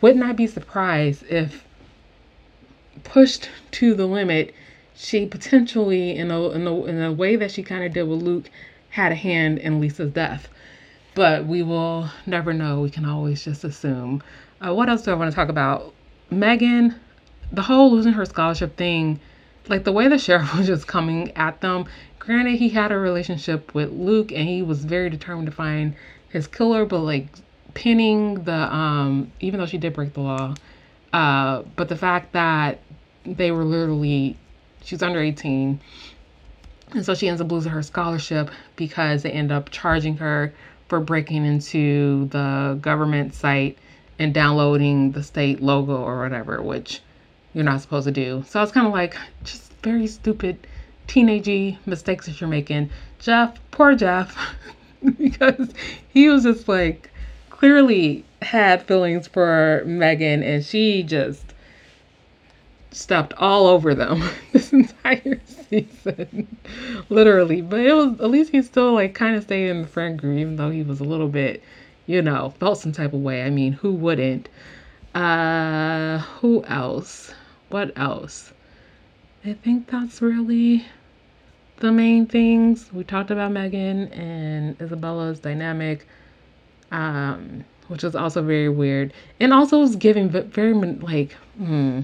wouldn't 0.00 0.24
I 0.24 0.32
be 0.32 0.46
surprised 0.46 1.24
if 1.28 1.64
pushed 3.04 3.50
to 3.72 3.94
the 3.94 4.06
limit, 4.06 4.54
she 4.94 5.26
potentially, 5.26 6.16
in 6.16 6.30
a, 6.30 6.50
in 6.50 6.66
a, 6.66 6.84
in 6.84 7.02
a 7.02 7.12
way 7.12 7.36
that 7.36 7.50
she 7.50 7.62
kind 7.62 7.84
of 7.84 7.92
did 7.92 8.04
with 8.04 8.22
Luke, 8.22 8.50
had 8.90 9.12
a 9.12 9.16
hand 9.16 9.58
in 9.58 9.80
Lisa's 9.80 10.12
death. 10.12 10.48
But 11.14 11.46
we 11.46 11.62
will 11.62 12.08
never 12.26 12.52
know. 12.52 12.80
We 12.80 12.90
can 12.90 13.04
always 13.04 13.44
just 13.44 13.64
assume. 13.64 14.22
Uh, 14.60 14.74
what 14.74 14.88
else 14.88 15.02
do 15.02 15.10
I 15.10 15.14
want 15.14 15.30
to 15.30 15.34
talk 15.34 15.48
about? 15.48 15.94
Megan, 16.30 16.98
the 17.50 17.62
whole 17.62 17.90
losing 17.90 18.14
her 18.14 18.24
scholarship 18.24 18.76
thing, 18.76 19.20
like 19.68 19.84
the 19.84 19.92
way 19.92 20.08
the 20.08 20.18
sheriff 20.18 20.54
was 20.56 20.66
just 20.66 20.86
coming 20.86 21.30
at 21.36 21.60
them 21.60 21.86
granted 22.22 22.54
he 22.54 22.68
had 22.68 22.92
a 22.92 22.96
relationship 22.96 23.74
with 23.74 23.90
Luke 23.90 24.30
and 24.30 24.48
he 24.48 24.62
was 24.62 24.84
very 24.84 25.10
determined 25.10 25.46
to 25.46 25.52
find 25.52 25.96
his 26.28 26.46
killer, 26.46 26.84
but 26.84 27.00
like 27.00 27.26
pinning 27.74 28.44
the 28.44 28.52
um 28.52 29.32
even 29.40 29.58
though 29.58 29.66
she 29.66 29.76
did 29.78 29.92
break 29.92 30.12
the 30.14 30.20
law, 30.20 30.54
uh, 31.12 31.62
but 31.74 31.88
the 31.88 31.96
fact 31.96 32.32
that 32.32 32.78
they 33.24 33.50
were 33.50 33.64
literally 33.64 34.36
she 34.84 34.94
was 34.94 35.02
under 35.02 35.20
18 35.20 35.80
and 36.92 37.04
so 37.04 37.12
she 37.14 37.28
ends 37.28 37.40
up 37.40 37.50
losing 37.50 37.72
her 37.72 37.82
scholarship 37.82 38.50
because 38.76 39.24
they 39.24 39.30
end 39.30 39.50
up 39.50 39.70
charging 39.70 40.18
her 40.18 40.54
for 40.92 41.00
breaking 41.00 41.46
into 41.46 42.26
the 42.32 42.78
government 42.82 43.32
site 43.32 43.78
and 44.18 44.34
downloading 44.34 45.10
the 45.12 45.22
state 45.22 45.62
logo 45.62 45.96
or 45.96 46.20
whatever, 46.20 46.60
which 46.60 47.00
you're 47.54 47.64
not 47.64 47.80
supposed 47.80 48.04
to 48.04 48.12
do. 48.12 48.44
So 48.46 48.62
it's 48.62 48.72
kind 48.72 48.86
of 48.86 48.92
like 48.92 49.16
just 49.42 49.72
very 49.82 50.06
stupid 50.06 50.66
teenagey 51.08 51.78
mistakes 51.86 52.26
that 52.26 52.38
you're 52.42 52.50
making. 52.50 52.90
Jeff, 53.20 53.58
poor 53.70 53.94
Jeff, 53.94 54.36
because 55.18 55.70
he 56.10 56.28
was 56.28 56.42
just 56.42 56.68
like 56.68 57.10
clearly 57.48 58.22
had 58.42 58.82
feelings 58.82 59.26
for 59.26 59.84
Megan 59.86 60.42
and 60.42 60.62
she 60.62 61.02
just 61.02 61.54
stepped 62.90 63.32
all 63.38 63.66
over 63.66 63.94
them 63.94 64.22
this 64.52 64.74
entire 64.74 65.40
season. 65.72 66.56
Literally. 67.08 67.60
But 67.62 67.80
it 67.80 67.94
was 67.94 68.20
at 68.20 68.30
least 68.30 68.52
he 68.52 68.62
still 68.62 68.92
like 68.94 69.14
kind 69.14 69.36
of 69.36 69.44
stayed 69.44 69.68
in 69.70 69.82
the 69.82 69.88
friend 69.88 70.18
group, 70.18 70.38
even 70.38 70.56
though 70.56 70.70
he 70.70 70.82
was 70.82 71.00
a 71.00 71.04
little 71.04 71.28
bit, 71.28 71.62
you 72.06 72.22
know, 72.22 72.50
felt 72.60 72.78
some 72.78 72.92
type 72.92 73.12
of 73.12 73.20
way. 73.20 73.42
I 73.42 73.50
mean, 73.50 73.72
who 73.72 73.92
wouldn't? 73.92 74.48
Uh 75.14 76.18
who 76.40 76.64
else? 76.64 77.32
What 77.70 77.92
else? 77.96 78.52
I 79.44 79.54
think 79.54 79.88
that's 79.90 80.22
really 80.22 80.86
the 81.78 81.92
main 81.92 82.26
things. 82.26 82.92
We 82.92 83.04
talked 83.04 83.30
about 83.30 83.52
Megan 83.52 84.08
and 84.12 84.80
Isabella's 84.80 85.40
dynamic, 85.40 86.06
um, 86.92 87.64
which 87.88 88.02
was 88.02 88.16
also 88.16 88.42
very 88.42 88.68
weird. 88.68 89.12
And 89.40 89.52
also 89.52 89.80
was 89.80 89.96
giving 89.96 90.28
very, 90.30 90.74
like, 90.74 91.32
hmm, 91.58 92.00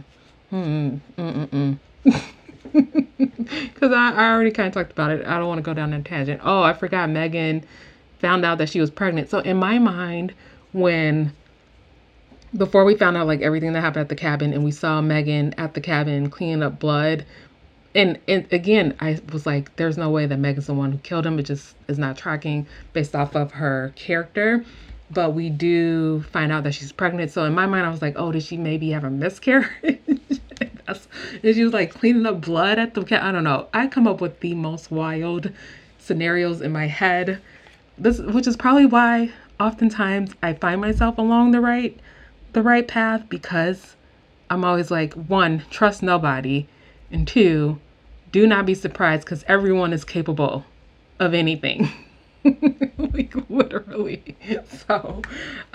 hmm, 0.50 0.96
mm, 1.18 1.78
mm, 2.04 3.06
Because 3.18 3.92
I, 3.92 4.12
I 4.12 4.30
already 4.30 4.50
kind 4.52 4.68
of 4.68 4.74
talked 4.74 4.92
about 4.92 5.10
it. 5.10 5.26
I 5.26 5.38
don't 5.38 5.48
want 5.48 5.58
to 5.58 5.62
go 5.62 5.74
down 5.74 5.90
that 5.90 6.04
tangent. 6.04 6.40
Oh, 6.44 6.62
I 6.62 6.72
forgot 6.72 7.10
Megan 7.10 7.64
found 8.20 8.44
out 8.44 8.58
that 8.58 8.68
she 8.68 8.80
was 8.80 8.90
pregnant. 8.90 9.28
So 9.30 9.40
in 9.40 9.56
my 9.56 9.78
mind, 9.78 10.34
when 10.72 11.32
before 12.56 12.84
we 12.84 12.94
found 12.94 13.16
out 13.16 13.26
like 13.26 13.42
everything 13.42 13.72
that 13.72 13.80
happened 13.80 14.02
at 14.02 14.08
the 14.08 14.16
cabin 14.16 14.52
and 14.52 14.64
we 14.64 14.70
saw 14.70 15.00
Megan 15.00 15.54
at 15.58 15.74
the 15.74 15.80
cabin 15.80 16.30
cleaning 16.30 16.62
up 16.62 16.78
blood 16.78 17.24
and 17.94 18.18
and 18.26 18.50
again 18.52 18.94
I 19.00 19.20
was 19.32 19.44
like 19.44 19.74
there's 19.76 19.98
no 19.98 20.08
way 20.08 20.26
that 20.26 20.38
Megan's 20.38 20.66
the 20.66 20.74
one 20.74 20.92
who 20.92 20.98
killed 20.98 21.26
him 21.26 21.38
it 21.38 21.42
just 21.44 21.76
is 21.88 21.98
not 21.98 22.16
tracking 22.16 22.66
based 22.92 23.14
off 23.14 23.36
of 23.36 23.52
her 23.52 23.92
character 23.96 24.64
but 25.10 25.34
we 25.34 25.50
do 25.50 26.22
find 26.32 26.50
out 26.50 26.64
that 26.64 26.72
she's 26.72 26.92
pregnant 26.92 27.30
so 27.30 27.44
in 27.44 27.54
my 27.54 27.66
mind 27.66 27.84
I 27.84 27.90
was 27.90 28.00
like 28.00 28.14
oh 28.16 28.32
did 28.32 28.42
she 28.42 28.56
maybe 28.56 28.90
have 28.90 29.04
a 29.04 29.10
miscarriage 29.10 30.00
and 30.88 31.54
she 31.54 31.62
was 31.62 31.72
like 31.72 31.94
cleaning 31.94 32.26
up 32.26 32.40
blood 32.40 32.78
at 32.78 32.94
the 32.94 33.04
cat 33.04 33.22
I 33.22 33.32
don't 33.32 33.44
know 33.44 33.68
I 33.72 33.86
come 33.86 34.06
up 34.06 34.20
with 34.20 34.40
the 34.40 34.54
most 34.54 34.90
wild 34.90 35.52
scenarios 35.98 36.60
in 36.60 36.72
my 36.72 36.86
head 36.86 37.40
this 37.96 38.18
which 38.18 38.46
is 38.46 38.56
probably 38.56 38.86
why 38.86 39.32
oftentimes 39.60 40.34
I 40.42 40.54
find 40.54 40.80
myself 40.80 41.18
along 41.18 41.50
the 41.50 41.60
right 41.60 41.98
the 42.52 42.62
right 42.62 42.86
path 42.86 43.28
because 43.28 43.96
I'm 44.50 44.64
always 44.64 44.90
like, 44.90 45.14
one, 45.14 45.64
trust 45.70 46.02
nobody, 46.02 46.66
and 47.10 47.26
two, 47.26 47.78
do 48.32 48.46
not 48.46 48.66
be 48.66 48.74
surprised 48.74 49.24
because 49.24 49.44
everyone 49.46 49.92
is 49.92 50.04
capable 50.04 50.64
of 51.18 51.34
anything. 51.34 51.90
like 52.44 53.34
literally. 53.48 54.36
So, 54.86 55.22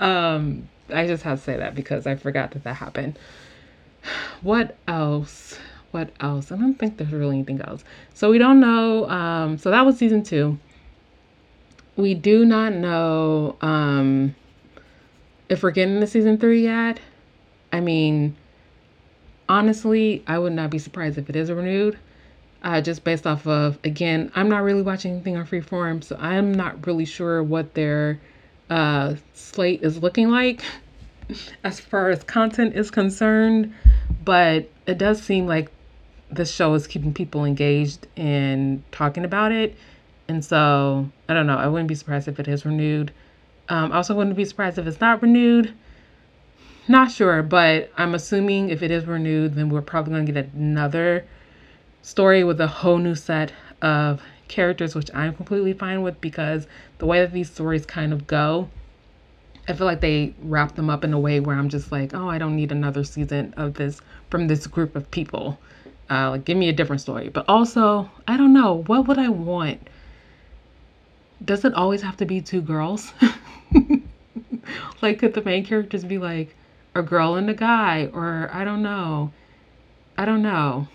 um, 0.00 0.68
I 0.92 1.06
just 1.06 1.22
have 1.22 1.38
to 1.38 1.44
say 1.44 1.56
that 1.56 1.74
because 1.74 2.06
I 2.06 2.16
forgot 2.16 2.52
that 2.52 2.64
that 2.64 2.74
happened. 2.74 3.18
What 4.42 4.76
else? 4.86 5.58
What 5.90 6.10
else? 6.20 6.50
I 6.50 6.56
don't 6.56 6.74
think 6.74 6.96
there's 6.96 7.12
really 7.12 7.36
anything 7.36 7.60
else. 7.60 7.84
So 8.14 8.30
we 8.30 8.38
don't 8.38 8.60
know. 8.60 9.08
Um, 9.08 9.58
so 9.58 9.70
that 9.70 9.86
was 9.86 9.96
season 9.96 10.22
two. 10.22 10.58
We 11.96 12.14
do 12.14 12.44
not 12.44 12.72
know 12.74 13.56
um, 13.60 14.34
if 15.48 15.62
we're 15.62 15.70
getting 15.70 16.00
to 16.00 16.06
season 16.06 16.38
three 16.38 16.64
yet, 16.64 16.98
I 17.72 17.80
mean, 17.80 18.36
honestly, 19.48 20.22
I 20.26 20.38
would 20.38 20.52
not 20.52 20.70
be 20.70 20.78
surprised 20.78 21.18
if 21.18 21.28
it 21.30 21.36
is 21.36 21.50
renewed. 21.50 21.98
Uh, 22.62 22.80
just 22.80 23.04
based 23.04 23.26
off 23.26 23.46
of, 23.46 23.78
again, 23.84 24.32
I'm 24.34 24.48
not 24.48 24.62
really 24.62 24.82
watching 24.82 25.12
anything 25.12 25.36
on 25.36 25.46
Freeform, 25.46 26.02
so 26.02 26.16
I'm 26.18 26.52
not 26.52 26.86
really 26.86 27.04
sure 27.04 27.42
what 27.42 27.74
their 27.74 28.18
uh, 28.70 29.16
slate 29.34 29.82
is 29.82 30.02
looking 30.02 30.30
like 30.30 30.64
as 31.64 31.78
far 31.78 32.10
as 32.10 32.24
content 32.24 32.74
is 32.74 32.90
concerned. 32.90 33.74
But 34.24 34.70
it 34.86 34.98
does 34.98 35.22
seem 35.22 35.46
like 35.46 35.70
the 36.30 36.44
show 36.44 36.74
is 36.74 36.86
keeping 36.86 37.12
people 37.12 37.44
engaged 37.44 38.06
and 38.16 38.82
talking 38.92 39.24
about 39.24 39.52
it. 39.52 39.76
And 40.28 40.44
so, 40.44 41.10
I 41.28 41.34
don't 41.34 41.46
know, 41.46 41.56
I 41.56 41.66
wouldn't 41.66 41.88
be 41.88 41.94
surprised 41.94 42.28
if 42.28 42.40
it 42.40 42.48
is 42.48 42.64
renewed. 42.64 43.12
Um, 43.68 43.92
I 43.92 43.96
also 43.96 44.14
wouldn't 44.14 44.36
be 44.36 44.44
surprised 44.44 44.78
if 44.78 44.86
it's 44.86 45.00
not 45.00 45.22
renewed. 45.22 45.74
Not 46.86 47.10
sure, 47.10 47.42
but 47.42 47.90
I'm 47.96 48.14
assuming 48.14 48.68
if 48.68 48.82
it 48.82 48.90
is 48.90 49.06
renewed, 49.06 49.54
then 49.54 49.70
we're 49.70 49.82
probably 49.82 50.12
going 50.12 50.26
to 50.26 50.32
get 50.32 50.52
another 50.52 51.24
story 52.02 52.44
with 52.44 52.60
a 52.60 52.66
whole 52.66 52.98
new 52.98 53.14
set 53.14 53.52
of 53.80 54.22
characters, 54.48 54.94
which 54.94 55.10
I'm 55.14 55.34
completely 55.34 55.72
fine 55.72 56.02
with 56.02 56.20
because 56.20 56.66
the 56.98 57.06
way 57.06 57.20
that 57.20 57.32
these 57.32 57.50
stories 57.50 57.86
kind 57.86 58.12
of 58.12 58.26
go, 58.26 58.68
I 59.66 59.72
feel 59.72 59.86
like 59.86 60.00
they 60.00 60.34
wrap 60.42 60.74
them 60.74 60.90
up 60.90 61.04
in 61.04 61.12
a 61.12 61.18
way 61.18 61.40
where 61.40 61.56
I'm 61.56 61.68
just 61.68 61.90
like, 61.90 62.14
oh, 62.14 62.28
I 62.28 62.38
don't 62.38 62.54
need 62.54 62.70
another 62.70 63.02
season 63.02 63.54
of 63.56 63.74
this 63.74 64.00
from 64.30 64.46
this 64.46 64.66
group 64.66 64.94
of 64.94 65.10
people. 65.10 65.58
Uh, 66.10 66.30
like, 66.30 66.44
give 66.44 66.58
me 66.58 66.68
a 66.68 66.72
different 66.72 67.00
story. 67.00 67.30
But 67.30 67.46
also, 67.48 68.10
I 68.28 68.36
don't 68.36 68.52
know, 68.52 68.82
what 68.86 69.06
would 69.08 69.18
I 69.18 69.28
want? 69.28 69.88
Does 71.42 71.64
it 71.64 71.72
always 71.74 72.02
have 72.02 72.16
to 72.18 72.26
be 72.26 72.42
two 72.42 72.60
girls? 72.60 73.12
like, 75.02 75.18
could 75.18 75.34
the 75.34 75.42
main 75.42 75.64
characters 75.64 76.04
be 76.04 76.18
like 76.18 76.54
a 76.94 77.02
girl 77.02 77.34
and 77.34 77.48
a 77.48 77.54
guy? 77.54 78.10
Or 78.12 78.50
I 78.52 78.64
don't 78.64 78.82
know. 78.82 79.32
I 80.18 80.26
don't 80.26 80.42
know. 80.42 80.88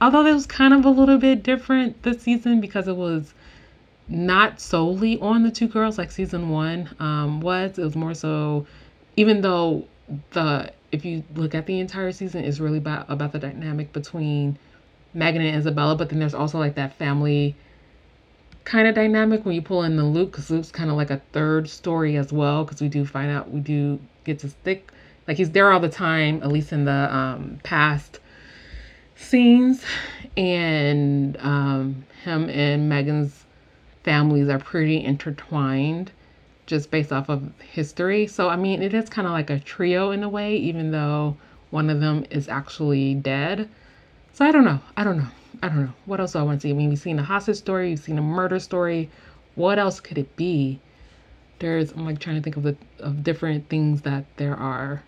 Although 0.00 0.26
it 0.26 0.34
was 0.34 0.46
kind 0.46 0.72
of 0.72 0.84
a 0.84 0.90
little 0.90 1.18
bit 1.18 1.42
different 1.42 2.02
this 2.02 2.22
season 2.22 2.60
because 2.60 2.86
it 2.86 2.96
was 2.96 3.34
not 4.08 4.60
solely 4.60 5.18
on 5.20 5.42
the 5.42 5.50
two 5.50 5.68
girls 5.68 5.98
like 5.98 6.10
season 6.10 6.48
one 6.50 6.88
um, 6.98 7.40
was. 7.40 7.78
It 7.78 7.84
was 7.84 7.96
more 7.96 8.14
so, 8.14 8.66
even 9.16 9.40
though 9.40 9.86
the 10.30 10.72
if 10.92 11.04
you 11.04 11.24
look 11.34 11.54
at 11.54 11.66
the 11.66 11.80
entire 11.80 12.12
season, 12.12 12.44
is 12.44 12.60
really 12.60 12.78
about 12.78 13.10
about 13.10 13.32
the 13.32 13.38
dynamic 13.38 13.92
between 13.92 14.58
Megan 15.14 15.42
and 15.42 15.56
Isabella. 15.56 15.96
But 15.96 16.10
then 16.10 16.18
there's 16.18 16.34
also 16.34 16.58
like 16.58 16.76
that 16.76 16.94
family 16.94 17.56
kind 18.64 18.88
of 18.88 18.94
dynamic 18.94 19.44
when 19.44 19.54
you 19.54 19.62
pull 19.62 19.82
in 19.82 19.96
the 19.96 20.04
Luke, 20.04 20.32
because 20.32 20.50
Luke's 20.50 20.70
kind 20.70 20.90
of 20.90 20.96
like 20.96 21.10
a 21.10 21.20
third 21.32 21.68
story 21.68 22.16
as 22.16 22.32
well, 22.32 22.64
because 22.64 22.80
we 22.80 22.88
do 22.88 23.04
find 23.04 23.30
out 23.30 23.50
we 23.50 23.60
do 23.60 23.98
get 24.24 24.38
to 24.40 24.48
stick 24.48 24.92
like 25.26 25.36
he's 25.36 25.50
there 25.50 25.72
all 25.72 25.80
the 25.80 25.88
time, 25.88 26.42
at 26.42 26.52
least 26.52 26.72
in 26.72 26.84
the 26.84 27.14
um, 27.14 27.58
past 27.64 28.20
scenes, 29.16 29.84
and 30.36 31.36
um, 31.38 32.04
him 32.22 32.48
and 32.48 32.88
Megan's 32.88 33.45
families 34.06 34.48
are 34.48 34.60
pretty 34.60 35.04
intertwined 35.04 36.12
just 36.66 36.92
based 36.92 37.12
off 37.12 37.28
of 37.28 37.50
history. 37.60 38.26
So, 38.28 38.48
I 38.48 38.56
mean, 38.56 38.80
it 38.80 38.94
is 38.94 39.08
kind 39.08 39.26
of 39.26 39.32
like 39.32 39.50
a 39.50 39.58
trio 39.58 40.12
in 40.12 40.22
a 40.22 40.28
way, 40.28 40.56
even 40.56 40.92
though 40.92 41.36
one 41.70 41.90
of 41.90 42.00
them 42.00 42.24
is 42.30 42.48
actually 42.48 43.14
dead. 43.14 43.68
So, 44.32 44.46
I 44.46 44.52
don't 44.52 44.64
know. 44.64 44.80
I 44.96 45.02
don't 45.02 45.18
know. 45.18 45.28
I 45.60 45.68
don't 45.68 45.86
know. 45.86 45.92
What 46.04 46.20
else 46.20 46.32
do 46.32 46.38
I 46.38 46.42
want 46.42 46.60
to 46.60 46.68
see? 46.68 46.70
I 46.70 46.74
mean, 46.74 46.88
we've 46.88 46.98
seen 46.98 47.18
a 47.18 47.24
hostage 47.24 47.56
story, 47.56 47.88
we've 47.90 47.98
seen 47.98 48.18
a 48.18 48.22
murder 48.22 48.60
story. 48.60 49.10
What 49.56 49.78
else 49.78 49.98
could 49.98 50.18
it 50.18 50.36
be? 50.36 50.78
There's, 51.58 51.90
I'm 51.92 52.04
like 52.04 52.20
trying 52.20 52.36
to 52.36 52.42
think 52.42 52.56
of 52.56 52.62
the 52.62 52.76
of 53.00 53.24
different 53.24 53.68
things 53.68 54.02
that 54.02 54.24
there 54.36 54.54
are. 54.54 55.02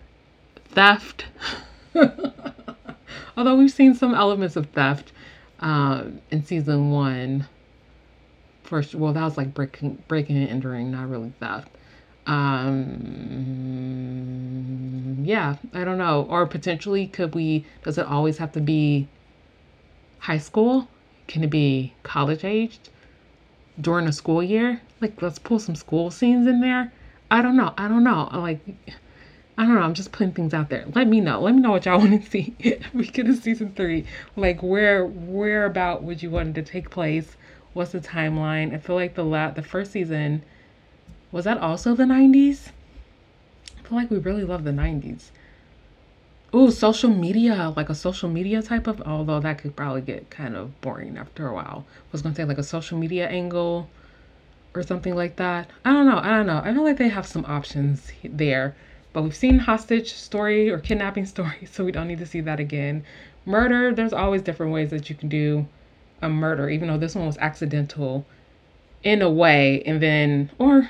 Theft. 0.65 1.25
Although 3.37 3.55
we've 3.55 3.71
seen 3.71 3.95
some 3.95 4.13
elements 4.13 4.57
of 4.57 4.65
theft 4.67 5.13
um, 5.61 6.19
in 6.31 6.43
season 6.43 6.91
one. 6.91 7.47
First, 8.69 8.93
well, 8.93 9.13
that 9.13 9.23
was 9.23 9.35
like 9.35 9.55
breaking, 9.55 10.03
breaking 10.07 10.37
and 10.37 10.47
entering, 10.47 10.91
not 10.91 11.09
really 11.09 11.33
theft. 11.39 11.69
Um, 12.27 12.85
yeah, 15.23 15.55
I 15.73 15.83
don't 15.83 15.97
know. 15.97 16.27
Or 16.29 16.45
potentially, 16.45 17.07
could 17.07 17.33
we? 17.33 17.65
Does 17.83 17.97
it 17.97 18.05
always 18.05 18.37
have 18.37 18.51
to 18.51 18.61
be 18.61 19.07
high 20.19 20.37
school? 20.37 20.87
Can 21.27 21.43
it 21.43 21.49
be 21.49 21.95
college 22.03 22.45
aged 22.45 22.89
during 23.81 24.05
a 24.05 24.13
school 24.13 24.43
year? 24.43 24.83
Like, 25.01 25.19
let's 25.19 25.39
pull 25.39 25.57
some 25.57 25.73
school 25.73 26.11
scenes 26.11 26.45
in 26.45 26.61
there. 26.61 26.93
I 27.31 27.41
don't 27.41 27.57
know. 27.57 27.73
I 27.75 27.87
don't 27.87 28.03
know. 28.03 28.29
Like, 28.31 28.59
I 29.57 29.63
don't 29.63 29.73
know. 29.73 29.81
I'm 29.81 29.95
just 29.95 30.11
putting 30.11 30.33
things 30.33 30.53
out 30.53 30.69
there. 30.69 30.85
Let 30.93 31.07
me 31.07 31.21
know. 31.21 31.41
Let 31.41 31.55
me 31.55 31.61
know 31.61 31.71
what 31.71 31.87
y'all 31.87 31.97
want 32.03 32.23
to 32.23 32.29
see 32.29 32.55
we 32.93 33.07
get 33.07 33.27
a 33.27 33.33
season 33.33 33.73
three. 33.75 34.05
Like, 34.35 34.61
where, 34.61 35.07
where 35.07 35.65
about 35.65 36.03
would 36.03 36.21
you 36.21 36.29
want 36.29 36.49
it 36.49 36.53
to 36.63 36.71
take 36.71 36.91
place? 36.91 37.35
What's 37.73 37.91
the 37.91 37.99
timeline? 37.99 38.73
I 38.73 38.77
feel 38.77 38.95
like 38.95 39.15
the 39.15 39.23
la- 39.23 39.51
the 39.51 39.61
first 39.61 39.91
season 39.91 40.43
was 41.31 41.45
that 41.45 41.57
also 41.59 41.93
the 41.95 42.05
90s. 42.05 42.71
I 43.77 43.87
feel 43.87 43.97
like 43.97 44.09
we 44.09 44.17
really 44.17 44.43
love 44.43 44.63
the 44.63 44.71
90s. 44.71 45.31
Ooh, 46.53 46.71
social 46.71 47.11
media, 47.11 47.73
like 47.77 47.89
a 47.89 47.95
social 47.95 48.27
media 48.27 48.63
type 48.63 48.87
of, 48.87 49.01
although 49.01 49.39
that 49.39 49.59
could 49.59 49.75
probably 49.75 50.01
get 50.01 50.31
kind 50.31 50.55
of 50.55 50.81
boring 50.81 51.15
after 51.17 51.47
a 51.47 51.53
while. 51.53 51.85
I 51.87 52.07
was 52.11 52.23
gonna 52.23 52.33
say 52.33 52.43
like 52.43 52.57
a 52.57 52.63
social 52.63 52.97
media 52.97 53.27
angle 53.27 53.87
or 54.73 54.81
something 54.81 55.15
like 55.15 55.35
that. 55.35 55.69
I 55.85 55.91
don't 55.91 56.07
know. 56.07 56.17
I 56.17 56.29
don't 56.29 56.47
know. 56.47 56.61
I 56.63 56.73
feel 56.73 56.83
like 56.83 56.97
they 56.97 57.09
have 57.09 57.27
some 57.27 57.45
options 57.45 58.11
there, 58.23 58.75
but 59.13 59.21
we've 59.21 59.35
seen 59.35 59.59
hostage 59.59 60.13
story 60.13 60.71
or 60.71 60.79
kidnapping 60.79 61.25
story, 61.27 61.67
so 61.71 61.85
we 61.85 61.91
don't 61.91 62.07
need 62.07 62.19
to 62.19 62.25
see 62.25 62.41
that 62.41 62.59
again. 62.59 63.03
Murder, 63.45 63.93
there's 63.93 64.13
always 64.13 64.41
different 64.41 64.71
ways 64.71 64.89
that 64.89 65.09
you 65.09 65.15
can 65.15 65.29
do 65.29 65.67
a 66.21 66.29
murder, 66.29 66.69
even 66.69 66.87
though 66.87 66.97
this 66.97 67.15
one 67.15 67.25
was 67.25 67.37
accidental 67.37 68.25
in 69.03 69.21
a 69.21 69.29
way, 69.29 69.81
and 69.85 70.01
then, 70.01 70.49
or 70.59 70.89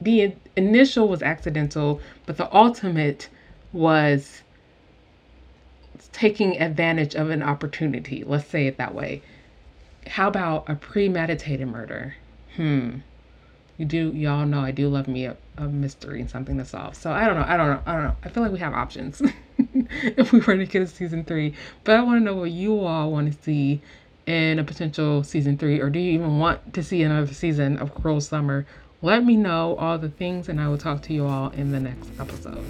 the 0.00 0.34
initial 0.56 1.08
was 1.08 1.22
accidental, 1.22 2.00
but 2.26 2.36
the 2.36 2.54
ultimate 2.54 3.28
was 3.72 4.42
taking 6.12 6.60
advantage 6.60 7.14
of 7.14 7.30
an 7.30 7.42
opportunity. 7.42 8.24
Let's 8.24 8.46
say 8.46 8.66
it 8.66 8.78
that 8.78 8.94
way. 8.94 9.22
How 10.06 10.28
about 10.28 10.68
a 10.68 10.74
premeditated 10.76 11.66
murder? 11.68 12.16
Hmm. 12.54 12.98
You 13.76 13.84
do, 13.84 14.12
y'all 14.14 14.46
know 14.46 14.60
I 14.60 14.70
do 14.70 14.88
love 14.88 15.08
me 15.08 15.26
a, 15.26 15.36
a 15.58 15.64
mystery 15.64 16.20
and 16.20 16.30
something 16.30 16.56
to 16.56 16.64
solve. 16.64 16.94
So 16.94 17.12
I 17.12 17.26
don't 17.26 17.36
know. 17.36 17.44
I 17.46 17.56
don't 17.58 17.68
know. 17.68 17.82
I 17.84 17.92
don't 17.92 18.04
know. 18.04 18.16
I 18.22 18.28
feel 18.30 18.42
like 18.42 18.52
we 18.52 18.58
have 18.60 18.72
options 18.72 19.20
if 19.58 20.32
we 20.32 20.40
were 20.40 20.56
to 20.56 20.64
get 20.64 20.80
a 20.80 20.86
season 20.86 21.24
three. 21.24 21.54
But 21.84 21.96
I 21.96 22.02
want 22.02 22.20
to 22.20 22.24
know 22.24 22.36
what 22.36 22.50
you 22.50 22.80
all 22.80 23.12
want 23.12 23.30
to 23.30 23.42
see 23.42 23.82
in 24.26 24.58
a 24.58 24.64
potential 24.64 25.22
season 25.22 25.56
three, 25.56 25.80
or 25.80 25.90
do 25.90 25.98
you 25.98 26.12
even 26.12 26.38
want 26.38 26.74
to 26.74 26.82
see 26.82 27.02
another 27.02 27.32
season 27.32 27.78
of 27.78 27.94
Cruel 27.94 28.20
Summer? 28.20 28.66
Let 29.02 29.24
me 29.24 29.36
know 29.36 29.76
all 29.76 29.98
the 29.98 30.08
things, 30.08 30.48
and 30.48 30.60
I 30.60 30.68
will 30.68 30.78
talk 30.78 31.02
to 31.02 31.12
you 31.12 31.26
all 31.26 31.50
in 31.50 31.70
the 31.72 31.80
next 31.80 32.10
episode 32.18 32.64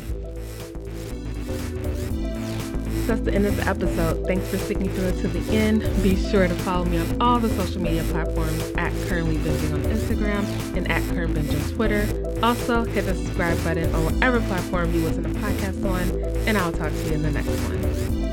that's 3.07 3.21
the 3.21 3.33
end 3.33 3.47
of 3.47 3.57
the 3.57 3.67
episode. 3.67 4.27
Thanks 4.27 4.49
for 4.49 4.59
sticking 4.59 4.89
through 4.91 5.09
it 5.09 5.21
to 5.21 5.29
the 5.29 5.57
end. 5.57 5.81
Be 6.03 6.17
sure 6.17 6.49
to 6.49 6.55
follow 6.57 6.85
me 6.85 6.99
on 6.99 7.23
all 7.23 7.39
the 7.39 7.49
social 7.51 7.81
media 7.81 8.03
platforms 8.05 8.63
at 8.77 8.93
Currently 9.09 9.37
Binging 9.37 9.75
on 9.75 9.83
Instagram 9.83 10.77
and 10.77 10.91
at 10.91 11.03
Current 11.15 11.35
Binge 11.35 11.51
on 11.51 11.71
Twitter. 11.71 12.07
Also, 12.43 12.85
hit 12.85 13.07
the 13.07 13.15
subscribe 13.15 13.63
button 13.63 13.95
on 13.95 14.05
whatever 14.05 14.41
platform 14.41 14.93
you 14.93 15.03
listen 15.03 15.23
to 15.23 15.31
podcasts 15.31 15.85
on, 15.85 16.21
and 16.49 16.59
I'll 16.59 16.73
talk 16.73 16.91
to 16.91 17.09
you 17.09 17.15
in 17.15 17.23
the 17.23 17.31
next 17.31 17.49
one. 17.49 18.26